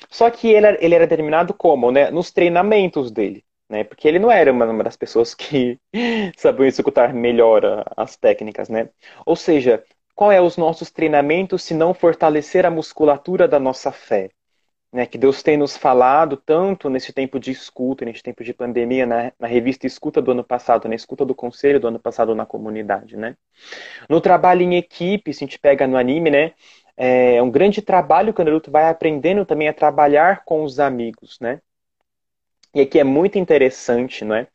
Só 0.10 0.30
que 0.30 0.50
ele 0.50 0.66
era, 0.68 0.86
ele 0.86 0.96
era 0.96 1.08
determinado 1.08 1.54
como, 1.54 1.92
né? 1.92 2.10
Nos 2.12 2.32
treinamentos 2.32 3.12
dele, 3.12 3.44
né? 3.70 3.84
Porque 3.84 4.08
ele 4.08 4.20
não 4.20 4.32
era 4.32 4.52
uma, 4.52 4.66
uma 4.66 4.84
das 4.84 4.98
pessoas 4.98 5.34
que 5.34 5.80
sabiam 6.38 6.66
executar 6.68 7.14
melhor 7.14 7.84
as 7.98 8.16
técnicas, 8.18 8.70
né? 8.70 8.90
Ou 9.26 9.36
seja, 9.36 9.84
qual 10.16 10.32
é 10.32 10.42
os 10.42 10.58
nossos 10.58 10.90
treinamentos 10.90 11.64
se 11.64 11.74
não 11.74 11.94
fortalecer 11.94 12.66
a 12.66 12.72
musculatura 12.72 13.48
da 13.48 13.60
nossa 13.60 13.92
fé? 13.92 14.32
né, 14.96 15.06
que 15.06 15.18
Deus 15.18 15.44
tem 15.44 15.58
nos 15.58 15.76
falado 15.76 16.38
tanto 16.38 16.90
nesse 16.90 17.12
tempo 17.12 17.38
de 17.38 17.52
escuta, 17.52 18.06
nesse 18.06 18.24
tempo 18.24 18.46
de 18.46 18.54
pandemia, 18.54 19.06
né, 19.06 19.34
na 19.38 19.46
revista 19.46 19.86
Escuta 19.86 20.22
do 20.22 20.32
ano 20.32 20.44
passado, 20.44 20.88
na 20.88 20.96
Escuta 20.96 21.26
do 21.26 21.36
Conselho 21.36 21.82
do 21.82 21.88
ano 21.90 22.00
passado 22.00 22.34
na 22.34 22.46
comunidade, 22.46 23.18
né? 23.18 23.36
No 24.10 24.22
trabalho 24.22 24.62
em 24.62 24.78
equipe, 24.78 25.34
se 25.34 25.44
a 25.44 25.48
gente 25.48 25.60
pega 25.60 25.86
no 25.86 25.98
anime, 25.98 26.32
né, 26.32 26.54
é 26.96 27.42
um 27.44 27.52
grande 27.52 27.82
trabalho 27.82 28.34
que 28.34 28.42
o 28.42 28.46
Naruto 28.46 28.72
vai 28.72 28.90
aprendendo 28.90 29.46
também 29.46 29.68
a 29.68 29.74
trabalhar 29.74 30.46
com 30.46 30.64
os 30.64 30.80
amigos, 30.80 31.38
né? 31.42 31.60
E 32.74 32.80
aqui 32.80 32.98
é 32.98 33.04
muito 33.04 33.38
interessante, 33.38 34.24
não 34.24 34.36
é? 34.36 34.48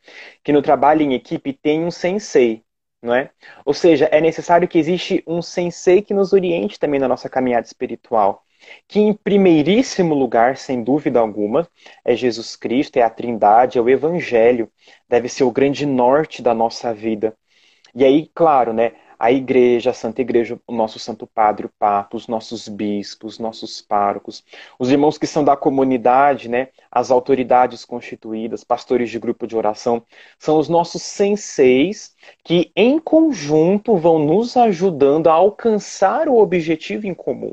Que 0.42 0.52
no 0.52 0.62
trabalho 0.62 1.02
em 1.02 1.12
equipe 1.12 1.52
tem 1.52 1.84
um 1.84 1.90
sensei, 1.90 2.64
não 3.02 3.14
é? 3.14 3.30
Ou 3.64 3.74
seja, 3.74 4.06
é 4.12 4.20
necessário 4.20 4.68
que 4.68 4.78
existe 4.78 5.22
um 5.26 5.42
sensei 5.42 6.02
que 6.02 6.14
nos 6.14 6.32
oriente 6.32 6.78
também 6.78 7.00
na 7.00 7.08
nossa 7.08 7.28
caminhada 7.28 7.66
espiritual 7.66 8.44
que 8.86 9.00
em 9.00 9.12
primeiríssimo 9.12 10.14
lugar, 10.14 10.56
sem 10.56 10.82
dúvida 10.82 11.18
alguma, 11.20 11.68
é 12.04 12.14
Jesus 12.14 12.56
Cristo, 12.56 12.96
é 12.96 13.02
a 13.02 13.10
Trindade, 13.10 13.78
é 13.78 13.80
o 13.80 13.88
Evangelho, 13.88 14.70
deve 15.08 15.28
ser 15.28 15.44
o 15.44 15.50
grande 15.50 15.86
norte 15.86 16.42
da 16.42 16.54
nossa 16.54 16.92
vida. 16.92 17.34
E 17.94 18.04
aí, 18.04 18.30
claro, 18.34 18.72
né, 18.72 18.92
a 19.20 19.30
igreja, 19.30 19.90
a 19.90 19.92
Santa 19.92 20.22
Igreja, 20.22 20.58
o 20.66 20.72
nosso 20.72 20.98
Santo 20.98 21.26
Padre, 21.26 21.66
o 21.66 21.72
Papa, 21.78 22.16
os 22.16 22.26
nossos 22.26 22.66
bispos, 22.68 23.38
nossos 23.38 23.82
párocos, 23.82 24.42
os 24.78 24.90
irmãos 24.90 25.18
que 25.18 25.26
são 25.26 25.44
da 25.44 25.56
comunidade, 25.56 26.48
né, 26.48 26.68
as 26.90 27.10
autoridades 27.10 27.84
constituídas, 27.84 28.64
pastores 28.64 29.10
de 29.10 29.18
grupo 29.18 29.46
de 29.46 29.56
oração, 29.56 30.04
são 30.38 30.58
os 30.58 30.68
nossos 30.68 31.02
senseis 31.02 32.14
que, 32.44 32.72
em 32.74 32.98
conjunto, 32.98 33.96
vão 33.96 34.18
nos 34.18 34.56
ajudando 34.56 35.28
a 35.28 35.34
alcançar 35.34 36.28
o 36.28 36.38
objetivo 36.38 37.06
em 37.06 37.14
comum 37.14 37.52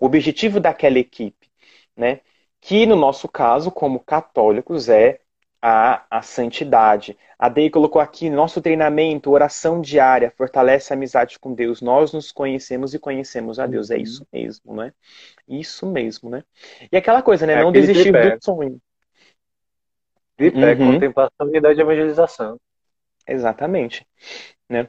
o 0.00 0.06
objetivo 0.06 0.58
daquela 0.58 0.98
equipe, 0.98 1.48
né? 1.96 2.20
Que 2.60 2.86
no 2.86 2.96
nosso 2.96 3.28
caso, 3.28 3.70
como 3.70 4.00
católicos, 4.00 4.88
é 4.88 5.20
a, 5.62 6.04
a 6.10 6.22
santidade. 6.22 7.16
A 7.38 7.48
Dei 7.48 7.70
colocou 7.70 8.00
aqui 8.00 8.30
nosso 8.30 8.60
treinamento, 8.60 9.30
oração 9.30 9.80
diária, 9.80 10.32
fortalece 10.36 10.92
a 10.92 10.96
amizade 10.96 11.38
com 11.38 11.54
Deus. 11.54 11.80
Nós 11.80 12.12
nos 12.12 12.32
conhecemos 12.32 12.94
e 12.94 12.98
conhecemos 12.98 13.58
a 13.58 13.66
Deus. 13.66 13.90
É 13.90 13.96
uhum. 13.96 14.02
isso 14.02 14.26
mesmo, 14.32 14.74
né? 14.74 14.92
Isso 15.48 15.86
mesmo, 15.86 16.30
né? 16.30 16.42
E 16.90 16.96
aquela 16.96 17.22
coisa, 17.22 17.46
né? 17.46 17.54
É 17.54 17.62
não 17.62 17.72
desistir 17.72 18.12
do 18.12 18.44
sonho. 18.44 18.78
Tripé, 20.36 20.72
uhum. 20.72 20.92
contemplação, 20.92 21.46
unidade 21.46 21.78
e 21.78 21.82
evangelização. 21.82 22.58
Exatamente. 23.26 24.06
Né? 24.68 24.88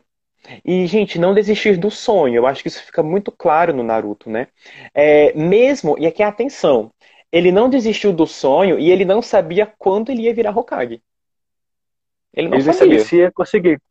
E, 0.65 0.87
gente, 0.87 1.19
não 1.19 1.33
desistir 1.33 1.77
do 1.77 1.91
sonho. 1.91 2.35
Eu 2.35 2.47
acho 2.47 2.61
que 2.61 2.67
isso 2.67 2.83
fica 2.83 3.03
muito 3.03 3.31
claro 3.31 3.73
no 3.73 3.83
Naruto, 3.83 4.29
né? 4.29 4.47
É, 4.93 5.33
mesmo, 5.33 5.97
e 5.99 6.07
aqui 6.07 6.23
atenção, 6.23 6.91
ele 7.31 7.51
não 7.51 7.69
desistiu 7.69 8.11
do 8.11 8.27
sonho 8.27 8.77
e 8.79 8.89
ele 8.89 9.05
não 9.05 9.21
sabia 9.21 9.65
quando 9.65 10.11
ele 10.11 10.23
ia 10.23 10.33
virar 10.33 10.55
Hokage. 10.57 11.01
Ele 12.33 12.47
não 12.47 12.57
ele 12.57 12.73
sabia. 12.73 12.99
se 12.99 13.17
ia 13.17 13.31
conseguir. 13.31 13.81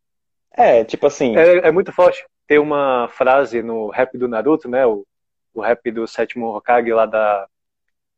É, 0.51 0.83
tipo 0.83 1.07
assim. 1.07 1.35
É, 1.37 1.67
é, 1.67 1.71
muito 1.71 1.91
forte. 1.91 2.25
Tem 2.47 2.59
uma 2.59 3.07
frase 3.09 3.61
no 3.61 3.89
rap 3.89 4.17
do 4.17 4.27
Naruto, 4.27 4.67
né? 4.67 4.85
O, 4.85 5.05
o 5.53 5.61
rap 5.61 5.89
do 5.91 6.07
sétimo 6.07 6.55
Hokage 6.55 6.91
lá 6.91 7.05
da, 7.05 7.47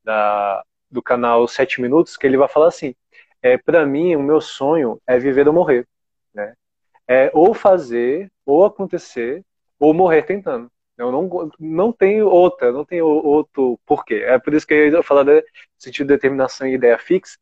da, 0.03 0.63
do 0.89 1.01
canal 1.01 1.47
Sete 1.47 1.81
Minutos, 1.81 2.17
que 2.17 2.25
ele 2.25 2.37
vai 2.37 2.47
falar 2.47 2.67
assim: 2.67 2.95
é, 3.41 3.57
para 3.57 3.85
mim, 3.85 4.15
o 4.15 4.23
meu 4.23 4.41
sonho 4.41 4.99
é 5.05 5.19
viver 5.19 5.47
ou 5.47 5.53
morrer. 5.53 5.87
Né? 6.33 6.55
é 7.07 7.29
ou 7.33 7.53
fazer, 7.53 8.31
ou 8.45 8.65
acontecer, 8.65 9.43
ou 9.79 9.93
morrer 9.93 10.23
tentando. 10.23 10.71
Eu 11.03 11.11
não, 11.11 11.51
não 11.59 11.91
tenho 11.91 12.27
outra, 12.27 12.71
não 12.71 12.85
tenho 12.85 13.05
outro 13.05 13.79
porquê. 13.85 14.23
É 14.25 14.39
por 14.39 14.53
isso 14.53 14.65
que 14.65 14.73
eu 14.73 15.03
falo 15.03 15.23
de 15.23 15.43
sentido 15.77 16.07
de 16.07 16.13
determinação 16.13 16.67
e 16.67 16.73
ideia 16.73 16.97
fixa, 16.97 17.37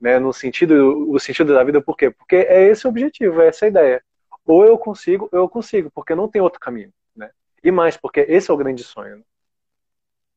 né, 0.00 0.18
no 0.18 0.32
sentido, 0.32 1.10
o 1.10 1.18
sentido 1.18 1.54
da 1.54 1.64
vida, 1.64 1.80
por 1.80 1.96
quê? 1.96 2.10
Porque 2.10 2.36
é 2.36 2.64
esse 2.68 2.86
o 2.86 2.90
objetivo, 2.90 3.40
é 3.40 3.48
essa 3.48 3.64
a 3.64 3.68
ideia. 3.68 4.02
Ou 4.46 4.64
eu 4.64 4.76
consigo, 4.76 5.28
ou 5.32 5.38
eu 5.38 5.48
consigo, 5.48 5.90
porque 5.94 6.14
não 6.14 6.28
tem 6.28 6.42
outro 6.42 6.60
caminho, 6.60 6.92
né? 7.16 7.30
E 7.62 7.70
mais, 7.70 7.96
porque 7.96 8.20
esse 8.28 8.50
é 8.50 8.54
o 8.54 8.56
grande 8.56 8.84
sonho. 8.84 9.16
Né? 9.16 9.22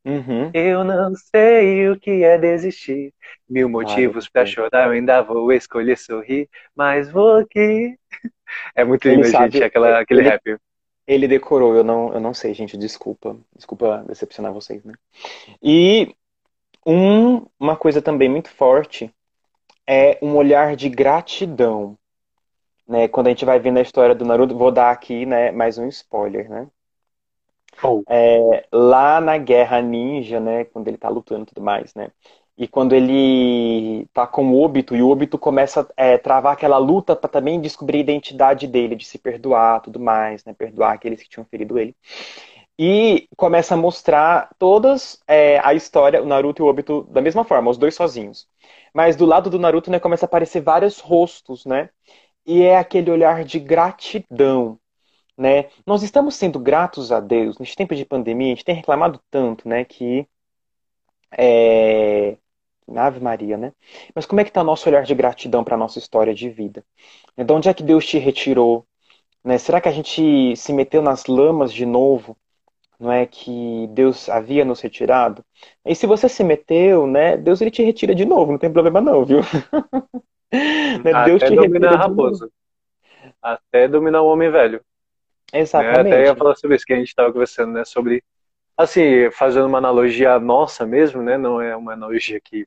Uhum. 0.05 0.49
Eu 0.53 0.85
não 0.85 1.13
sei 1.15 1.89
o 1.89 1.99
que 1.99 2.23
é 2.23 2.37
desistir. 2.37 3.13
Mil 3.49 3.67
motivos 3.67 4.29
para 4.29 4.45
chorar, 4.45 4.87
eu 4.87 4.91
ainda 4.91 5.21
vou 5.21 5.51
escolher 5.51 5.97
sorrir, 5.97 6.49
mas 6.75 7.11
vou 7.11 7.35
aqui. 7.35 7.97
É 8.73 8.85
muito 8.85 9.05
lindo, 9.09 9.25
gente, 9.25 9.61
aquela, 9.61 9.99
aquele 9.99 10.21
ele, 10.21 10.29
rap. 10.29 10.57
Ele 11.07 11.27
decorou, 11.27 11.73
eu 11.73 11.83
não, 11.83 12.13
eu 12.13 12.19
não 12.19 12.33
sei, 12.33 12.53
gente, 12.53 12.77
desculpa. 12.77 13.37
Desculpa 13.55 14.03
decepcionar 14.07 14.51
vocês, 14.51 14.83
né? 14.83 14.93
E 15.63 16.13
um, 16.85 17.45
uma 17.59 17.77
coisa 17.77 18.01
também 18.01 18.27
muito 18.27 18.49
forte 18.49 19.13
é 19.87 20.19
um 20.21 20.35
olhar 20.35 20.75
de 20.75 20.89
gratidão. 20.89 21.97
Né? 22.85 23.07
Quando 23.07 23.27
a 23.27 23.29
gente 23.29 23.45
vai 23.45 23.59
vendo 23.59 23.77
a 23.77 23.81
história 23.81 24.13
do 24.13 24.25
Naruto, 24.25 24.57
vou 24.57 24.71
dar 24.71 24.91
aqui 24.91 25.25
né, 25.25 25.51
mais 25.51 25.77
um 25.77 25.87
spoiler, 25.87 26.49
né? 26.49 26.67
Oh. 27.83 28.03
É, 28.09 28.65
lá 28.71 29.21
na 29.21 29.37
Guerra 29.37 29.81
Ninja, 29.81 30.39
né, 30.39 30.65
quando 30.65 30.87
ele 30.87 30.97
tá 30.97 31.09
lutando 31.09 31.43
e 31.43 31.45
tudo 31.45 31.61
mais, 31.61 31.93
né, 31.93 32.09
e 32.57 32.67
quando 32.67 32.93
ele 32.95 34.07
tá 34.13 34.25
com 34.25 34.51
o 34.51 34.63
Obito, 34.63 34.95
e 34.95 35.01
o 35.01 35.09
Obito 35.09 35.37
começa 35.37 35.87
a 35.95 36.03
é, 36.05 36.17
travar 36.17 36.53
aquela 36.53 36.77
luta 36.77 37.15
para 37.15 37.29
também 37.29 37.61
descobrir 37.61 37.99
a 37.99 38.01
identidade 38.01 38.67
dele, 38.67 38.95
de 38.95 39.05
se 39.05 39.17
perdoar 39.19 39.81
tudo 39.81 39.99
mais, 39.99 40.43
né, 40.43 40.53
perdoar 40.53 40.93
aqueles 40.93 41.21
que 41.21 41.29
tinham 41.29 41.45
ferido 41.45 41.77
ele. 41.77 41.95
E 42.79 43.27
começa 43.35 43.73
a 43.73 43.77
mostrar 43.77 44.49
todas 44.59 45.19
é, 45.27 45.59
a 45.63 45.73
história, 45.73 46.21
o 46.21 46.25
Naruto 46.25 46.61
e 46.61 46.63
o 46.63 46.67
Obito 46.67 47.03
da 47.11 47.21
mesma 47.21 47.43
forma, 47.43 47.69
os 47.71 47.77
dois 47.77 47.95
sozinhos. 47.95 48.47
Mas 48.93 49.15
do 49.15 49.25
lado 49.25 49.49
do 49.49 49.59
Naruto, 49.59 49.91
né, 49.91 49.99
começa 49.99 50.25
a 50.25 50.27
aparecer 50.27 50.61
vários 50.61 50.99
rostos, 50.99 51.65
né? 51.65 51.89
E 52.45 52.61
é 52.63 52.77
aquele 52.77 53.11
olhar 53.11 53.43
de 53.43 53.59
gratidão, 53.59 54.79
né? 55.37 55.69
Nós 55.85 56.03
estamos 56.03 56.35
sendo 56.35 56.59
gratos 56.59 57.11
a 57.11 57.19
Deus. 57.19 57.57
Neste 57.59 57.75
tempo 57.75 57.95
de 57.95 58.05
pandemia, 58.05 58.47
a 58.47 58.49
gente 58.49 58.65
tem 58.65 58.75
reclamado 58.75 59.21
tanto, 59.29 59.67
né, 59.67 59.83
que 59.85 60.27
é... 61.31 62.37
Ave 62.95 63.19
Maria, 63.19 63.57
né? 63.57 63.73
Mas 64.15 64.25
como 64.25 64.39
é 64.39 64.43
que 64.43 64.49
está 64.49 64.61
o 64.61 64.65
nosso 64.65 64.87
olhar 64.87 65.03
de 65.03 65.13
gratidão 65.13 65.63
para 65.63 65.75
a 65.75 65.77
nossa 65.77 65.99
história 65.99 66.33
de 66.33 66.49
vida? 66.49 66.83
De 67.37 67.51
onde 67.51 67.67
é 67.67 67.73
que 67.73 67.83
Deus 67.83 68.05
te 68.05 68.17
retirou? 68.17 68.85
Né? 69.43 69.57
Será 69.57 69.81
que 69.81 69.89
a 69.89 69.91
gente 69.91 70.55
se 70.55 70.73
meteu 70.73 71.01
nas 71.01 71.25
lamas 71.25 71.73
de 71.73 71.85
novo? 71.85 72.37
Não 72.99 73.11
é 73.11 73.25
que 73.25 73.87
Deus 73.91 74.27
havia 74.27 74.65
nos 74.65 74.81
retirado? 74.81 75.43
E 75.85 75.93
se 75.93 76.07
você 76.07 76.27
se 76.27 76.43
meteu, 76.43 77.05
né? 77.05 77.37
Deus 77.37 77.61
ele 77.61 77.69
te 77.69 77.83
retira 77.83 78.15
de 78.15 78.25
novo, 78.25 78.51
não 78.51 78.59
tem 78.59 78.71
problema 78.71 78.99
não, 78.99 79.23
viu? 79.23 79.39
né? 80.51 81.25
Deus 81.25 81.43
te 81.43 81.55
dominar 81.55 81.93
a 81.93 81.97
raposa. 81.97 82.49
Até 83.41 83.87
dominar 83.87 84.21
o 84.21 84.27
homem 84.27 84.49
velho. 84.49 84.81
Exatamente. 85.53 86.09
Né? 86.09 86.15
Até 86.15 86.25
ia 86.25 86.35
falar 86.35 86.55
sobre 86.55 86.75
isso 86.75 86.85
que 86.85 86.93
a 86.93 86.97
gente 86.97 87.09
estava 87.09 87.31
conversando, 87.31 87.73
né? 87.73 87.85
Sobre, 87.85 88.23
assim, 88.75 89.29
fazendo 89.31 89.67
uma 89.67 89.77
analogia 89.77 90.39
nossa 90.39 90.85
mesmo, 90.85 91.21
né? 91.21 91.37
Não 91.37 91.61
é 91.61 91.75
uma 91.75 91.93
analogia 91.93 92.41
que 92.43 92.65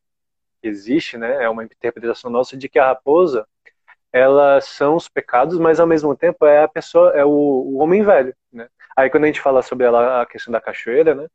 existe, 0.63 1.17
né? 1.19 1.45
É 1.45 1.49
uma 1.49 1.65
interpretação 1.65 2.31
nossa 2.31 2.57
de 2.57 2.69
que 2.69 2.79
a 2.79 2.87
raposa, 2.87 3.47
elas 4.13 4.67
são 4.67 4.97
os 4.97 5.09
pecados, 5.09 5.59
mas 5.59 5.81
ao 5.81 5.87
mesmo 5.87 6.17
tempo 6.17 6.47
é 6.47 6.63
a 6.65 6.69
pessoa, 6.69 7.11
é 7.13 7.25
o, 7.25 7.31
o 7.31 7.79
homem 7.79 8.03
velho, 8.03 8.35
né? 8.53 8.69
Aí 8.97 9.11
quando 9.11 9.25
a 9.25 9.27
gente 9.29 9.41
fala 9.41 9.63
sobre 9.63 9.87
ela, 9.87 10.23
a 10.23 10.27
questão 10.27 10.53
da 10.53 10.61
cachoeira, 10.61 11.15
né? 11.15 11.27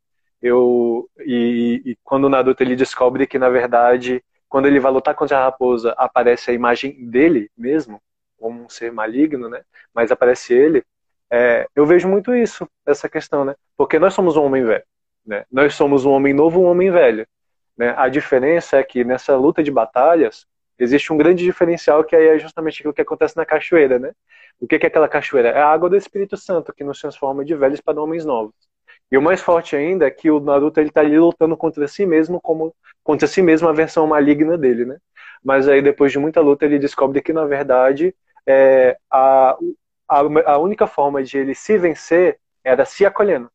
Eu 0.42 1.08
e, 1.20 1.82
e 1.84 1.96
quando 2.04 2.24
o 2.26 2.28
Naruto 2.28 2.62
ele 2.62 2.76
descobre 2.76 3.26
que 3.26 3.38
na 3.38 3.48
verdade 3.48 4.22
quando 4.48 4.66
ele 4.66 4.78
vai 4.80 4.92
lutar 4.92 5.14
contra 5.14 5.38
a 5.38 5.44
raposa 5.44 5.92
aparece 5.96 6.50
a 6.50 6.54
imagem 6.54 7.08
dele 7.08 7.50
mesmo 7.56 8.00
como 8.38 8.64
um 8.64 8.68
ser 8.68 8.92
maligno, 8.92 9.48
né? 9.48 9.62
Mas 9.94 10.12
aparece 10.12 10.54
ele 10.54 10.84
é, 11.30 11.68
eu 11.74 11.84
vejo 11.86 12.08
muito 12.08 12.34
isso, 12.34 12.68
essa 12.86 13.08
questão, 13.08 13.44
né? 13.44 13.54
Porque 13.76 13.98
nós 13.98 14.14
somos 14.14 14.36
um 14.36 14.44
homem 14.44 14.64
velho, 14.64 14.84
né? 15.26 15.44
Nós 15.50 15.74
somos 15.74 16.04
um 16.04 16.10
homem 16.10 16.32
novo, 16.32 16.60
um 16.60 16.66
homem 16.66 16.90
velho. 16.90 17.26
Né? 17.76 17.94
A 17.96 18.08
diferença 18.08 18.78
é 18.78 18.82
que 18.82 19.04
nessa 19.04 19.36
luta 19.36 19.62
de 19.62 19.70
batalhas 19.70 20.46
existe 20.78 21.12
um 21.12 21.16
grande 21.16 21.44
diferencial 21.44 22.04
que 22.04 22.14
aí 22.16 22.28
é 22.28 22.38
justamente 22.38 22.80
aquilo 22.80 22.94
que 22.94 23.02
acontece 23.02 23.36
na 23.36 23.46
cachoeira, 23.46 23.98
né? 23.98 24.12
O 24.60 24.66
que 24.66 24.76
é 24.76 24.86
aquela 24.86 25.08
cachoeira? 25.08 25.50
É 25.50 25.60
a 25.60 25.68
água 25.68 25.88
do 25.88 25.96
Espírito 25.96 26.36
Santo 26.36 26.72
que 26.72 26.84
nos 26.84 27.00
transforma 27.00 27.44
de 27.44 27.54
velhos 27.54 27.80
para 27.80 28.00
homens 28.00 28.24
novos. 28.24 28.54
E 29.10 29.16
o 29.16 29.22
mais 29.22 29.40
forte 29.40 29.76
ainda 29.76 30.06
é 30.06 30.10
que 30.10 30.30
o 30.30 30.40
Naruto 30.40 30.80
ele 30.80 30.88
está 30.88 31.00
ali 31.00 31.18
lutando 31.18 31.56
contra 31.56 31.86
si 31.86 32.04
mesmo, 32.04 32.40
como 32.40 32.74
contra 33.04 33.26
si 33.28 33.40
mesmo 33.40 33.68
a 33.68 33.72
versão 33.72 34.06
maligna 34.06 34.58
dele, 34.58 34.84
né? 34.84 34.98
Mas 35.44 35.68
aí 35.68 35.80
depois 35.80 36.10
de 36.12 36.18
muita 36.18 36.40
luta 36.40 36.64
ele 36.64 36.78
descobre 36.78 37.22
que 37.22 37.32
na 37.32 37.44
verdade 37.44 38.14
é, 38.46 38.96
a, 39.10 39.56
a, 40.08 40.18
a 40.46 40.58
única 40.58 40.86
forma 40.86 41.22
de 41.22 41.38
ele 41.38 41.54
se 41.54 41.78
vencer 41.78 42.38
era 42.64 42.84
se 42.84 43.06
acolhendo. 43.06 43.50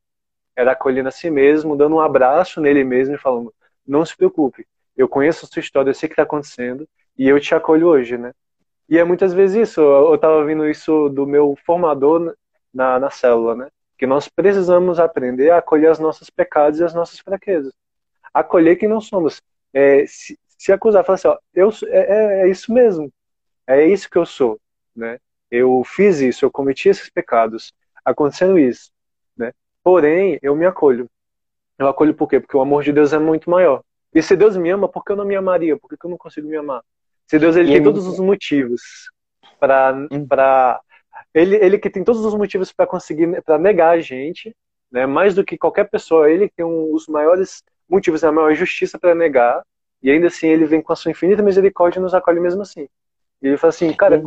Era 0.56 0.72
acolhendo 0.72 1.08
a 1.08 1.12
si 1.12 1.30
mesmo, 1.30 1.76
dando 1.76 1.96
um 1.96 2.00
abraço 2.00 2.60
nele 2.60 2.84
mesmo 2.84 3.14
e 3.14 3.18
falando: 3.18 3.52
não 3.86 4.04
se 4.04 4.16
preocupe, 4.16 4.66
eu 4.96 5.08
conheço 5.08 5.44
a 5.44 5.48
sua 5.48 5.60
história, 5.60 5.90
eu 5.90 5.94
sei 5.94 6.06
o 6.06 6.10
que 6.10 6.14
está 6.14 6.22
acontecendo 6.22 6.88
e 7.18 7.28
eu 7.28 7.40
te 7.40 7.54
acolho 7.54 7.88
hoje, 7.88 8.16
né? 8.18 8.32
E 8.88 8.98
é 8.98 9.04
muitas 9.04 9.32
vezes 9.32 9.68
isso. 9.70 9.80
Eu 9.80 10.14
estava 10.14 10.36
ouvindo 10.36 10.68
isso 10.68 11.08
do 11.08 11.26
meu 11.26 11.56
formador 11.64 12.34
na, 12.72 12.98
na 12.98 13.10
célula, 13.10 13.54
né? 13.54 13.68
Que 13.98 14.06
nós 14.06 14.28
precisamos 14.28 14.98
aprender 14.98 15.50
a 15.50 15.58
acolher 15.58 15.90
os 15.90 15.98
nossos 15.98 16.28
pecados 16.30 16.80
e 16.80 16.84
as 16.84 16.94
nossas 16.94 17.18
fraquezas. 17.20 17.72
acolher 18.34 18.76
quem 18.76 18.88
não 18.88 19.00
somos. 19.00 19.40
É, 19.72 20.06
se, 20.06 20.38
se, 20.58 20.72
acusar, 20.72 21.04
falar 21.04 21.14
assim, 21.14 21.28
ó, 21.28 21.38
eu, 21.54 21.70
é, 21.86 21.98
é, 21.98 22.42
é, 22.42 22.48
isso 22.50 22.72
mesmo, 22.72 23.10
é 23.66 23.86
isso 23.86 24.10
que 24.10 24.18
eu 24.18 24.26
sou, 24.26 24.60
né? 24.94 25.18
Eu 25.50 25.82
fiz 25.84 26.20
isso, 26.20 26.44
eu 26.44 26.50
cometi 26.50 26.88
esses 26.88 27.08
pecados, 27.10 27.72
acontecendo 28.04 28.58
isso, 28.58 28.90
né? 29.36 29.52
Porém, 29.82 30.38
eu 30.42 30.54
me 30.54 30.66
acolho. 30.66 31.08
Eu 31.82 31.88
acolho 31.88 32.14
por 32.14 32.28
quê? 32.28 32.40
Porque 32.40 32.56
o 32.56 32.60
amor 32.60 32.82
de 32.82 32.92
Deus 32.92 33.12
é 33.12 33.18
muito 33.18 33.50
maior. 33.50 33.82
E 34.14 34.22
se 34.22 34.36
Deus 34.36 34.56
me 34.56 34.70
ama, 34.70 34.88
por 34.88 35.04
que 35.04 35.12
eu 35.12 35.16
não 35.16 35.24
me 35.24 35.34
amaria? 35.34 35.76
Por 35.76 35.88
que 35.88 35.96
eu 36.04 36.10
não 36.10 36.18
consigo 36.18 36.48
me 36.48 36.56
amar? 36.56 36.82
Se 37.26 37.38
Deus 37.38 37.56
ele 37.56 37.70
e 37.70 37.72
tem 37.72 37.80
é 37.80 37.84
todos 37.84 38.06
os 38.06 38.18
motivos 38.18 38.82
para 39.58 39.94
hum. 40.10 40.26
para 40.26 40.80
ele 41.32 41.56
ele 41.56 41.78
que 41.78 41.88
tem 41.88 42.04
todos 42.04 42.24
os 42.24 42.34
motivos 42.34 42.72
para 42.72 42.86
conseguir 42.86 43.42
para 43.42 43.58
negar 43.58 43.90
a 43.90 44.00
gente, 44.00 44.54
né? 44.90 45.06
Mais 45.06 45.34
do 45.34 45.44
que 45.44 45.56
qualquer 45.56 45.88
pessoa, 45.88 46.30
ele 46.30 46.50
tem 46.54 46.64
um, 46.64 46.92
os 46.92 47.06
maiores 47.06 47.62
motivos, 47.88 48.22
a 48.22 48.32
maior 48.32 48.54
justiça 48.54 48.98
para 48.98 49.14
negar. 49.14 49.62
E 50.02 50.10
ainda 50.10 50.26
assim 50.26 50.48
ele 50.48 50.66
vem 50.66 50.82
com 50.82 50.92
a 50.92 50.96
sua 50.96 51.10
infinita 51.10 51.42
misericórdia 51.42 51.98
e 51.98 52.02
nos 52.02 52.14
acolhe 52.14 52.40
mesmo 52.40 52.62
assim. 52.62 52.88
E 53.40 53.48
ele 53.48 53.56
fala 53.56 53.70
assim, 53.70 53.92
cara, 53.92 54.22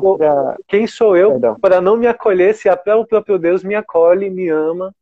quem 0.68 0.88
sou 0.88 1.16
eu 1.16 1.40
para 1.62 1.80
não 1.80 1.96
me 1.96 2.08
acolher 2.08 2.54
se 2.54 2.68
até 2.68 2.94
o 2.94 3.06
próprio 3.06 3.38
Deus 3.38 3.64
me 3.64 3.76
acolhe, 3.76 4.30
me 4.30 4.50
ama, 4.50 4.94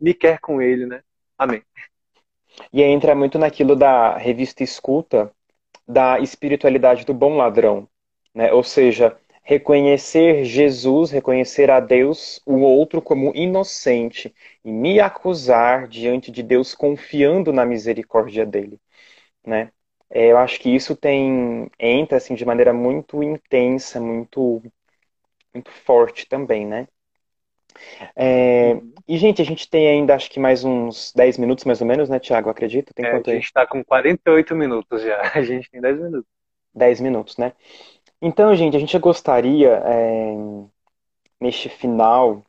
me 0.00 0.14
quer 0.14 0.38
com 0.40 0.62
ele, 0.62 0.86
né? 0.86 1.00
Amém. 1.38 1.62
E 2.72 2.82
entra 2.82 3.14
muito 3.14 3.38
naquilo 3.38 3.76
da 3.76 4.16
revista 4.16 4.62
Escuta, 4.62 5.32
da 5.86 6.18
espiritualidade 6.20 7.04
do 7.04 7.14
bom 7.14 7.36
ladrão, 7.36 7.88
né? 8.34 8.52
Ou 8.52 8.62
seja, 8.62 9.16
reconhecer 9.42 10.44
Jesus, 10.44 11.10
reconhecer 11.10 11.70
a 11.70 11.80
Deus, 11.80 12.40
o 12.46 12.60
outro 12.60 13.02
como 13.02 13.32
inocente 13.36 14.34
e 14.64 14.72
me 14.72 15.00
acusar 15.00 15.88
diante 15.88 16.30
de 16.30 16.42
Deus 16.42 16.74
confiando 16.74 17.52
na 17.52 17.64
misericórdia 17.66 18.46
dele, 18.46 18.80
né? 19.46 19.72
É, 20.10 20.26
eu 20.32 20.38
acho 20.38 20.60
que 20.60 20.70
isso 20.74 20.96
tem 20.96 21.70
entra 21.78 22.18
assim 22.18 22.34
de 22.34 22.44
maneira 22.44 22.72
muito 22.72 23.22
intensa, 23.22 24.00
muito 24.00 24.62
muito 25.54 25.70
forte 25.72 26.28
também, 26.28 26.66
né? 26.66 26.86
É, 28.14 28.80
e, 29.08 29.16
gente, 29.18 29.40
a 29.40 29.44
gente 29.44 29.68
tem 29.68 29.88
ainda 29.88 30.14
acho 30.14 30.30
que 30.30 30.40
mais 30.40 30.64
uns 30.64 31.12
10 31.14 31.38
minutos, 31.38 31.64
mais 31.64 31.80
ou 31.80 31.86
menos, 31.86 32.08
né, 32.08 32.18
Tiago? 32.18 32.50
Acredito? 32.50 32.92
Tem 32.94 33.04
é, 33.06 33.12
a 33.12 33.16
gente 33.16 33.44
está 33.44 33.66
com 33.66 33.84
48 33.84 34.54
minutos 34.54 35.02
já. 35.02 35.20
A 35.34 35.42
gente 35.42 35.70
tem 35.70 35.80
10 35.80 35.98
minutos. 36.00 36.30
10 36.74 37.00
minutos, 37.00 37.36
né? 37.38 37.52
Então, 38.20 38.54
gente, 38.54 38.76
a 38.76 38.80
gente 38.80 38.98
gostaria, 38.98 39.82
é, 39.84 40.34
neste 41.40 41.68
final 41.68 42.42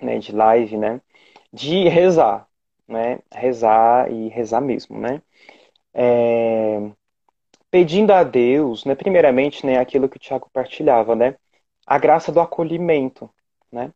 né, 0.00 0.18
de 0.18 0.32
live, 0.32 0.76
né, 0.76 1.00
de 1.52 1.88
rezar, 1.88 2.46
né? 2.86 3.20
Rezar 3.32 4.10
e 4.10 4.28
rezar 4.28 4.60
mesmo, 4.60 4.98
né? 4.98 5.22
É, 5.92 6.90
pedindo 7.70 8.12
a 8.12 8.22
Deus, 8.24 8.84
né, 8.84 8.94
primeiramente, 8.94 9.64
né, 9.66 9.78
aquilo 9.78 10.08
que 10.08 10.16
o 10.16 10.20
Tiago 10.20 10.50
partilhava, 10.52 11.14
né? 11.14 11.36
A 11.86 11.98
graça 11.98 12.32
do 12.32 12.40
acolhimento, 12.40 13.30
né? 13.70 13.92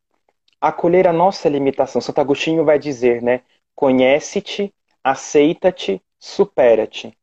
Acolher 0.60 1.06
a 1.06 1.12
nossa 1.12 1.48
limitação. 1.48 2.00
Santo 2.00 2.20
Agostinho 2.20 2.64
vai 2.64 2.78
dizer, 2.78 3.22
né? 3.22 3.42
Conhece-te, 3.74 4.74
aceita-te, 5.02 6.02
supera-te. 6.18 7.16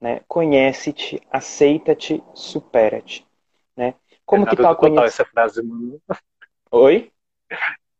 Né? 0.00 0.20
Conhece-te, 0.28 1.20
aceita-te, 1.30 2.22
supera-te. 2.34 3.26
Né? 3.76 3.94
Como 4.24 4.44
Renato, 4.44 4.56
que 4.56 4.62
tá 4.62 4.74
total 4.74 5.04
essa 5.04 5.24
frase, 5.24 5.62
mano. 5.62 6.00
Oi? 6.70 7.10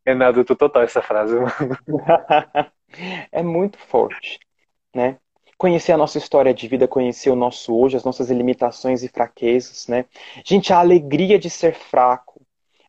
Renato, 0.07 0.45
tu 0.45 0.55
total 0.55 0.83
essa 0.83 1.03
frase, 1.03 1.35
mano. 1.35 1.53
é 3.33 3.43
muito 3.43 3.79
forte, 3.79 4.39
né? 4.95 5.19
Conhecer 5.59 5.93
a 5.93 5.97
nossa 5.97 6.19
história 6.19 6.53
de 6.53 6.69
vida, 6.69 6.87
conhecer 6.87 7.31
o 7.31 7.37
nosso 7.37 7.75
hoje, 7.75 7.97
as 7.97 8.05
nossas 8.05 8.31
limitações 8.31 9.03
e 9.03 9.09
fraquezas, 9.09 9.89
né? 9.89 10.05
Gente, 10.45 10.73
a 10.73 10.79
alegria 10.79 11.39
de 11.39 11.49
ser 11.49 11.75
fraco, 11.75 12.36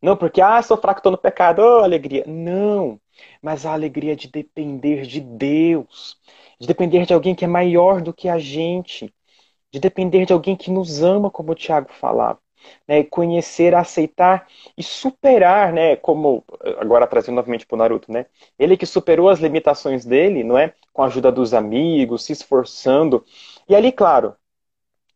não 0.01 0.15
porque, 0.17 0.41
ah, 0.41 0.61
sou 0.61 0.77
fraco, 0.77 0.99
estou 0.99 1.11
no 1.11 1.17
pecado, 1.17 1.59
oh, 1.61 1.83
alegria. 1.83 2.23
Não, 2.27 2.99
mas 3.41 3.65
a 3.65 3.73
alegria 3.73 4.15
de 4.15 4.27
depender 4.27 5.05
de 5.05 5.19
Deus, 5.21 6.17
de 6.59 6.67
depender 6.67 7.05
de 7.05 7.13
alguém 7.13 7.35
que 7.35 7.45
é 7.45 7.47
maior 7.47 8.01
do 8.01 8.13
que 8.13 8.29
a 8.29 8.39
gente, 8.39 9.13
de 9.71 9.79
depender 9.79 10.25
de 10.25 10.33
alguém 10.33 10.55
que 10.55 10.71
nos 10.71 11.01
ama, 11.03 11.29
como 11.31 11.51
o 11.51 11.55
Tiago 11.55 11.89
falava. 11.93 12.39
Né, 12.87 13.03
conhecer, 13.03 13.73
aceitar 13.75 14.47
e 14.75 14.83
superar, 14.83 15.71
né, 15.71 15.95
como 15.95 16.43
agora 16.79 17.07
trazendo 17.07 17.35
novamente 17.35 17.65
para 17.65 17.75
o 17.75 17.77
Naruto, 17.77 18.11
né, 18.11 18.25
ele 18.57 18.75
que 18.75 18.85
superou 18.85 19.29
as 19.29 19.39
limitações 19.39 20.03
dele, 20.03 20.43
não 20.43 20.57
é, 20.57 20.73
com 20.91 21.03
a 21.03 21.05
ajuda 21.05 21.31
dos 21.31 21.53
amigos, 21.53 22.25
se 22.25 22.33
esforçando. 22.33 23.23
E 23.69 23.75
ali, 23.75 23.91
claro, 23.91 24.35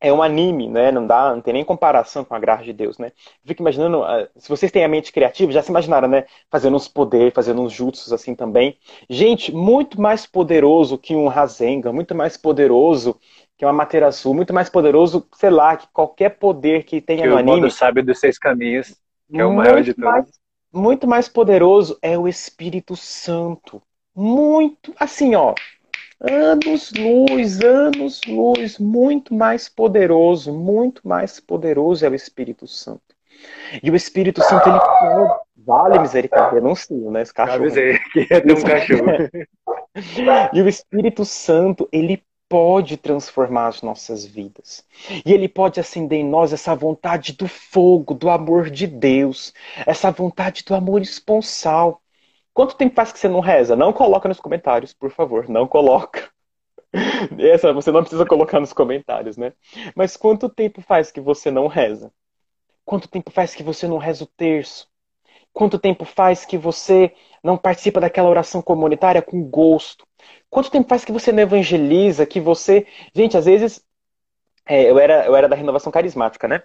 é 0.01 0.11
um 0.11 0.23
anime, 0.23 0.67
né? 0.67 0.91
Não 0.91 1.05
dá, 1.05 1.33
não 1.33 1.41
tem 1.41 1.53
nem 1.53 1.63
comparação 1.63 2.25
com 2.25 2.33
a 2.33 2.39
graça 2.39 2.63
de 2.63 2.73
Deus, 2.73 2.97
né? 2.97 3.11
fico 3.45 3.61
imaginando, 3.61 4.03
ah, 4.03 4.27
se 4.35 4.49
vocês 4.49 4.71
têm 4.71 4.83
a 4.83 4.87
mente 4.87 5.13
criativa, 5.13 5.51
já 5.51 5.61
se 5.61 5.69
imaginaram, 5.69 6.07
né? 6.07 6.25
Fazendo 6.49 6.75
uns 6.75 6.87
poderes, 6.87 7.33
fazendo 7.33 7.61
uns 7.61 7.71
jutsus 7.71 8.11
assim 8.11 8.33
também. 8.33 8.75
Gente, 9.07 9.53
muito 9.53 10.01
mais 10.01 10.25
poderoso 10.25 10.97
que 10.97 11.15
um 11.15 11.27
Rasengan, 11.27 11.93
muito 11.93 12.15
mais 12.15 12.35
poderoso 12.35 13.15
que 13.55 13.63
uma 13.63 13.71
Materasu, 13.71 14.33
muito 14.33 14.51
mais 14.51 14.71
poderoso, 14.71 15.27
sei 15.35 15.51
lá, 15.51 15.77
que 15.77 15.87
qualquer 15.93 16.29
poder 16.29 16.83
que 16.83 16.99
tenha 16.99 17.21
que 17.21 17.27
no 17.29 17.37
anime. 17.37 17.67
O 17.67 17.69
sabe 17.69 18.01
dos 18.01 18.19
seis 18.19 18.39
caminhos, 18.39 18.95
que 19.29 19.39
é 19.39 19.45
o 19.45 19.53
maior 19.53 19.83
de 19.83 19.93
todos. 19.93 20.31
muito 20.73 21.07
mais 21.07 21.29
poderoso 21.29 21.95
é 22.01 22.17
o 22.17 22.27
Espírito 22.27 22.95
Santo. 22.95 23.79
Muito, 24.15 24.91
assim, 24.99 25.35
ó, 25.35 25.53
anos 26.21 26.91
luz, 26.91 27.61
anos 27.61 28.21
luz, 28.27 28.77
muito 28.77 29.33
mais 29.33 29.67
poderoso, 29.67 30.53
muito 30.53 31.07
mais 31.07 31.39
poderoso 31.39 32.05
é 32.05 32.09
o 32.09 32.15
Espírito 32.15 32.67
Santo. 32.67 33.01
E 33.81 33.89
o 33.89 33.95
Espírito 33.95 34.41
Santo, 34.43 34.69
ele 34.69 34.79
vale 35.65 35.99
misericórdia, 35.99 36.61
não 36.61 36.75
sei, 36.75 36.97
né, 36.97 37.21
esse 37.21 37.33
cachorro. 37.33 37.67
Dizer, 37.67 37.99
que 38.11 38.27
é 38.29 38.37
um 38.37 38.61
cachorro. 38.61 39.29
e 40.53 40.61
o 40.61 40.67
Espírito 40.67 41.25
Santo, 41.25 41.89
ele 41.91 42.23
pode 42.51 42.97
transformar 42.97 43.67
as 43.67 43.81
nossas 43.81 44.25
vidas. 44.25 44.83
E 45.25 45.31
ele 45.31 45.47
pode 45.47 45.79
acender 45.79 46.19
em 46.19 46.27
nós 46.27 46.51
essa 46.51 46.75
vontade 46.75 47.31
do 47.31 47.47
fogo, 47.47 48.13
do 48.13 48.29
amor 48.29 48.69
de 48.69 48.85
Deus, 48.85 49.53
essa 49.87 50.11
vontade 50.11 50.65
do 50.65 50.75
amor 50.75 51.01
esponsal. 51.01 52.00
Quanto 52.53 52.75
tempo 52.75 52.95
faz 52.95 53.11
que 53.11 53.19
você 53.19 53.27
não 53.27 53.39
reza? 53.39 53.75
Não 53.75 53.93
coloca 53.93 54.27
nos 54.27 54.39
comentários, 54.39 54.93
por 54.93 55.11
favor, 55.11 55.47
não 55.49 55.67
coloca. 55.67 56.29
Essa 57.39 57.71
você 57.71 57.91
não 57.91 58.01
precisa 58.01 58.25
colocar 58.25 58.59
nos 58.59 58.73
comentários, 58.73 59.37
né? 59.37 59.53
Mas 59.95 60.17
quanto 60.17 60.49
tempo 60.49 60.81
faz 60.81 61.11
que 61.11 61.21
você 61.21 61.49
não 61.49 61.67
reza? 61.67 62.11
Quanto 62.83 63.07
tempo 63.07 63.31
faz 63.31 63.55
que 63.55 63.63
você 63.63 63.87
não 63.87 63.97
reza 63.97 64.23
o 64.25 64.27
terço? 64.27 64.89
Quanto 65.53 65.79
tempo 65.79 66.05
faz 66.05 66.45
que 66.45 66.57
você 66.57 67.13
não 67.43 67.57
participa 67.57 67.99
daquela 67.99 68.29
oração 68.29 68.61
comunitária 68.61 69.21
com 69.21 69.43
gosto? 69.43 70.05
Quanto 70.49 70.71
tempo 70.71 70.89
faz 70.89 71.05
que 71.05 71.11
você 71.11 71.31
não 71.31 71.43
evangeliza, 71.43 72.25
que 72.25 72.39
você. 72.39 72.85
Gente, 73.13 73.37
às 73.37 73.45
vezes 73.45 73.83
é, 74.65 74.89
eu, 74.89 74.99
era, 74.99 75.25
eu 75.25 75.35
era 75.35 75.49
da 75.49 75.55
renovação 75.55 75.91
carismática, 75.91 76.47
né? 76.47 76.63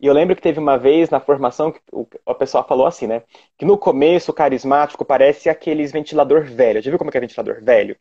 E 0.00 0.06
eu 0.06 0.12
lembro 0.12 0.34
que 0.34 0.42
teve 0.42 0.58
uma 0.58 0.76
vez 0.76 1.10
na 1.10 1.20
formação 1.20 1.72
que 1.72 1.80
o, 1.92 2.06
a 2.26 2.34
pessoa 2.34 2.64
falou 2.64 2.86
assim, 2.86 3.06
né? 3.06 3.22
Que 3.56 3.64
no 3.64 3.78
começo 3.78 4.30
o 4.30 4.34
carismático 4.34 5.04
parece 5.04 5.48
aqueles 5.48 5.92
ventilador 5.92 6.42
velho. 6.44 6.82
Já 6.82 6.90
viu 6.90 6.98
como 6.98 7.10
é, 7.12 7.16
é 7.16 7.20
ventilador 7.20 7.62
velho? 7.62 7.96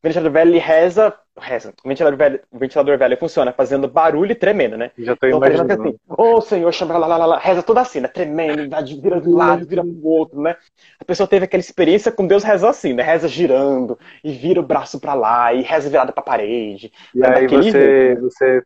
O 0.00 0.06
ventilador 0.06 0.32
velho 0.32 0.50
ele 0.52 0.58
reza, 0.58 1.12
reza. 1.36 1.74
O 1.84 1.88
ventilador 1.88 2.16
velho, 2.16 2.40
o 2.50 2.58
ventilador 2.58 2.96
velho 2.96 3.16
funciona 3.18 3.52
fazendo 3.52 3.88
barulho 3.88 4.32
e 4.32 4.34
tremendo, 4.34 4.76
né? 4.76 4.90
Já 4.96 5.14
tô 5.16 5.26
então, 5.26 5.38
imaginando. 5.38 5.72
Assim, 5.72 5.98
Ô 6.08 6.36
oh, 6.36 6.40
Senhor, 6.40 6.72
chama 6.72 6.96
lá, 6.96 7.06
lá, 7.06 7.16
lá, 7.18 7.26
lá, 7.26 7.38
reza 7.38 7.62
toda 7.62 7.80
assim, 7.80 8.00
né? 8.00 8.08
Tremendo, 8.08 8.70
vira 9.00 9.20
de 9.20 9.28
um 9.28 9.36
lado, 9.36 9.66
vira 9.66 9.82
pro 9.82 10.06
outro, 10.06 10.40
né? 10.40 10.56
A 10.98 11.04
pessoa 11.04 11.26
teve 11.26 11.44
aquela 11.44 11.60
experiência 11.60 12.10
com 12.10 12.26
Deus 12.26 12.42
reza 12.42 12.68
assim, 12.70 12.94
né? 12.94 13.02
Reza 13.02 13.28
girando 13.28 13.98
e 14.24 14.32
vira 14.32 14.60
o 14.60 14.66
braço 14.66 14.98
para 14.98 15.14
lá 15.14 15.52
e 15.52 15.62
reza 15.62 15.90
virada 15.90 16.12
para 16.12 16.22
parede. 16.22 16.92
E 17.14 17.18
né? 17.18 17.28
aí 17.36 17.48
você, 17.48 17.70
jeito, 17.70 18.22
você 18.22 18.62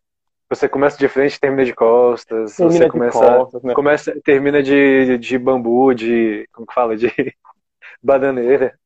você 0.55 0.69
começa 0.69 0.99
de 0.99 1.09
frente 1.09 1.35
e 1.35 1.41
termina 1.41 1.65
de 1.65 1.75
costas. 1.75 2.57
Termina 2.57 2.85
você 2.85 2.91
começa, 2.91 3.19
costas, 3.19 3.63
né? 3.63 3.75
começa, 3.75 4.21
termina 4.23 4.63
de, 4.63 5.17
de 5.19 5.39
bambu, 5.39 5.95
de. 5.95 6.47
Como 6.53 6.67
que 6.67 6.75
fala? 6.75 6.97
De 6.97 7.09
bananeira. 8.03 8.79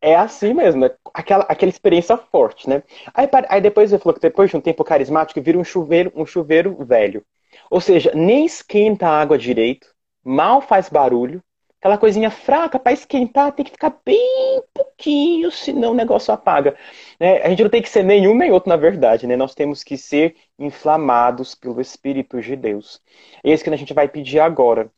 É 0.00 0.16
assim 0.16 0.54
mesmo, 0.54 0.80
né? 0.80 0.90
aquela, 1.12 1.44
aquela 1.44 1.68
experiência 1.68 2.16
forte, 2.16 2.68
né? 2.68 2.82
Aí, 3.12 3.28
aí 3.50 3.60
depois 3.60 3.92
ele 3.92 4.00
falou 4.00 4.14
que 4.14 4.20
depois 4.20 4.48
de 4.48 4.56
um 4.56 4.60
tempo 4.60 4.82
carismático 4.82 5.42
vira 5.42 5.58
um 5.58 5.64
chuveiro, 5.64 6.10
um 6.16 6.24
chuveiro 6.24 6.74
velho. 6.84 7.22
Ou 7.70 7.82
seja, 7.82 8.10
nem 8.14 8.46
esquenta 8.46 9.06
a 9.06 9.20
água 9.20 9.36
direito, 9.36 9.88
mal 10.24 10.62
faz 10.62 10.88
barulho, 10.88 11.42
aquela 11.80 11.96
coisinha 11.96 12.30
fraca 12.30 12.78
para 12.78 12.92
esquentar 12.92 13.52
tem 13.52 13.64
que 13.64 13.70
ficar 13.70 13.96
bem 14.04 14.62
pouquinho, 14.72 15.50
senão 15.50 15.92
o 15.92 15.94
negócio 15.94 16.32
apaga. 16.32 16.76
Né? 17.18 17.38
A 17.42 17.48
gente 17.48 17.62
não 17.62 17.70
tem 17.70 17.80
que 17.80 17.88
ser 17.88 18.04
nenhum 18.04 18.34
nem 18.34 18.52
outro, 18.52 18.68
na 18.68 18.76
verdade, 18.76 19.26
né? 19.26 19.34
Nós 19.34 19.54
temos 19.54 19.82
que 19.82 19.96
ser 19.96 20.36
inflamados 20.58 21.54
pelo 21.54 21.80
Espírito 21.80 22.38
de 22.42 22.54
Deus. 22.54 23.00
É 23.42 23.50
isso 23.50 23.64
que 23.64 23.70
a 23.70 23.76
gente 23.76 23.94
vai 23.94 24.06
pedir 24.08 24.40
agora. 24.40 24.92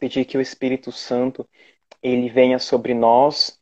Pedir 0.00 0.24
que 0.24 0.36
o 0.36 0.40
Espírito 0.40 0.90
Santo 0.90 1.48
ele 2.02 2.28
venha 2.28 2.58
sobre 2.58 2.94
nós 2.94 3.60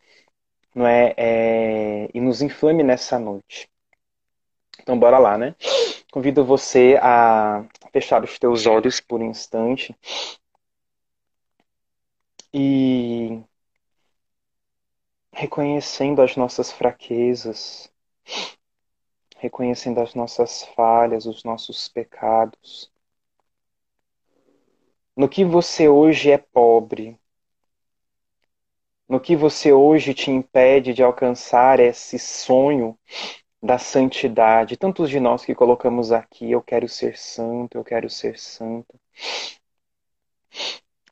não 0.74 0.86
é, 0.86 1.12
é, 1.16 2.08
e 2.14 2.20
nos 2.20 2.40
inflame 2.40 2.82
nessa 2.82 3.18
noite. 3.18 3.68
Então, 4.80 4.98
bora 4.98 5.18
lá, 5.18 5.36
né? 5.36 5.54
Convido 6.10 6.42
você 6.42 6.98
a 7.02 7.64
fechar 7.92 8.24
os 8.24 8.38
teus 8.38 8.64
olhos 8.66 8.98
por 8.98 9.20
um 9.20 9.30
instante 9.30 9.94
e 12.52 13.42
reconhecendo 15.32 16.22
as 16.22 16.36
nossas 16.36 16.70
fraquezas, 16.70 17.90
reconhecendo 19.36 20.00
as 20.00 20.14
nossas 20.14 20.64
falhas, 20.76 21.26
os 21.26 21.44
nossos 21.44 21.88
pecados. 21.88 22.90
No 25.16 25.28
que 25.28 25.44
você 25.44 25.88
hoje 25.88 26.30
é 26.30 26.38
pobre, 26.38 27.18
no 29.08 29.18
que 29.18 29.34
você 29.34 29.72
hoje 29.72 30.14
te 30.14 30.30
impede 30.30 30.94
de 30.94 31.02
alcançar 31.02 31.80
esse 31.80 32.18
sonho 32.18 32.98
da 33.62 33.78
santidade. 33.78 34.76
Tantos 34.76 35.10
de 35.10 35.18
nós 35.18 35.44
que 35.44 35.54
colocamos 35.54 36.12
aqui, 36.12 36.50
eu 36.50 36.62
quero 36.62 36.88
ser 36.88 37.18
santo, 37.18 37.76
eu 37.76 37.84
quero 37.84 38.08
ser 38.08 38.38
santa. 38.38 38.94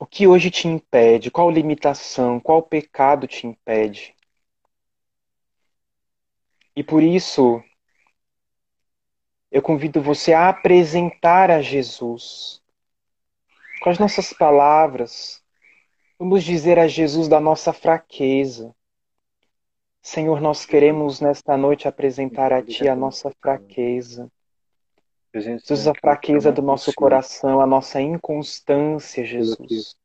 O 0.00 0.06
que 0.06 0.26
hoje 0.26 0.50
te 0.50 0.68
impede? 0.68 1.30
Qual 1.30 1.50
limitação? 1.50 2.38
Qual 2.38 2.62
pecado 2.62 3.26
te 3.26 3.46
impede? 3.46 4.14
E 6.76 6.84
por 6.84 7.02
isso, 7.02 7.60
eu 9.50 9.60
convido 9.60 10.00
você 10.00 10.32
a 10.32 10.48
apresentar 10.48 11.50
a 11.50 11.60
Jesus. 11.60 12.62
Com 13.82 13.90
as 13.90 13.98
nossas 13.98 14.32
palavras, 14.32 15.42
vamos 16.18 16.44
dizer 16.44 16.78
a 16.78 16.86
Jesus 16.86 17.26
da 17.26 17.40
nossa 17.40 17.72
fraqueza. 17.72 18.72
Senhor, 20.00 20.40
nós 20.40 20.64
queremos 20.64 21.20
nesta 21.20 21.56
noite 21.56 21.88
apresentar 21.88 22.52
a 22.52 22.62
Ti 22.62 22.88
a 22.88 22.94
nossa 22.94 23.32
fraqueza. 23.40 24.30
Jesus, 25.40 25.86
a 25.86 25.94
fraqueza 25.94 26.52
do 26.52 26.62
nosso 26.62 26.92
coração, 26.94 27.60
a 27.60 27.66
nossa 27.66 28.00
inconstância, 28.00 29.24
Jesus. 29.24 29.96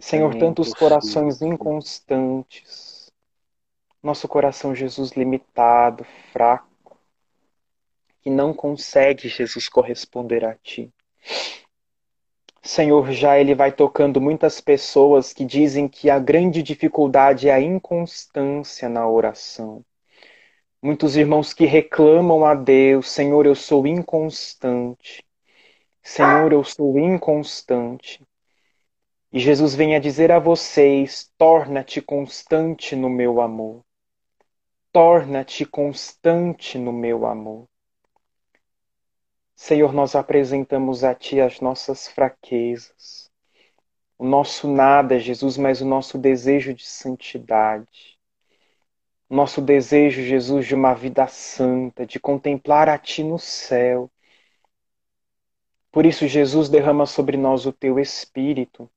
Senhor, 0.00 0.34
tantos 0.34 0.74
corações 0.74 1.40
inconstantes. 1.40 3.12
Nosso 4.02 4.28
coração, 4.28 4.74
Jesus, 4.74 5.12
limitado, 5.12 6.04
fraco, 6.32 6.98
que 8.20 8.28
não 8.28 8.52
consegue, 8.52 9.28
Jesus, 9.28 9.68
corresponder 9.68 10.44
a 10.44 10.54
Ti. 10.54 10.92
Senhor, 12.62 13.12
já 13.12 13.38
Ele 13.38 13.54
vai 13.54 13.70
tocando 13.70 14.20
muitas 14.20 14.60
pessoas 14.60 15.32
que 15.32 15.44
dizem 15.44 15.86
que 15.86 16.10
a 16.10 16.18
grande 16.18 16.62
dificuldade 16.62 17.48
é 17.48 17.52
a 17.52 17.60
inconstância 17.60 18.88
na 18.88 19.08
oração. 19.08 19.84
Muitos 20.84 21.16
irmãos 21.16 21.54
que 21.54 21.64
reclamam 21.64 22.44
a 22.44 22.54
Deus, 22.54 23.08
Senhor, 23.08 23.46
eu 23.46 23.54
sou 23.54 23.86
inconstante. 23.86 25.24
Senhor, 26.02 26.52
eu 26.52 26.62
sou 26.62 26.98
inconstante. 26.98 28.22
E 29.32 29.40
Jesus 29.40 29.74
vem 29.74 29.96
a 29.96 29.98
dizer 29.98 30.30
a 30.30 30.38
vocês: 30.38 31.32
torna-te 31.38 32.02
constante 32.02 32.94
no 32.94 33.08
meu 33.08 33.40
amor. 33.40 33.82
Torna-te 34.92 35.64
constante 35.64 36.76
no 36.76 36.92
meu 36.92 37.24
amor. 37.24 37.66
Senhor, 39.56 39.90
nós 39.90 40.14
apresentamos 40.14 41.02
a 41.02 41.14
Ti 41.14 41.40
as 41.40 41.60
nossas 41.60 42.08
fraquezas, 42.08 43.30
o 44.18 44.26
nosso 44.26 44.68
nada, 44.68 45.18
Jesus, 45.18 45.56
mas 45.56 45.80
o 45.80 45.86
nosso 45.86 46.18
desejo 46.18 46.74
de 46.74 46.84
santidade 46.84 48.13
nosso 49.34 49.60
desejo, 49.60 50.22
Jesus, 50.22 50.66
de 50.66 50.74
uma 50.74 50.94
vida 50.94 51.26
santa, 51.26 52.06
de 52.06 52.20
contemplar 52.20 52.88
a 52.88 52.96
Ti 52.96 53.24
no 53.24 53.38
céu. 53.38 54.10
Por 55.90 56.06
isso, 56.06 56.26
Jesus, 56.26 56.68
derrama 56.68 57.04
sobre 57.04 57.36
nós 57.36 57.66
o 57.66 57.72
Teu 57.72 57.98
Espírito. 57.98 58.88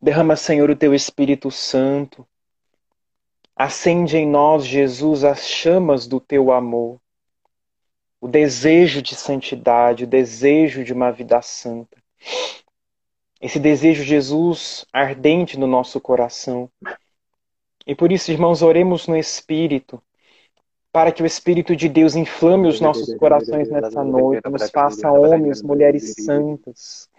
Derrama, 0.00 0.36
Senhor, 0.36 0.70
o 0.70 0.76
Teu 0.76 0.94
Espírito 0.94 1.50
Santo. 1.50 2.26
Acende 3.56 4.16
em 4.16 4.26
nós, 4.26 4.66
Jesus, 4.66 5.24
as 5.24 5.48
chamas 5.48 6.06
do 6.06 6.20
Teu 6.20 6.52
amor. 6.52 7.00
O 8.20 8.28
desejo 8.28 9.00
de 9.00 9.14
santidade, 9.14 10.04
o 10.04 10.06
desejo 10.06 10.84
de 10.84 10.92
uma 10.92 11.10
vida 11.10 11.40
santa. 11.40 11.96
Esse 13.40 13.58
desejo, 13.58 14.02
Jesus, 14.02 14.86
ardente 14.92 15.58
no 15.58 15.66
nosso 15.66 16.00
coração 16.00 16.70
e 17.86 17.94
por 17.94 18.10
isso, 18.10 18.32
irmãos, 18.32 18.62
oremos 18.62 19.06
no 19.06 19.16
Espírito, 19.16 20.02
para 20.90 21.12
que 21.12 21.22
o 21.22 21.26
Espírito 21.26 21.76
de 21.76 21.88
Deus 21.88 22.14
inflame 22.14 22.68
os 22.68 22.80
nossos 22.80 23.14
corações 23.16 23.68
nessa 23.68 24.02
noite, 24.02 24.48
nos 24.48 24.70
faça 24.70 25.10
homens, 25.10 25.62
mulheres 25.62 26.14
santas. 26.14 27.10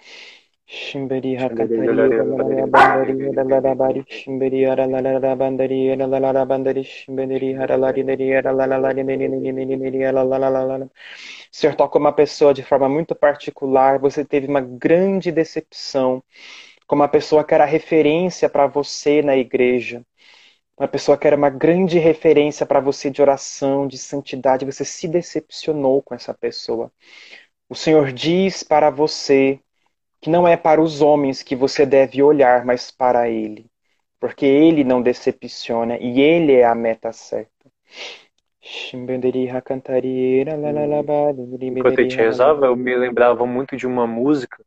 Senhor, 11.51 11.75
toca 11.75 11.99
uma 11.99 12.11
pessoa 12.11 12.53
de 12.53 12.63
forma 12.63 12.89
muito 12.89 13.13
particular, 13.13 13.99
você 13.99 14.25
teve 14.25 14.47
uma 14.47 14.61
grande 14.61 15.31
decepção 15.31 16.23
com 16.87 16.95
uma 16.95 17.07
pessoa 17.07 17.43
que 17.43 17.53
era 17.53 17.65
referência 17.65 18.49
para 18.49 18.65
você 18.65 19.21
na 19.21 19.37
igreja 19.37 20.03
uma 20.77 20.87
pessoa 20.87 21.17
que 21.17 21.25
era 21.25 21.35
uma 21.35 21.49
grande 21.49 21.97
referência 21.99 22.65
para 22.65 22.79
você 22.79 23.09
de 23.09 23.21
oração, 23.21 23.87
de 23.87 23.97
santidade, 23.97 24.65
você 24.65 24.83
se 24.83 25.07
decepcionou 25.07 26.01
com 26.01 26.13
essa 26.13 26.33
pessoa. 26.33 26.91
O 27.69 27.75
Senhor 27.75 28.11
diz 28.11 28.63
para 28.63 28.89
você 28.89 29.59
que 30.21 30.29
não 30.29 30.47
é 30.47 30.57
para 30.57 30.81
os 30.81 31.01
homens 31.01 31.41
que 31.43 31.55
você 31.55 31.85
deve 31.85 32.21
olhar, 32.21 32.65
mas 32.65 32.91
para 32.91 33.29
Ele, 33.29 33.67
porque 34.19 34.45
Ele 34.45 34.83
não 34.83 35.01
decepciona 35.01 35.97
e 35.97 36.19
Ele 36.21 36.53
é 36.53 36.65
a 36.65 36.75
meta 36.75 37.11
certa. 37.13 37.51
Enquanto 41.69 41.99
a 41.99 42.03
gente 42.03 42.17
rezava, 42.17 42.65
eu 42.65 42.75
me 42.75 42.95
lembrava 42.95 43.45
muito 43.45 43.77
de 43.77 43.87
uma 43.87 44.07
música. 44.07 44.63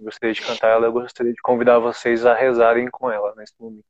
gostaria 0.00 0.34
de 0.34 0.42
cantar 0.42 0.68
ela, 0.70 0.86
eu 0.86 0.92
gostaria 0.92 1.32
de 1.32 1.40
convidar 1.42 1.78
vocês 1.78 2.26
a 2.26 2.34
rezarem 2.34 2.88
com 2.90 3.10
ela 3.10 3.34
nesse 3.36 3.54
momento. 3.58 3.84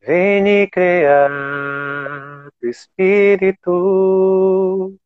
Veni 0.00 0.68
creat 0.70 2.52
Spiritu 2.72 4.96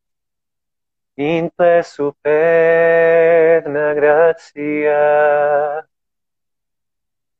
in 1.16 1.50
ple 1.56 1.82
superna 1.82 3.94
gratia 3.94 5.86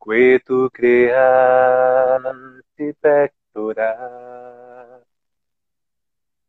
que 0.02 0.38
tu 0.46 0.70
creati 0.70 2.92
pectora. 3.00 3.92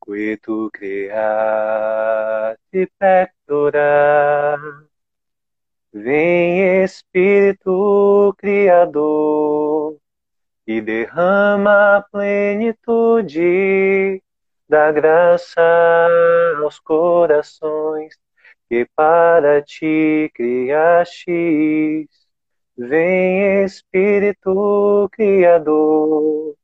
Que 0.04 0.38
tu 0.38 0.70
creati 0.72 2.88
pectora. 2.99 4.58
Vem 5.93 6.84
Espírito 6.84 8.34
Criador 8.38 10.03
e 10.66 10.80
derrama 10.82 11.97
a 11.97 12.01
plenitude 12.01 13.41
da 14.68 14.91
graça 14.91 15.61
aos 16.61 16.80
corações 16.80 18.18
que 18.70 18.88
para 18.95 19.61
ti 19.61 20.32
criastes. 20.34 22.07
Vem 22.78 23.64
Espírito 23.64 25.09
Criador 25.11 26.55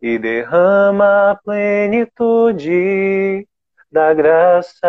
e 0.00 0.18
derrama 0.18 1.32
a 1.32 1.34
plenitude 1.36 2.66
da 3.90 4.14
graça 4.14 4.88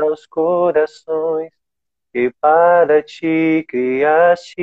aos 0.00 0.26
corações 0.26 1.50
que 2.12 2.30
para 2.40 3.02
ti 3.02 3.64
criastes 3.68 4.58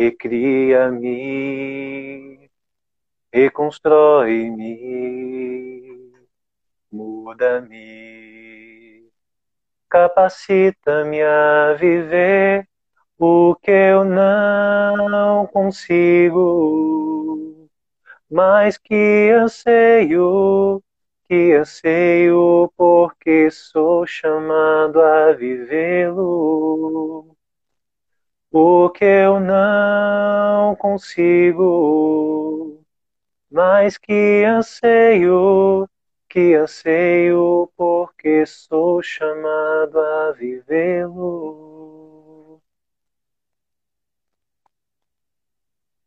recria-me, 0.00 1.10
reconstrói-me, 3.30 4.72
muda-me, 6.90 9.10
capacita-me 9.90 11.22
a 11.22 11.74
viver 11.78 12.66
o 13.18 13.54
que 13.56 13.70
eu 13.70 14.04
não 14.04 15.46
consigo, 15.46 17.68
mas 18.30 18.78
que 18.78 19.30
anseio, 19.34 20.82
que 21.28 21.52
anseio, 21.52 22.72
porque 22.74 23.50
sou 23.50 24.06
chamado 24.06 25.02
a 25.02 25.32
vivê-lo 25.34 27.36
o 28.52 28.90
que 28.90 29.04
eu 29.04 29.40
não 29.40 30.76
consigo, 30.76 32.80
mas 33.50 33.98
que 33.98 34.44
anseio, 34.44 35.88
que 36.28 36.54
anseio, 36.54 37.70
porque 37.76 38.46
sou 38.46 39.02
chamado 39.02 39.98
a 39.98 40.32
vivê-lo. 40.32 41.60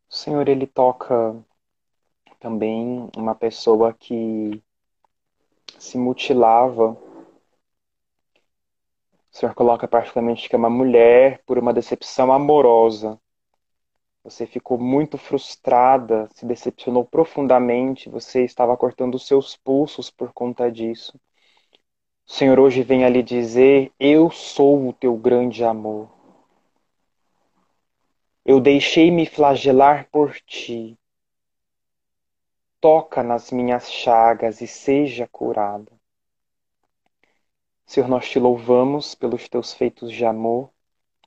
O 0.08 0.14
Senhor, 0.14 0.48
Ele 0.48 0.66
toca 0.66 1.36
também 2.38 3.08
uma 3.16 3.34
pessoa 3.34 3.92
que 3.92 4.62
se 5.78 5.98
mutilava. 5.98 6.96
O 9.34 9.36
Senhor 9.36 9.52
coloca 9.52 9.88
particularmente 9.88 10.48
que 10.48 10.54
é 10.54 10.58
uma 10.58 10.70
mulher 10.70 11.42
por 11.44 11.58
uma 11.58 11.72
decepção 11.72 12.32
amorosa. 12.32 13.20
Você 14.22 14.46
ficou 14.46 14.78
muito 14.78 15.18
frustrada, 15.18 16.28
se 16.32 16.46
decepcionou 16.46 17.04
profundamente, 17.04 18.08
você 18.08 18.44
estava 18.44 18.76
cortando 18.76 19.16
os 19.16 19.26
seus 19.26 19.56
pulsos 19.56 20.08
por 20.08 20.32
conta 20.32 20.70
disso. 20.70 21.18
O 22.24 22.32
Senhor 22.32 22.60
hoje 22.60 22.84
vem 22.84 23.04
a 23.04 23.08
lhe 23.08 23.24
dizer: 23.24 23.90
Eu 23.98 24.30
sou 24.30 24.88
o 24.88 24.92
teu 24.92 25.16
grande 25.16 25.64
amor. 25.64 26.08
Eu 28.44 28.60
deixei-me 28.60 29.26
flagelar 29.26 30.08
por 30.12 30.36
ti. 30.42 30.96
Toca 32.80 33.20
nas 33.24 33.50
minhas 33.50 33.90
chagas 33.90 34.60
e 34.60 34.68
seja 34.68 35.26
curada. 35.26 35.90
Senhor, 37.86 38.08
nós 38.08 38.28
te 38.28 38.38
louvamos 38.38 39.14
pelos 39.14 39.48
teus 39.48 39.72
feitos 39.74 40.10
de 40.10 40.24
amor, 40.24 40.70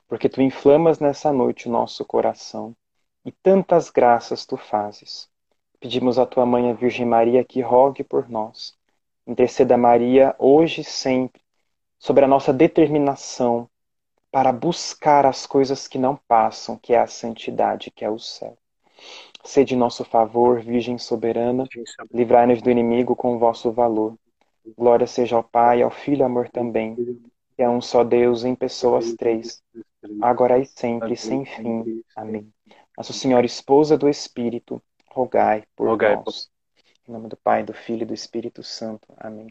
porque 0.08 0.28
tu 0.28 0.42
inflamas 0.42 1.00
nessa 1.00 1.32
noite 1.32 1.68
o 1.68 1.72
nosso 1.72 2.04
coração 2.04 2.76
e 3.24 3.32
tantas 3.32 3.90
graças 3.90 4.46
tu 4.46 4.58
fazes. 4.58 5.30
Pedimos 5.80 6.18
à 6.18 6.26
tua 6.26 6.46
mãe, 6.46 6.70
a 6.70 6.74
Virgem 6.74 7.06
Maria, 7.06 7.44
que 7.44 7.62
rogue 7.62 8.04
por 8.04 8.30
nós. 8.30 8.74
Interceda 9.26 9.78
Maria 9.78 10.36
hoje 10.40 10.82
e 10.82 10.84
sempre 10.84 11.42
sobre 12.00 12.26
a 12.26 12.28
nossa 12.28 12.52
determinação 12.52 13.70
para 14.32 14.52
buscar 14.52 15.26
as 15.26 15.46
coisas 15.46 15.88
que 15.88 15.98
não 15.98 16.16
passam, 16.28 16.78
que 16.78 16.94
é 16.94 17.00
a 17.00 17.08
santidade, 17.08 17.92
que 17.92 18.04
é 18.04 18.10
o 18.10 18.20
céu. 18.20 18.58
Sede 19.44 19.76
nosso 19.76 20.04
favor, 20.04 20.60
Virgem 20.60 20.98
soberana, 20.98 21.66
livrai-nos 22.14 22.62
do 22.62 22.72
inimigo 22.72 23.16
com 23.16 23.36
o 23.36 23.40
vosso 23.40 23.72
valor. 23.72 24.18
Glória 24.76 25.08
seja 25.08 25.36
ao 25.36 25.44
Pai, 25.44 25.82
ao 25.82 25.92
Filho 25.92 26.20
e 26.20 26.24
ao 26.24 26.30
amor 26.30 26.50
também, 26.50 26.96
que 27.56 27.62
é 27.62 27.70
um 27.70 27.82
só 27.82 28.04
Deus 28.04 28.44
em 28.44 28.56
pessoas 28.56 29.14
três, 29.14 29.62
agora 30.22 30.60
e 30.60 30.66
sempre, 30.66 31.16
sem 31.16 31.46
fim. 31.46 32.04
Amém. 32.16 32.52
Nossa 32.98 33.14
Senhora, 33.14 33.46
esposa 33.46 33.98
do 33.98 34.10
Espírito, 34.10 34.82
rogai 35.12 35.64
por 35.76 35.88
Rogai 35.88 36.16
nós. 36.16 36.50
Em 37.08 37.12
nome 37.12 37.30
do 37.30 37.38
Pai, 37.38 37.64
do 37.64 37.74
Filho 37.74 38.04
e 38.04 38.06
do 38.06 38.14
Espírito 38.14 38.64
Santo. 38.64 39.08
Amém. 39.18 39.48